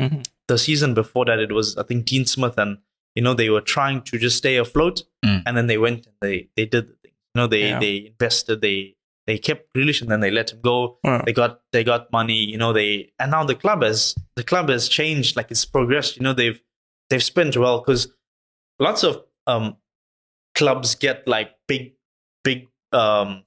Mhm. 0.00 0.24
the 0.46 0.56
season 0.58 0.94
before 0.94 1.24
that 1.26 1.38
it 1.40 1.52
was 1.52 1.76
I 1.76 1.82
think 1.82 2.06
Dean 2.06 2.24
Smith 2.24 2.56
and 2.56 2.78
you 3.14 3.22
know 3.22 3.34
they 3.34 3.50
were 3.50 3.60
trying 3.76 4.02
to 4.02 4.18
just 4.18 4.36
stay 4.38 4.56
afloat, 4.56 5.02
Mm. 5.24 5.42
and 5.46 5.56
then 5.56 5.66
they 5.66 5.78
went 5.78 6.06
and 6.06 6.14
they 6.22 6.48
they 6.56 6.64
did 6.66 6.84
the 6.88 6.96
thing. 7.02 7.12
You 7.34 7.38
know 7.42 7.46
they 7.48 7.68
Yeah. 7.68 7.80
they 7.80 7.96
invested, 8.12 8.60
they 8.62 8.94
they 9.26 9.36
kept 9.38 9.74
Grealish 9.74 10.00
and 10.00 10.10
then 10.10 10.20
they 10.20 10.30
let 10.30 10.52
him 10.52 10.60
go 10.62 10.98
Yeah. 11.04 11.22
they 11.26 11.34
got 11.34 11.60
they 11.72 11.84
got 11.84 12.10
money 12.12 12.40
you 12.52 12.56
know 12.56 12.72
they 12.72 13.12
and 13.18 13.30
now 13.30 13.44
the 13.44 13.54
club 13.54 13.82
has 13.82 14.14
the 14.36 14.44
club 14.44 14.70
has 14.70 14.88
changed 14.88 15.36
like 15.36 15.50
it's 15.50 15.66
progressed 15.66 16.16
you 16.16 16.22
know 16.22 16.32
they've 16.32 16.60
they've 17.10 17.22
spent 17.32 17.54
well 17.56 17.80
because 17.80 18.08
lots 18.78 19.02
of 19.04 19.22
um 19.48 19.76
clubs 20.54 20.94
get 20.94 21.26
like 21.26 21.50
big 21.66 21.92
big 22.44 22.68
um 22.92 23.44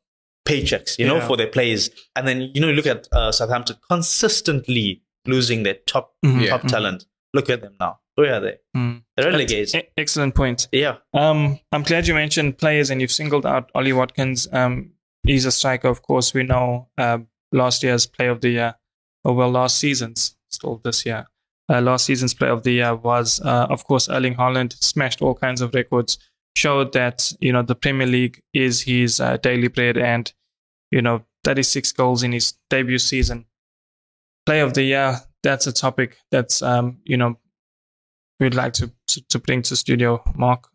paychecks 0.47 0.97
you 0.99 1.05
know 1.07 1.17
Yeah. 1.17 1.27
for 1.27 1.37
their 1.37 1.47
players 1.47 1.89
and 2.15 2.27
then 2.27 2.41
you 2.53 2.59
know 2.61 2.67
you 2.67 2.73
look 2.73 2.87
at 2.87 3.07
uh, 3.11 3.31
southampton 3.31 3.77
consistently 3.89 5.03
losing 5.25 5.63
their 5.63 5.75
top 5.85 6.13
Mhm. 6.25 6.41
Yeah. 6.43 6.49
top 6.49 6.63
talent 6.67 7.05
look 7.33 7.49
at 7.49 7.61
them 7.61 7.75
now 7.79 7.99
Where 8.15 8.33
are 8.35 8.39
they? 8.41 8.57
Mm. 8.75 9.03
They're 9.15 9.31
relegated. 9.31 9.73
E- 9.83 9.87
excellent 9.97 10.35
point. 10.35 10.67
yeah. 10.73 10.97
Um, 11.13 11.59
I'm 11.71 11.81
glad 11.83 12.05
you 12.07 12.13
mentioned 12.13 12.57
players 12.57 12.89
and 12.91 12.99
you've 12.99 13.11
singled 13.19 13.45
out 13.45 13.71
Ollie 13.73 13.93
Watkins. 13.93 14.47
Um, 14.51 14.91
he's 15.25 15.45
a 15.45 15.51
striker, 15.51 15.87
of 15.87 16.01
course. 16.01 16.33
We 16.33 16.43
know 16.43 16.89
uh, 16.97 17.19
last 17.53 17.83
year's 17.83 18.05
play 18.05 18.27
of 18.27 18.41
the 18.41 18.49
year, 18.49 18.75
or 19.23 19.33
well, 19.33 19.49
last 19.49 19.77
season's, 19.77 20.35
still 20.49 20.81
this 20.83 21.05
year. 21.05 21.25
Uh, 21.71 21.79
last 21.79 22.05
season's 22.05 22.33
player 22.33 22.51
of 22.51 22.63
the 22.63 22.71
year 22.71 22.95
was, 22.95 23.39
uh, 23.41 23.67
of 23.69 23.85
course, 23.85 24.09
Erling 24.09 24.35
Haaland. 24.35 24.73
Smashed 24.83 25.21
all 25.21 25.35
kinds 25.35 25.61
of 25.61 25.73
records. 25.73 26.17
Showed 26.57 26.91
that 26.93 27.31
you 27.39 27.53
know 27.53 27.61
the 27.61 27.75
Premier 27.75 28.07
League 28.07 28.41
is 28.53 28.81
his 28.81 29.21
uh, 29.21 29.37
daily 29.37 29.69
bread, 29.69 29.97
and 29.97 30.31
you 30.91 31.01
know 31.01 31.23
36 31.45 31.93
goals 31.93 32.23
in 32.23 32.33
his 32.33 32.55
debut 32.69 32.97
season. 32.97 33.45
Player 34.45 34.63
of 34.63 34.73
the 34.73 34.83
year. 34.83 35.21
That's 35.43 35.65
a 35.65 35.71
topic 35.71 36.17
that's 36.29 36.61
um, 36.61 36.99
you 37.05 37.15
know 37.15 37.37
we'd 38.41 38.53
like 38.53 38.73
to, 38.73 38.91
to 39.07 39.21
to 39.29 39.39
bring 39.39 39.61
to 39.61 39.77
studio. 39.77 40.21
Mark, 40.35 40.67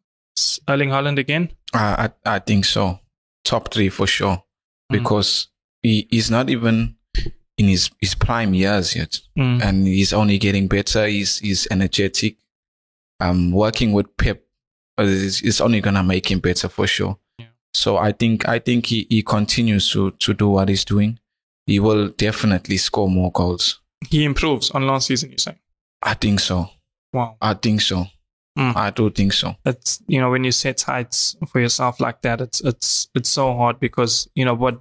Erling 0.66 0.88
Haaland 0.88 1.18
again. 1.18 1.50
I, 1.74 2.10
I 2.24 2.36
I 2.36 2.38
think 2.38 2.64
so. 2.64 3.00
Top 3.44 3.72
three 3.72 3.90
for 3.90 4.06
sure. 4.06 4.42
Mm. 4.90 4.98
Because 4.98 5.48
he, 5.82 6.08
he's 6.10 6.30
not 6.30 6.48
even 6.48 6.95
in 7.58 7.68
his, 7.68 7.90
his 8.00 8.14
prime 8.14 8.54
years 8.54 8.94
yet. 8.94 9.20
Mm. 9.38 9.62
And 9.62 9.86
he's 9.86 10.12
only 10.12 10.38
getting 10.38 10.68
better. 10.68 11.06
He's 11.06 11.38
he's 11.38 11.66
energetic. 11.70 12.36
Um 13.20 13.52
working 13.52 13.92
with 13.92 14.14
Pep 14.16 14.42
uh, 14.98 15.04
is, 15.04 15.42
is 15.42 15.60
only 15.60 15.80
gonna 15.80 16.02
make 16.02 16.30
him 16.30 16.40
better 16.40 16.68
for 16.68 16.86
sure. 16.86 17.18
Yeah. 17.38 17.46
So 17.74 17.96
I 17.96 18.12
think 18.12 18.48
I 18.48 18.58
think 18.58 18.86
he, 18.86 19.06
he 19.08 19.22
continues 19.22 19.90
to, 19.92 20.10
to 20.10 20.34
do 20.34 20.48
what 20.48 20.68
he's 20.68 20.84
doing. 20.84 21.18
He 21.66 21.80
will 21.80 22.08
definitely 22.08 22.76
score 22.76 23.08
more 23.08 23.32
goals. 23.32 23.80
He 24.08 24.24
improves 24.24 24.70
on 24.70 24.86
last 24.86 25.08
season. 25.08 25.32
You 25.32 25.38
say? 25.38 25.56
I 26.02 26.14
think 26.14 26.40
so. 26.40 26.70
Wow, 27.12 27.36
I 27.40 27.54
think 27.54 27.80
so. 27.80 28.06
Mm. 28.58 28.74
I 28.74 28.90
do 28.90 29.10
think 29.10 29.34
so. 29.34 29.54
it's 29.66 30.02
you 30.06 30.18
know 30.18 30.30
when 30.30 30.44
you 30.44 30.52
set 30.52 30.80
heights 30.80 31.36
for 31.48 31.60
yourself 31.60 32.00
like 32.00 32.22
that, 32.22 32.40
it's 32.40 32.60
it's 32.62 33.08
it's 33.14 33.28
so 33.28 33.54
hard 33.54 33.78
because 33.80 34.28
you 34.34 34.44
know 34.44 34.54
what 34.54 34.80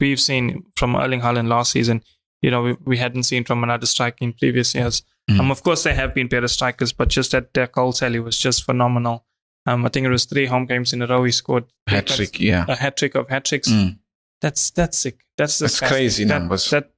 we've 0.00 0.20
seen 0.20 0.64
from 0.76 0.96
Erling 0.96 1.20
Haaland 1.20 1.48
last 1.48 1.72
season. 1.72 2.02
You 2.42 2.50
know 2.50 2.62
we, 2.62 2.76
we 2.84 2.96
hadn't 2.96 3.24
seen 3.24 3.44
from 3.44 3.64
another 3.64 3.86
striker 3.86 4.18
in 4.20 4.32
previous 4.32 4.74
years. 4.74 5.02
Mm. 5.30 5.40
Um, 5.40 5.50
of 5.50 5.62
course 5.62 5.82
there 5.82 5.94
have 5.94 6.14
been 6.14 6.28
better 6.28 6.48
strikers, 6.48 6.92
but 6.92 7.08
just 7.08 7.32
that 7.32 7.54
their 7.54 7.66
goal 7.66 7.92
tally 7.92 8.20
was 8.20 8.38
just 8.38 8.64
phenomenal. 8.64 9.24
Um, 9.66 9.84
I 9.84 9.88
think 9.88 10.06
it 10.06 10.10
was 10.10 10.26
three 10.26 10.46
home 10.46 10.66
games 10.66 10.92
in 10.92 11.02
a 11.02 11.06
row 11.06 11.24
he 11.24 11.32
scored 11.32 11.64
Hat 11.88 12.06
trick, 12.06 12.38
yeah. 12.38 12.64
a 12.68 12.76
hat 12.76 12.96
trick 12.96 13.16
of 13.16 13.28
hat 13.28 13.44
tricks. 13.46 13.68
Mm. 13.68 13.98
That's 14.40 14.70
that's 14.70 14.98
sick. 14.98 15.20
That's 15.36 15.58
That's 15.58 15.72
disgusting. 15.72 15.96
crazy 15.96 16.24
that, 16.24 16.38
numbers. 16.38 16.70
That 16.70 16.90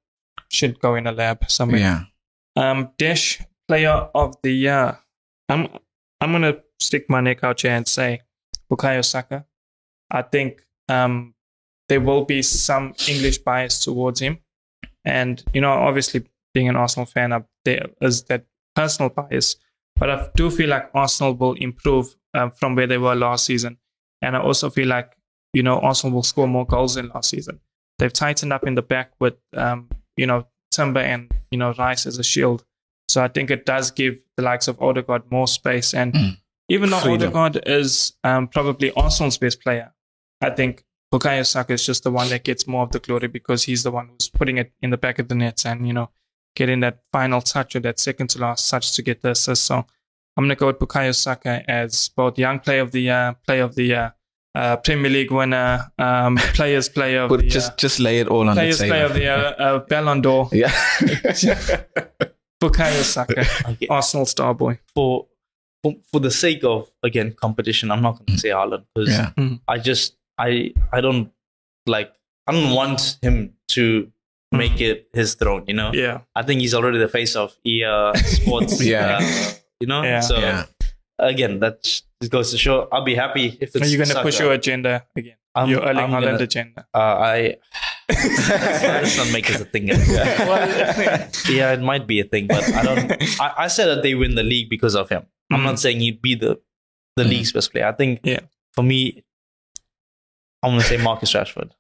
should 0.51 0.79
go 0.81 0.95
in 0.97 1.07
a 1.07 1.13
lab 1.13 1.51
somewhere. 1.51 1.81
Yeah. 1.81 2.03
Um, 2.57 2.91
Dash 2.99 3.41
Player 3.69 4.09
of 4.15 4.35
the 4.43 4.53
Year. 4.53 4.99
I'm 5.49 5.69
I'm 6.21 6.33
gonna 6.33 6.59
stick 6.79 7.07
my 7.09 7.21
neck 7.21 7.45
out 7.45 7.61
here 7.63 7.73
and 7.73 7.87
say 7.87 8.21
Bukayo 8.71 9.05
Saka. 9.05 9.47
I 10.11 10.23
think 10.23 10.63
um 10.89 11.35
there 11.89 12.01
will 12.01 12.25
be 12.25 12.43
some 12.43 12.95
English 13.09 13.39
bias 13.39 13.83
towards 13.85 14.21
him, 14.21 14.39
and 15.05 15.43
you 15.55 15.61
know, 15.61 15.73
obviously 15.73 16.25
being 16.55 16.69
an 16.69 16.77
Arsenal 16.77 17.07
fan, 17.07 17.33
up 17.33 17.49
there 17.65 17.87
is 18.01 18.25
that 18.25 18.45
personal 18.75 19.09
bias. 19.11 19.57
But 19.97 20.11
I 20.11 20.29
do 20.37 20.51
feel 20.51 20.69
like 20.69 20.91
Arsenal 20.95 21.35
will 21.35 21.55
improve 21.55 22.15
um, 22.35 22.51
from 22.53 22.75
where 22.77 22.87
they 22.87 22.99
were 22.99 23.15
last 23.15 23.45
season, 23.47 23.79
and 24.23 24.37
I 24.37 24.41
also 24.41 24.71
feel 24.71 24.89
like 24.89 25.17
you 25.53 25.63
know 25.63 25.79
Arsenal 25.81 26.15
will 26.15 26.23
score 26.23 26.47
more 26.49 26.67
goals 26.67 26.95
than 26.95 27.09
last 27.09 27.31
season. 27.31 27.61
They've 27.99 28.13
tightened 28.13 28.53
up 28.53 28.67
in 28.67 28.75
the 28.75 28.83
back 28.83 29.13
with 29.19 29.35
um, 29.57 29.89
you 30.17 30.27
know 30.27 30.47
Timber 30.71 31.01
and 31.01 31.33
you 31.51 31.59
know 31.59 31.73
Rice 31.79 32.07
as 32.07 32.19
a 32.19 32.23
shield. 32.25 32.65
So 33.09 33.25
I 33.25 33.29
think 33.29 33.51
it 33.51 33.65
does 33.65 33.91
give 33.91 34.19
the 34.37 34.43
likes 34.43 34.69
of 34.69 34.81
Odegaard 34.83 35.31
more 35.31 35.49
space. 35.49 35.95
And 35.95 36.13
Mm. 36.13 36.37
even 36.69 36.91
though 36.91 37.01
Freedom. 37.01 37.29
Odegaard 37.29 37.63
is 37.67 38.13
um, 38.23 38.47
probably 38.49 38.93
Arsenal's 38.93 39.39
best 39.39 39.63
player, 39.63 39.95
I 40.43 40.51
think 40.51 40.85
Bukayo 41.13 41.47
Saka 41.47 41.73
is 41.73 41.87
just 41.87 42.05
the 42.05 42.11
one 42.11 42.29
that 42.29 42.45
gets 42.45 42.67
more 42.67 42.83
of 42.83 42.91
the 42.93 42.99
glory 42.99 43.29
because 43.29 43.65
he's 43.65 43.83
the 43.83 43.91
one 43.91 44.09
who's 44.09 44.29
putting 44.29 44.59
it 44.59 44.73
in 44.83 44.91
the 44.91 44.99
back 44.99 45.19
of 45.19 45.29
the 45.29 45.35
nets 45.35 45.65
and 45.65 45.87
you 45.87 45.93
know 45.93 46.11
getting 46.55 46.81
that 46.81 46.99
final 47.13 47.41
touch 47.41 47.77
or 47.77 47.81
that 47.81 47.99
second 48.01 48.29
to 48.31 48.39
last 48.41 48.69
touch 48.69 48.95
to 48.97 49.03
get 49.03 49.23
the 49.23 49.31
assist. 49.31 49.65
So 49.65 49.77
I'm 50.37 50.45
gonna 50.45 50.55
go 50.57 50.67
with 50.67 50.79
Bukayo 50.79 51.15
Saka 51.15 51.63
as 51.71 52.11
both 52.11 52.39
young 52.39 52.61
player 52.61 52.83
of 52.83 52.93
the 52.93 53.01
year, 53.03 53.37
player 53.47 53.63
of 53.63 53.75
the 53.75 53.85
year, 53.85 54.15
uh, 54.55 54.77
Premier 54.77 55.11
League 55.11 55.31
winner, 55.33 55.91
um, 55.99 56.37
players 56.55 56.89
player 56.89 57.23
of 57.23 57.31
But 57.31 57.41
the 57.41 57.49
just 57.49 57.71
year, 57.73 57.77
just 57.79 58.01
lay 58.01 58.19
it 58.21 58.29
all 58.29 58.49
on 58.49 58.55
players 58.57 58.79
the 58.79 58.85
table. 58.85 58.93
player 58.95 59.05
of 59.07 59.15
the 59.15 59.21
year, 59.21 59.55
uh, 59.59 59.79
Ballon 59.81 60.21
d'Or, 60.21 60.49
Yeah. 60.53 60.73
Bukayo 62.61 63.03
Saka, 63.03 63.45
Okay. 63.71 63.87
Arsenal 63.89 64.27
star 64.27 64.53
boy. 64.53 64.79
For, 64.95 65.27
for 65.83 65.95
for 66.11 66.21
the 66.21 66.31
sake 66.31 66.65
of 66.65 66.91
again 67.05 67.33
competition, 67.33 67.91
I'm 67.93 68.03
not 68.03 68.19
going 68.19 68.27
to 68.27 68.39
say 68.39 68.49
Haaland 68.49 68.85
because 68.95 69.11
yeah. 69.17 69.31
I 69.69 69.79
just 69.79 70.17
I 70.39 70.73
I 70.93 71.01
don't 71.01 71.31
like 71.87 72.13
I 72.47 72.53
don't 72.53 72.75
want 72.75 73.19
him 73.23 73.55
to 73.69 74.11
make 74.53 74.81
it 74.81 75.09
his 75.13 75.35
throne. 75.35 75.65
You 75.67 75.75
know, 75.75 75.91
Yeah. 75.93 76.21
I 76.35 76.43
think 76.43 76.61
he's 76.61 76.75
already 76.75 76.99
the 76.99 77.09
face 77.09 77.37
of 77.37 77.57
EA 77.65 78.13
Sports. 78.17 78.83
Yeah. 78.95 79.19
uh, 79.21 79.53
you 79.81 79.87
know, 79.87 80.03
Yeah. 80.03 80.21
so 80.21 80.39
Yeah. 80.39 80.65
again, 81.19 81.61
that 81.61 81.83
just 81.83 82.33
goes 82.33 82.51
to 82.53 82.59
show 82.59 82.89
I'll 82.93 83.05
be 83.05 83.15
happy 83.15 83.59
if 83.61 83.75
it's. 83.77 83.83
Are 83.85 83.87
you 83.91 83.97
going 83.99 84.09
to 84.09 84.15
Saka. 84.15 84.25
push 84.27 84.41
your 84.41 84.53
agenda 84.53 85.05
again? 85.17 85.37
I'm- 85.55 85.69
your 85.71 85.83
Erling 85.83 86.05
I'm 86.05 86.11
Haaland 86.11 86.39
gonna- 86.39 86.45
agenda. 86.45 86.87
Uh, 86.95 86.99
I 86.99 87.57
let's 88.09 89.17
not 89.19 89.31
make 89.33 89.51
it 89.51 89.61
a 89.61 89.65
thing. 89.67 89.89
yeah, 91.49 91.73
it 91.73 91.81
might 91.83 92.07
be 92.07 92.21
a 92.21 92.25
thing, 92.25 92.47
but 92.47 92.65
I 92.73 92.83
don't. 92.83 93.13
I, 93.41 93.53
I 93.65 93.67
said 93.69 93.87
that 93.87 94.03
they 94.03 94.15
win 94.15 94.35
the 94.35 94.43
league 94.43 94.71
because 94.71 94.95
of 94.95 95.09
him. 95.09 95.27
I'm 95.53 95.63
not 95.63 95.79
saying 95.79 96.01
he'd 96.01 96.23
be 96.23 96.35
the 96.35 96.59
the 97.17 97.25
Mm. 97.25 97.29
league's 97.31 97.53
best 97.53 97.73
player. 97.73 97.87
I 97.87 97.93
think 97.93 98.21
Yeah. 98.23 98.41
for 98.75 98.83
me, 98.85 99.25
I'm 100.63 100.71
gonna 100.73 100.83
say 100.83 100.97
Marcus 100.97 101.33
Rashford. 101.33 101.71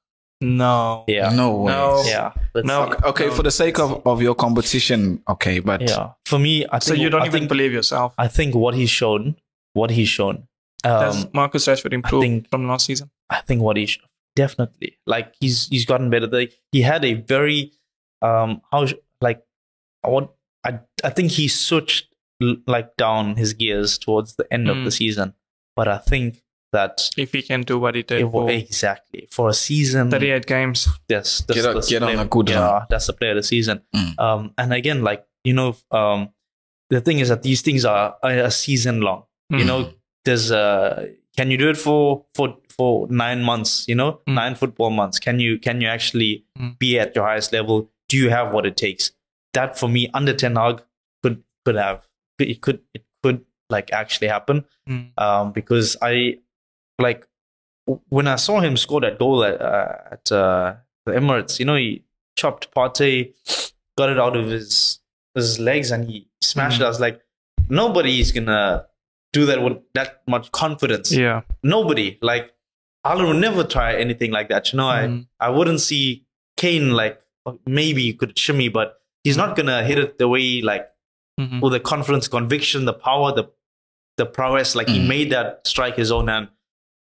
No. 0.40 1.04
Yeah, 1.08 1.30
No 1.30 1.62
way. 1.62 1.72
No. 1.72 2.02
yeah, 2.06 2.32
let's 2.54 2.66
No. 2.66 2.90
see. 2.92 3.04
Okay, 3.08 3.30
for 3.30 3.42
the 3.42 3.50
sake 3.50 3.78
of, 3.80 4.06
of 4.06 4.22
your 4.22 4.36
competition, 4.36 5.20
okay, 5.28 5.58
but 5.58 5.80
yeah. 5.82 6.10
For 6.26 6.38
me, 6.38 6.64
I 6.66 6.78
think 6.78 6.82
So 6.84 6.94
you 6.94 7.10
don't 7.10 7.22
I 7.22 7.26
even 7.26 7.40
think, 7.40 7.48
believe 7.48 7.72
yourself. 7.72 8.14
I 8.18 8.28
think 8.28 8.54
what 8.54 8.74
he's 8.74 8.90
shown, 8.90 9.34
what 9.72 9.90
he's 9.90 10.08
shown. 10.08 10.46
Does 10.84 11.24
Um, 11.24 11.30
Marcus 11.34 11.66
Rashford 11.66 11.92
improve 11.92 12.22
think- 12.22 12.48
from 12.50 12.68
last 12.68 12.86
season? 12.86 13.10
I 13.30 13.40
think 13.40 13.62
what 13.62 13.76
he 13.76 13.88
definitely 14.36 14.96
like 15.06 15.34
he's 15.40 15.66
he's 15.68 15.84
gotten 15.84 16.08
better. 16.10 16.28
The- 16.28 16.52
He 16.70 16.82
had 16.82 17.04
a 17.04 17.14
very 17.14 17.72
um 18.22 18.62
how 18.70 18.86
sh- 18.86 18.94
like 19.20 19.42
what 20.02 20.32
I 20.64 20.78
I 21.02 21.10
think 21.10 21.32
he 21.32 21.48
switched 21.48 22.14
like 22.68 22.96
down 22.96 23.34
his 23.34 23.52
gears 23.54 23.98
towards 23.98 24.36
the 24.36 24.46
end 24.52 24.68
of 24.70 24.76
Mm. 24.76 24.84
the 24.84 24.92
season, 24.92 25.34
but 25.74 25.88
I 25.88 25.98
think 25.98 26.42
that 26.72 27.10
If 27.16 27.32
he 27.32 27.42
can 27.42 27.62
do 27.62 27.78
what 27.78 27.94
he 27.94 28.02
did 28.02 28.30
for 28.30 28.50
exactly 28.50 29.26
for 29.30 29.48
a 29.48 29.54
season. 29.54 30.10
38 30.10 30.46
games. 30.46 30.88
Yes, 31.08 31.40
Get 31.42 31.64
on- 31.66 31.74
that's 31.74 31.88
get 31.88 32.00
the 32.00 32.06
on 32.06 32.12
player- 32.12 32.24
a 32.24 32.28
good 32.28 32.48
yeah, 32.50 32.60
run. 32.60 32.86
that's 32.90 33.06
the 33.06 33.12
player 33.14 33.30
of 33.30 33.36
the 33.36 33.42
season. 33.42 33.80
Mm. 33.94 34.18
Um, 34.18 34.54
and 34.58 34.72
again, 34.72 35.02
like 35.02 35.24
you 35.44 35.54
know, 35.54 35.76
um, 35.90 36.30
the 36.90 37.00
thing 37.00 37.18
is 37.20 37.28
that 37.28 37.42
these 37.42 37.62
things 37.62 37.84
are 37.84 38.16
a, 38.22 38.44
a 38.46 38.50
season 38.50 39.00
long. 39.00 39.24
You 39.50 39.58
Mm. 39.64 39.66
know, 39.66 39.92
there's 40.24 40.50
uh, 40.52 41.06
can 41.36 41.50
you 41.50 41.56
do 41.56 41.70
it 41.70 41.76
for 41.78 42.26
for 42.34 42.56
for 42.76 43.06
nine 43.08 43.42
months? 43.42 43.86
You 43.88 43.94
know, 43.94 44.20
Mm. 44.28 44.34
nine 44.34 44.54
football 44.54 44.90
months. 44.90 45.18
Can 45.18 45.40
you 45.40 45.58
can 45.58 45.80
you 45.80 45.88
actually 45.88 46.44
Mm. 46.58 46.78
be 46.78 46.98
at 46.98 47.14
your 47.16 47.24
highest 47.24 47.52
level? 47.52 47.90
Do 48.08 48.16
you 48.16 48.30
have 48.30 48.52
what 48.52 48.66
it 48.66 48.76
takes? 48.76 49.12
That 49.54 49.78
for 49.78 49.88
me, 49.88 50.10
under 50.12 50.34
Ten 50.34 50.56
Hag 50.56 50.82
could 51.22 51.42
could 51.64 51.76
have 51.76 52.06
it 52.38 52.60
could 52.60 52.80
it 52.94 53.04
could 53.22 53.44
like 53.70 53.92
actually 53.92 54.28
happen 54.28 54.64
Mm. 54.88 55.12
um, 55.18 55.52
because 55.52 55.96
I 56.02 56.38
like 56.98 57.26
when 58.08 58.26
I 58.28 58.36
saw 58.36 58.60
him 58.60 58.76
score 58.76 59.00
that 59.00 59.18
goal 59.18 59.44
at, 59.44 59.60
uh, 59.60 59.94
at 60.12 60.32
uh, 60.32 60.74
the 61.06 61.12
Emirates. 61.12 61.58
You 61.58 61.64
know, 61.64 61.76
he 61.76 62.04
chopped 62.36 62.72
Partey, 62.74 63.34
got 63.96 64.10
it 64.10 64.18
out 64.18 64.36
of 64.36 64.46
his 64.46 65.00
his 65.34 65.58
legs, 65.58 65.90
and 65.90 66.08
he 66.10 66.28
smashed 66.42 66.78
Mhm. 66.78 66.82
it. 66.82 66.84
I 66.86 66.88
was 66.88 67.00
like, 67.00 67.20
nobody 67.68 68.20
is 68.20 68.32
gonna 68.32 68.86
do 69.32 69.46
that 69.46 69.62
with 69.62 69.78
that 69.94 70.22
much 70.26 70.50
confidence. 70.52 71.12
Yeah. 71.12 71.42
Nobody. 71.62 72.18
Like, 72.20 72.52
Haaland 73.06 73.28
would 73.28 73.36
never 73.40 73.62
try 73.64 73.94
anything 73.94 74.30
like 74.32 74.48
that. 74.48 74.72
You 74.72 74.78
know, 74.78 74.86
Mm. 74.88 75.26
I 75.40 75.46
I 75.46 75.50
wouldn't 75.50 75.80
see 75.80 76.26
Kane 76.56 76.90
like 76.92 77.20
maybe 77.66 78.02
he 78.02 78.12
could 78.12 78.36
shimmy, 78.38 78.68
but 78.68 79.00
he's 79.24 79.36
not 79.36 79.56
gonna 79.56 79.82
hit 79.84 79.98
it 79.98 80.18
the 80.18 80.28
way 80.28 80.60
like 80.60 80.90
Mhm. 81.40 81.62
with 81.62 81.72
the 81.72 81.80
confidence, 81.80 82.26
conviction, 82.28 82.84
the 82.84 82.92
power, 82.92 83.32
the 83.32 83.44
the 84.16 84.26
prowess. 84.26 84.74
Like 84.74 84.88
he 84.88 84.98
Mm. 84.98 85.06
made 85.06 85.30
that 85.30 85.64
strike 85.66 85.96
his 85.96 86.10
own 86.10 86.26
hand. 86.26 86.48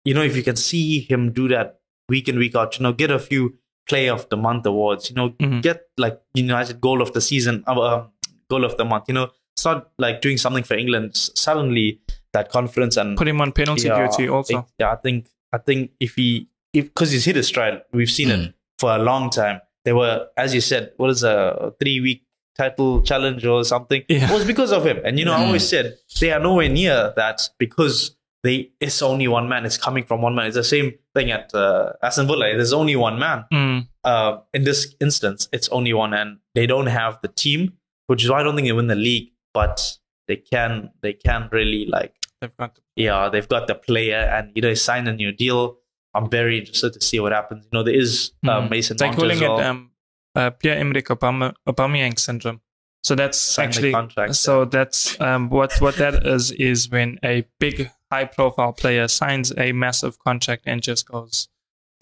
You 0.04 0.14
know, 0.14 0.22
if 0.22 0.36
you 0.36 0.42
can 0.42 0.56
see 0.56 1.00
him 1.00 1.32
do 1.32 1.48
that 1.48 1.80
week 2.08 2.28
in 2.28 2.38
week 2.38 2.54
out, 2.56 2.78
you 2.78 2.82
know, 2.82 2.92
get 2.92 3.10
a 3.10 3.18
few 3.18 3.58
play 3.88 4.08
of 4.08 4.28
the 4.28 4.36
Month 4.36 4.66
awards. 4.66 5.10
You 5.10 5.16
know, 5.16 5.30
Mhm. 5.30 5.62
get 5.62 5.82
like 5.96 6.20
United 6.34 6.80
Goal 6.80 7.00
of 7.02 7.12
the 7.12 7.20
Season, 7.20 7.62
uh, 7.66 7.78
uh, 7.80 8.06
Goal 8.50 8.64
of 8.64 8.76
the 8.76 8.84
Month. 8.84 9.04
You 9.08 9.14
know, 9.14 9.30
start 9.56 9.88
like 9.98 10.20
doing 10.20 10.38
something 10.38 10.64
for 10.64 10.74
England. 10.76 11.10
S- 11.14 11.30
Suddenly, 11.34 12.00
that 12.32 12.50
confidence 12.50 12.96
and 12.96 13.16
Put 13.16 13.28
him 13.28 13.40
on 13.40 13.52
penalty 13.52 13.88
yeah, 13.88 14.06
duty 14.08 14.28
also. 14.28 14.58
it- 14.60 14.64
yeah, 14.78 14.92
I 14.92 14.96
think 14.96 15.28
I 15.52 15.58
think 15.58 15.90
if 16.00 16.14
he 16.16 16.48
if 16.72 16.84
because 16.86 17.10
he's 17.12 17.24
hit 17.26 17.36
his 17.36 17.46
stride, 17.46 17.82
we've 17.92 18.10
seen 18.10 18.30
it 18.30 18.40
Mm. 18.40 18.54
for 18.78 18.90
a 18.96 18.98
long 18.98 19.28
time. 19.30 19.60
There 19.84 19.94
were, 19.96 20.28
as 20.36 20.54
you 20.54 20.60
said, 20.62 20.92
what 20.96 21.10
is 21.10 21.22
a 21.22 21.74
three 21.80 22.00
week 22.00 22.22
title 22.56 23.02
challenge 23.02 23.44
or 23.44 23.64
something 23.64 24.02
Yeah. 24.08 24.32
was 24.32 24.44
because 24.44 24.72
of 24.72 24.86
him. 24.86 24.98
And 25.04 25.18
you 25.18 25.24
know, 25.26 25.32
I 25.32 25.44
always 25.44 25.68
said 25.68 25.98
they 26.20 26.32
are 26.32 26.40
nowhere 26.40 26.68
near 26.68 27.12
that 27.16 27.48
because 27.58 28.16
they 28.42 28.70
it's 28.80 29.02
only 29.02 29.28
one 29.28 29.48
man. 29.48 29.64
It's 29.64 29.76
coming 29.78 30.04
from 30.04 30.22
one 30.22 30.34
man. 30.34 30.46
It's 30.46 30.56
the 30.56 30.64
same 30.64 30.92
thing 31.14 31.30
at 31.30 31.54
uh, 31.54 31.92
Aston 32.02 32.26
Villa. 32.26 32.46
There's 32.54 32.72
only 32.72 32.96
one 32.96 33.18
man. 33.18 33.44
Mm, 33.52 33.88
Uh, 34.04 34.38
in 34.52 34.64
this 34.64 34.94
instance, 35.00 35.48
it's 35.52 35.68
only 35.68 35.92
one, 35.92 36.12
and 36.12 36.38
they 36.54 36.66
don't 36.66 36.88
have 36.88 37.18
the 37.22 37.28
team, 37.28 37.74
which 38.08 38.24
is 38.24 38.30
why 38.30 38.40
I 38.40 38.42
don't 38.42 38.56
think 38.56 38.66
they 38.66 38.72
win 38.72 38.88
the 38.88 38.96
league. 38.96 39.28
But 39.54 39.96
they 40.28 40.36
can, 40.36 40.90
they 41.02 41.12
can 41.12 41.48
really 41.52 41.86
like 41.86 42.14
they've 42.40 42.56
got 42.56 42.78
yeah, 42.96 43.28
they've 43.28 43.48
got 43.48 43.66
the 43.68 43.74
player 43.74 44.18
and 44.34 44.50
you 44.54 44.62
know 44.62 44.68
they 44.68 44.74
signed 44.74 45.06
a 45.08 45.12
new 45.12 45.30
deal. 45.32 45.76
I'm 46.14 46.28
very 46.28 46.58
interested 46.58 46.92
to 46.94 47.00
see 47.00 47.20
what 47.20 47.32
happens. 47.32 47.64
You 47.70 47.78
know, 47.78 47.82
there 47.84 47.94
is 47.94 48.32
uh, 48.46 48.60
Mm. 48.60 48.70
Mason 48.70 48.96
They're 48.96 49.08
Mount 49.08 49.18
calling 49.18 49.36
as 49.36 49.40
well. 49.42 49.58
it 49.60 49.64
um, 49.66 49.90
uh, 50.34 50.50
Pierre 50.50 50.78
Emerick 50.78 51.06
Aubame- 51.08 51.54
Aubameyang 51.68 52.18
syndrome. 52.18 52.60
So 53.04 53.14
that's 53.14 53.56
the 53.56 53.62
actually 53.62 53.92
contract. 53.92 54.34
so 54.36 54.64
that's 54.64 55.20
um, 55.20 55.48
what 55.50 55.72
what 55.80 55.96
that 55.96 56.26
is 56.26 56.50
is 56.52 56.88
when 56.90 57.18
a 57.24 57.44
big 57.60 57.90
high 58.12 58.24
profile 58.36 58.72
player 58.82 59.06
signs 59.08 59.52
a 59.66 59.72
massive 59.84 60.18
contract 60.26 60.62
and 60.66 60.82
just 60.90 61.06
goes 61.14 61.48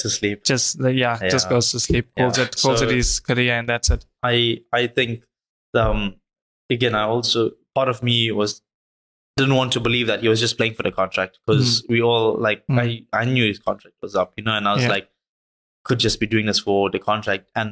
to 0.02 0.08
sleep. 0.10 0.44
just 0.44 0.80
yeah, 1.02 1.18
just 1.34 1.48
goes 1.54 1.70
to 1.72 1.78
sleep 1.80 2.06
calls 2.16 2.38
Yeah. 2.38 2.44
it 2.46 2.56
calls 2.62 2.82
it 2.84 2.90
his 2.90 3.20
career 3.28 3.54
and 3.58 3.68
that's 3.68 3.90
it. 3.96 4.06
I 4.22 4.62
I 4.80 4.86
think 4.96 5.22
um 5.82 6.00
again 6.76 6.94
I 6.94 7.04
also 7.04 7.50
part 7.74 7.88
of 7.94 8.02
me 8.02 8.16
was 8.40 8.62
didn't 9.36 9.54
want 9.60 9.72
to 9.72 9.80
believe 9.80 10.06
that 10.12 10.20
he 10.22 10.28
was 10.28 10.40
just 10.46 10.56
playing 10.58 10.74
for 10.78 10.82
the 10.88 10.90
contract 11.00 11.38
because 11.46 11.84
we 11.92 12.00
all 12.02 12.26
like 12.46 12.64
Mm. 12.66 12.80
I 12.84 12.86
I 13.20 13.24
knew 13.34 13.44
his 13.52 13.58
contract 13.68 13.96
was 14.02 14.16
up, 14.22 14.32
you 14.38 14.44
know, 14.46 14.56
and 14.56 14.66
I 14.68 14.72
was 14.74 14.82
Yeah. 14.84 14.96
like 14.96 15.08
could 15.84 16.00
just 16.06 16.18
be 16.20 16.26
doing 16.26 16.46
this 16.46 16.60
for 16.66 16.90
the 16.90 16.98
contract 17.10 17.50
and 17.54 17.70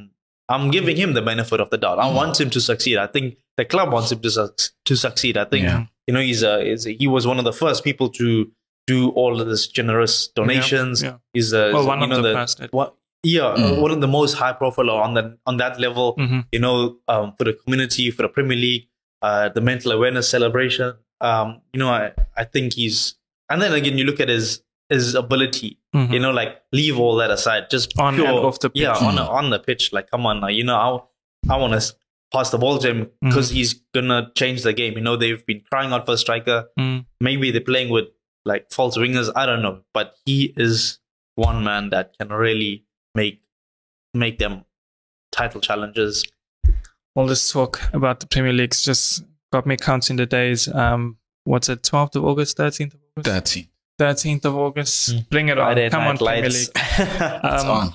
I'm 0.51 0.71
giving 0.71 0.97
him 0.97 1.13
the 1.15 1.21
benefit 1.33 1.61
of 1.65 1.69
the 1.73 1.77
doubt. 1.85 1.99
I 1.99 2.09
want 2.21 2.41
him 2.43 2.51
to 2.57 2.61
succeed. 2.61 2.97
I 3.07 3.07
think 3.07 3.37
the 3.59 3.65
club 3.73 3.93
wants 3.93 4.13
him 4.13 4.21
to 4.27 4.31
suc- 4.31 4.71
to 4.91 4.97
succeed. 4.97 5.37
I 5.37 5.45
think 5.45 5.65
Yeah. 5.65 5.87
You 6.09 6.15
know 6.15 6.21
he's 6.21 6.43
a, 6.43 6.65
he's 6.65 6.87
a 6.87 6.93
he 7.03 7.07
was 7.07 7.27
one 7.33 7.39
of 7.39 7.45
the 7.45 7.53
first 7.53 7.85
people 7.85 8.09
to 8.21 8.51
do 8.87 9.11
all 9.11 9.41
of 9.41 9.47
this 9.47 9.67
generous 9.67 10.29
donations. 10.29 11.03
yeah. 11.03 11.17
He's 11.35 11.53
a 11.53 11.71
Well, 11.75 11.87
one 11.87 11.99
you 11.99 12.05
of 12.05 12.11
know 12.11 12.23
the 12.23 12.33
first 12.35 12.59
did. 12.61 12.71
what 12.73 12.95
yeah 13.23 13.49
uh, 13.49 13.59
Mm. 13.59 13.81
one 13.83 13.91
of 13.97 14.01
the 14.01 14.09
most 14.09 14.33
high 14.43 14.53
profile 14.61 14.91
on 14.91 15.13
the 15.19 15.25
on 15.47 15.59
that 15.59 15.79
level 15.79 16.07
Mhm. 16.17 16.41
you 16.53 16.61
know, 16.65 16.97
um, 17.09 17.35
for 17.37 17.45
the 17.45 17.53
community, 17.53 18.11
for 18.11 18.23
the 18.27 18.29
Premier 18.37 18.57
League, 18.57 18.87
uh, 19.23 19.49
the 19.57 19.61
mental 19.61 19.93
awareness 19.93 20.27
celebration. 20.37 20.95
Um, 21.21 21.61
you 21.73 21.79
know, 21.81 21.89
I, 21.91 22.13
I 22.37 22.45
think 22.45 22.75
he's, 22.75 23.17
and 23.51 23.61
then 23.61 23.73
again, 23.81 23.99
you 23.99 24.05
look 24.05 24.21
at 24.21 24.29
his 24.29 24.63
his 24.89 25.15
ability. 25.15 25.71
Mhm. 25.95 26.13
You 26.15 26.21
know, 26.25 26.31
like 26.41 26.53
leave 26.73 26.97
all 26.99 27.17
that 27.17 27.31
aside, 27.31 27.69
just 27.71 27.89
On 27.99 28.15
and 28.15 28.27
off 28.49 28.59
the 28.61 28.71
pitch. 28.71 28.83
Yeah, 28.83 28.93
on 29.09 29.17
Mm. 29.17 29.29
on 29.39 29.51
the 29.51 29.59
pitch. 29.59 29.93
Like, 29.93 30.07
come 30.13 30.25
on, 30.31 30.41
now, 30.41 30.49
you 30.59 30.65
know, 30.65 30.77
I 31.49 31.55
I 31.55 31.57
want 31.63 31.73
to 31.79 31.83
pass 32.33 32.51
the 32.51 32.59
ball 32.59 32.79
to 32.79 32.89
him 32.89 33.11
because 33.23 33.51
he's 33.51 33.75
gonna 33.95 34.31
change 34.37 34.63
the 34.63 34.73
game. 34.73 34.95
You 34.95 35.01
know, 35.01 35.17
they've 35.17 35.45
been 35.47 35.63
crying 35.71 35.93
out 35.93 36.07
for 36.07 36.13
a 36.13 36.19
striker. 36.19 36.67
Mm. 36.79 37.07
Maybe 37.21 37.51
they're 37.51 37.61
playing 37.61 37.91
with 37.91 38.07
like 38.45 38.71
false 38.71 38.97
wingers. 38.97 39.31
I 39.35 39.47
don't 39.47 39.63
know, 39.63 39.81
but 39.95 40.15
he 40.27 40.53
is 40.57 40.99
one 41.37 41.63
man 41.65 41.91
that 41.91 42.13
can 42.19 42.29
really 42.31 42.85
make 43.15 43.41
make 44.15 44.39
them 44.39 44.65
title 45.33 45.61
challenges. 45.61 46.25
all 47.15 47.27
this 47.27 47.51
talk 47.53 47.81
about 47.93 48.21
the 48.21 48.27
Premier 48.27 48.53
League's 48.53 48.83
just 48.83 49.25
got 49.53 49.67
me 49.67 49.77
counting 49.77 50.17
the 50.17 50.27
days. 50.27 50.69
Um, 50.69 51.17
what's 51.45 51.69
it, 51.69 51.83
12th 51.83 52.17
of 52.17 52.25
August, 52.25 52.57
13th 52.59 52.95
of 52.95 53.01
August? 53.17 53.55
13. 53.55 53.69
13th 54.01 54.45
of 54.45 54.57
August. 54.57 55.11
Mm. 55.11 55.29
Bring 55.31 55.49
it 55.49 55.59
on. 55.59 55.67
Friday 55.67 55.91
Come 55.91 56.03
on, 56.03 56.07
Night 56.15 56.19
Premier 56.19 56.43
Lights. 56.45 56.69
League. 56.69 56.77
It's 57.45 57.65
Um, 57.65 57.71
on. 57.71 57.95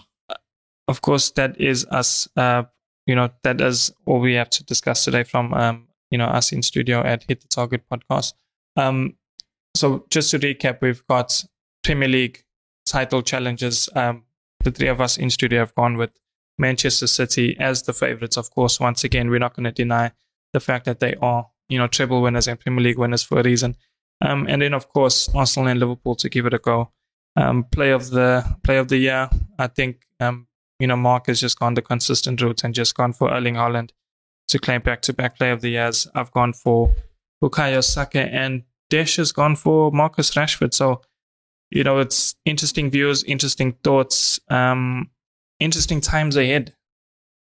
of 0.88 1.01
course, 1.01 1.31
that 1.31 1.59
is 1.61 1.86
us. 1.89 2.27
Uh, 2.36 2.63
you 3.06 3.16
know, 3.16 3.30
that 3.43 3.60
is 3.62 3.91
all 4.06 4.20
we 4.20 4.36
have 4.36 4.49
to 4.51 4.64
discuss 4.64 5.04
today 5.04 5.24
from, 5.24 5.54
um, 5.54 5.88
you 6.10 6.18
know, 6.18 6.26
us 6.26 6.51
in 6.51 6.62
studio 6.62 7.01
at 7.01 7.24
Hit 7.24 7.41
the 7.41 7.47
Target 7.47 7.84
podcast. 7.91 8.34
Um, 8.76 9.16
so 9.76 10.06
just 10.10 10.32
to 10.32 10.39
recap, 10.39 10.80
we've 10.82 11.06
got 11.08 11.43
Premier 11.84 12.08
League 12.08 12.43
title 12.86 13.22
challenges. 13.22 13.89
Um, 13.95 14.24
the 14.64 14.72
three 14.72 14.88
of 14.88 15.01
us 15.01 15.18
in 15.18 15.30
studio 15.30 15.60
have 15.60 15.76
gone 15.76 15.97
with 15.97 16.12
Manchester 16.58 17.08
City 17.08 17.58
as 17.60 17.84
the 17.84 17.93
favorites. 17.93 18.38
Of 18.38 18.51
course, 18.51 18.80
once 18.80 19.04
again, 19.04 19.30
we're 19.30 19.39
not 19.39 19.56
going 19.56 19.66
to 19.66 19.72
deny 19.72 20.12
the 20.54 20.60
fact 20.60 20.86
that 20.86 20.99
they 20.99 21.16
are, 21.16 21.47
you 21.70 21.78
know, 21.78 21.88
treble 21.88 22.22
winners 22.22 22.47
and 22.47 22.60
Premier 22.60 22.84
League 22.84 22.99
winners 22.99 23.24
for 23.24 23.39
a 23.39 23.43
reason. 23.43 23.76
Um, 24.22 24.45
and 24.47 24.62
then, 24.62 24.74
of 24.74 24.88
course, 24.89 25.28
Arsenal 25.36 25.70
and 25.70 25.80
Liverpool 25.80 26.16
to 26.16 26.30
give 26.30 26.45
it 26.45 26.54
a 26.54 26.60
go. 26.60 26.91
Um, 27.36 27.64
play 27.64 27.91
of 27.91 28.12
the 28.12 28.45
play 28.64 28.78
of 28.78 28.88
the 28.88 28.97
year, 28.97 29.30
I 29.58 29.68
think. 29.68 30.06
Um, 30.20 30.47
you 30.84 30.88
know, 30.88 30.97
Mark 30.97 31.27
has 31.27 31.39
just 31.39 31.57
gone 31.57 31.75
the 31.75 31.81
consistent 31.81 32.41
route 32.41 32.65
and 32.65 32.73
just 32.73 32.93
gone 32.93 33.13
for 33.13 33.31
Erling 33.31 33.55
Haaland 33.55 33.91
to 34.49 34.59
claim 34.59 34.81
back-to-back 34.81 35.38
play 35.38 35.49
of 35.49 35.61
the 35.61 35.69
years. 35.69 36.09
I've 36.13 36.31
gone 36.31 36.51
for 36.51 36.93
Bukayo 37.41 37.81
Saka 37.81 38.19
and 38.19 38.63
Desh 38.89 39.15
has 39.15 39.31
gone 39.31 39.55
for 39.55 39.93
Marcus 39.93 40.31
Rashford. 40.31 40.73
So, 40.73 40.99
you 41.71 41.86
know, 41.86 41.99
it's 41.99 42.36
interesting 42.43 42.91
views, 42.91 43.23
interesting 43.23 43.77
thoughts, 43.81 44.41
um, 44.49 45.09
interesting 45.57 46.01
times 46.01 46.36
ahead. 46.36 46.75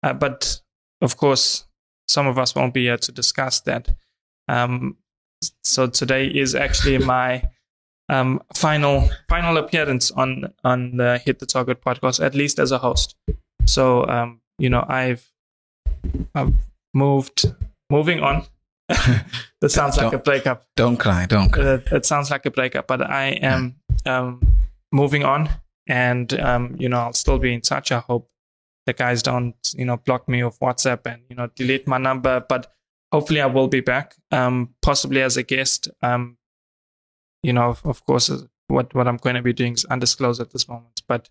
Uh, 0.04 0.12
but 0.12 0.60
of 1.00 1.16
course, 1.16 1.64
some 2.06 2.28
of 2.28 2.38
us 2.38 2.54
won't 2.54 2.74
be 2.74 2.84
here 2.84 2.96
to 2.96 3.10
discuss 3.10 3.58
that. 3.62 3.88
Um, 4.46 4.98
so 5.64 5.88
today 5.88 6.26
is 6.28 6.54
actually 6.54 6.98
my 7.16 7.50
um, 8.12 8.42
final 8.54 9.08
final 9.28 9.56
appearance 9.56 10.10
on 10.10 10.52
on 10.64 10.96
the 10.98 11.18
Hit 11.18 11.38
the 11.38 11.46
Target 11.46 11.80
podcast, 11.80 12.24
at 12.24 12.34
least 12.34 12.58
as 12.58 12.70
a 12.70 12.78
host. 12.78 13.16
So 13.66 14.06
um, 14.06 14.40
you 14.58 14.68
know, 14.68 14.84
I've 14.86 15.26
I've 16.34 16.52
moved 16.92 17.46
moving 17.90 18.20
on. 18.20 18.44
that 18.88 19.70
sounds 19.70 19.96
like 19.96 20.12
a 20.12 20.18
breakup. 20.18 20.66
Don't 20.76 20.98
cry. 20.98 21.24
Don't 21.26 21.50
cry. 21.50 21.64
Uh, 21.64 21.78
it 21.92 22.04
sounds 22.04 22.30
like 22.30 22.44
a 22.44 22.50
breakup, 22.50 22.86
but 22.86 23.00
I 23.00 23.28
am 23.40 23.76
um, 24.04 24.40
moving 24.92 25.24
on, 25.24 25.48
and 25.86 26.38
um, 26.38 26.76
you 26.78 26.88
know, 26.88 26.98
I'll 26.98 27.12
still 27.14 27.38
be 27.38 27.54
in 27.54 27.62
touch. 27.62 27.92
I 27.92 28.00
hope 28.00 28.28
the 28.84 28.92
guys 28.92 29.22
don't 29.22 29.56
you 29.74 29.86
know 29.86 29.96
block 29.96 30.28
me 30.28 30.42
off 30.42 30.58
WhatsApp 30.58 31.06
and 31.06 31.22
you 31.30 31.36
know 31.36 31.48
delete 31.56 31.88
my 31.88 31.98
number, 31.98 32.44
but 32.46 32.72
hopefully 33.10 33.40
I 33.40 33.46
will 33.46 33.68
be 33.68 33.80
back, 33.80 34.16
um, 34.30 34.74
possibly 34.82 35.22
as 35.22 35.38
a 35.38 35.42
guest. 35.42 35.88
Um, 36.02 36.36
you 37.42 37.52
know, 37.52 37.70
of, 37.70 37.84
of 37.84 38.04
course, 38.04 38.30
uh, 38.30 38.42
what 38.68 38.94
what 38.94 39.08
I'm 39.08 39.16
going 39.16 39.36
to 39.36 39.42
be 39.42 39.52
doing 39.52 39.74
is 39.74 39.84
undisclosed 39.84 40.40
at 40.40 40.50
this 40.50 40.68
moment, 40.68 41.02
but 41.06 41.28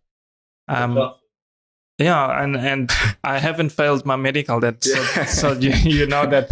um, 0.67 1.13
yeah, 1.97 2.43
and 2.43 2.55
and 2.57 2.91
I 3.23 3.39
haven't 3.39 3.71
failed 3.71 4.05
my 4.05 4.15
medical. 4.15 4.59
That 4.59 4.83
so, 4.83 5.03
so 5.25 5.51
you 5.53 5.71
you 5.71 6.07
know 6.07 6.25
that. 6.27 6.51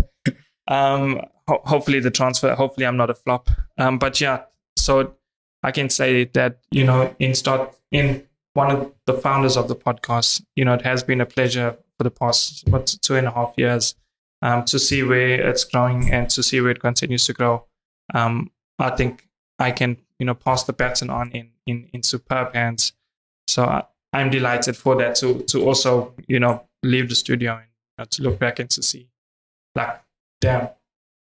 Um, 0.68 1.22
ho- 1.48 1.62
hopefully 1.66 2.00
the 2.00 2.12
transfer. 2.12 2.54
Hopefully 2.54 2.86
I'm 2.86 2.98
not 2.98 3.10
a 3.10 3.16
flop. 3.16 3.50
Um, 3.78 3.98
but 3.98 4.22
yeah, 4.22 4.44
so 4.78 5.16
I 5.64 5.72
can 5.72 5.90
say 5.90 6.26
that 6.26 6.60
you 6.72 6.84
know 6.84 7.16
in 7.20 7.34
start 7.34 7.76
in 7.92 8.28
one 8.54 8.72
of 8.72 8.94
the 9.06 9.14
founders 9.14 9.58
of 9.58 9.68
the 9.68 9.76
podcast. 9.76 10.44
You 10.56 10.66
know, 10.66 10.74
it 10.74 10.84
has 10.84 11.04
been 11.04 11.22
a 11.22 11.26
pleasure 11.26 11.78
for 11.98 12.04
the 12.04 12.12
past 12.12 12.68
what 12.68 12.96
two 13.02 13.16
and 13.16 13.28
a 13.28 13.32
half 13.32 13.54
years 13.58 13.96
um, 14.42 14.66
to 14.66 14.80
see 14.80 15.04
where 15.04 15.50
it's 15.50 15.64
growing 15.64 16.12
and 16.12 16.30
to 16.30 16.44
see 16.44 16.62
where 16.62 16.72
it 16.72 16.80
continues 16.80 17.26
to 17.26 17.34
grow. 17.34 17.66
Um, 18.14 18.52
I 18.78 18.92
think 18.92 19.29
I 19.60 19.72
can 19.72 19.98
you 20.18 20.26
know 20.26 20.34
pass 20.34 20.64
the 20.64 20.74
baton 20.74 21.10
on 21.10 21.32
in 21.32 21.52
in 21.66 21.90
in 21.94 22.04
superb 22.04 22.54
hands. 22.56 22.94
So 23.48 23.64
I, 23.64 23.84
I'm 24.14 24.30
delighted 24.30 24.76
for 24.76 24.96
that 24.98 25.16
to 25.16 25.44
to 25.44 25.66
also 25.66 26.14
you 26.28 26.40
know 26.40 26.64
leave 26.84 27.10
the 27.10 27.16
studio 27.16 27.54
and 27.54 27.66
you 27.66 27.96
know, 28.00 28.06
to 28.06 28.24
look 28.24 28.40
back 28.40 28.60
and 28.60 28.70
to 28.72 28.82
see 28.82 29.10
like 29.76 30.02
damn 30.42 30.70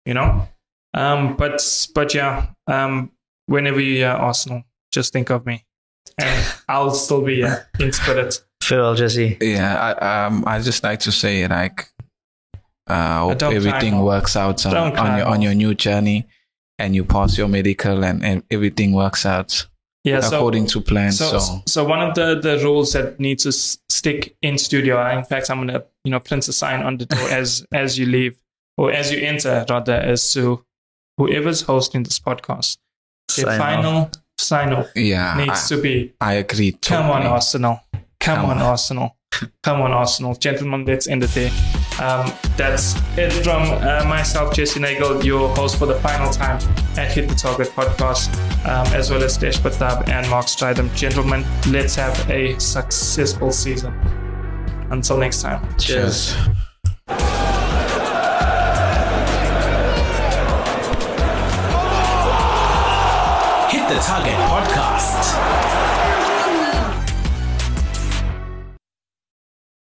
you 0.05 0.15
know? 0.15 0.49
Um 0.95 1.37
but 1.37 1.89
but 1.95 2.15
yeah 2.15 2.49
um 2.67 3.13
whenever 3.47 3.81
you 3.81 3.97
hear 3.97 4.09
arsenal 4.09 4.65
just 4.93 5.13
think 5.13 5.31
of 5.31 5.47
me. 5.47 5.65
And 6.19 6.55
i'll 6.69 6.91
still 6.91 7.23
be 7.23 7.45
uh, 7.45 7.57
in 7.79 7.93
spirit 7.93 8.43
Farewell, 8.67 8.97
Jesse. 8.97 9.39
Yeah, 9.41 9.95
I, 10.01 10.27
um, 10.27 10.45
I 10.47 10.61
just 10.61 10.83
like 10.83 11.01
to 11.01 11.13
say 11.13 11.47
like, 11.47 11.89
uh, 12.89 13.21
hope 13.21 13.43
everything 13.43 14.01
works 14.01 14.37
out 14.37 14.67
on, 14.67 14.97
on 14.97 15.19
your 15.19 15.27
on 15.27 15.43
your 15.43 15.55
new 15.55 15.75
journey, 15.75 16.27
and 16.79 16.95
you 16.95 17.05
pass 17.05 17.37
your 17.39 17.49
medical, 17.49 18.05
and, 18.05 18.25
and 18.25 18.43
everything 18.51 18.93
works 18.93 19.25
out 19.27 19.67
yeah 20.05 20.21
so 20.21 20.37
according 20.37 20.67
to 20.67 20.81
plan. 20.81 21.11
so, 21.13 21.39
So, 21.39 21.63
so 21.67 21.85
one 21.85 22.01
of 22.01 22.15
the 22.15 22.39
the 22.41 22.59
rules 22.63 22.93
that 22.93 23.19
needs 23.19 23.43
to 23.43 23.49
s- 23.49 23.79
stick 23.89 24.37
in 24.43 24.57
studio 24.59 25.05
in 25.19 25.25
fact 25.25 25.51
i'm 25.51 25.59
gonna 25.59 25.83
you 26.05 26.11
know 26.13 26.21
print 26.21 26.47
a 26.49 26.53
sign 26.53 26.83
on 26.83 26.97
the 26.99 27.07
door 27.07 27.29
as 27.41 27.67
as 27.73 27.99
you 27.99 28.07
leave 28.07 28.39
or 28.79 28.93
as 28.93 29.11
you 29.11 29.19
enter 29.21 29.65
rather 29.69 30.01
is 30.03 30.33
to 30.33 30.63
whoever's 31.19 31.63
hosting 31.63 32.03
this 32.05 32.21
podcast 32.21 32.79
the 33.29 33.43
Sign 33.43 33.49
off. 33.49 33.59
final 33.59 34.11
sign 34.39 34.73
off 34.75 34.87
yeah, 34.95 35.35
needs 35.39 35.73
I, 35.73 35.75
to 35.75 35.83
be 35.83 36.13
I 36.21 36.33
agree. 36.35 36.73
Come 36.73 37.11
on. 37.11 37.23
Arsenal. 37.27 37.81
Come, 38.21 38.37
Come 38.37 38.45
on, 38.51 38.59
on. 38.59 38.63
Arsenal. 38.63 39.17
Come 39.63 39.81
on, 39.83 39.93
Arsenal. 39.93 40.35
Gentlemen, 40.37 40.85
let's 40.85 41.09
end 41.09 41.25
it 41.25 41.31
there. 41.31 41.51
Um, 42.01 42.31
that's 42.57 42.95
it 43.17 43.33
from 43.43 43.63
uh, 43.63 44.05
myself, 44.07 44.55
Jesse 44.55 44.79
Nagel, 44.81 45.25
your 45.25 45.49
host 45.57 45.79
for 45.79 45.87
the 45.87 45.95
final 45.97 46.31
time 46.31 46.59
at 46.99 47.11
Hit 47.11 47.29
the 47.29 47.35
Target 47.35 47.69
podcast, 47.69 48.35
um, 48.67 48.87
as 48.95 49.11
well 49.11 49.23
as 49.23 49.37
Dash 49.39 49.59
Patab 49.59 50.09
and 50.09 50.29
Mark 50.29 50.47
Stridham. 50.47 50.95
Gentlemen, 50.95 51.45
let's 51.69 51.95
have 51.95 52.29
a 52.31 52.59
successful 52.61 53.51
season. 53.51 53.95
Until 54.91 55.17
next 55.17 55.43
time. 55.43 55.67
Cheers. 55.79 56.35
Hit 63.71 63.89
the 63.89 63.99
Target 64.01 64.37
Podcast. 64.49 65.76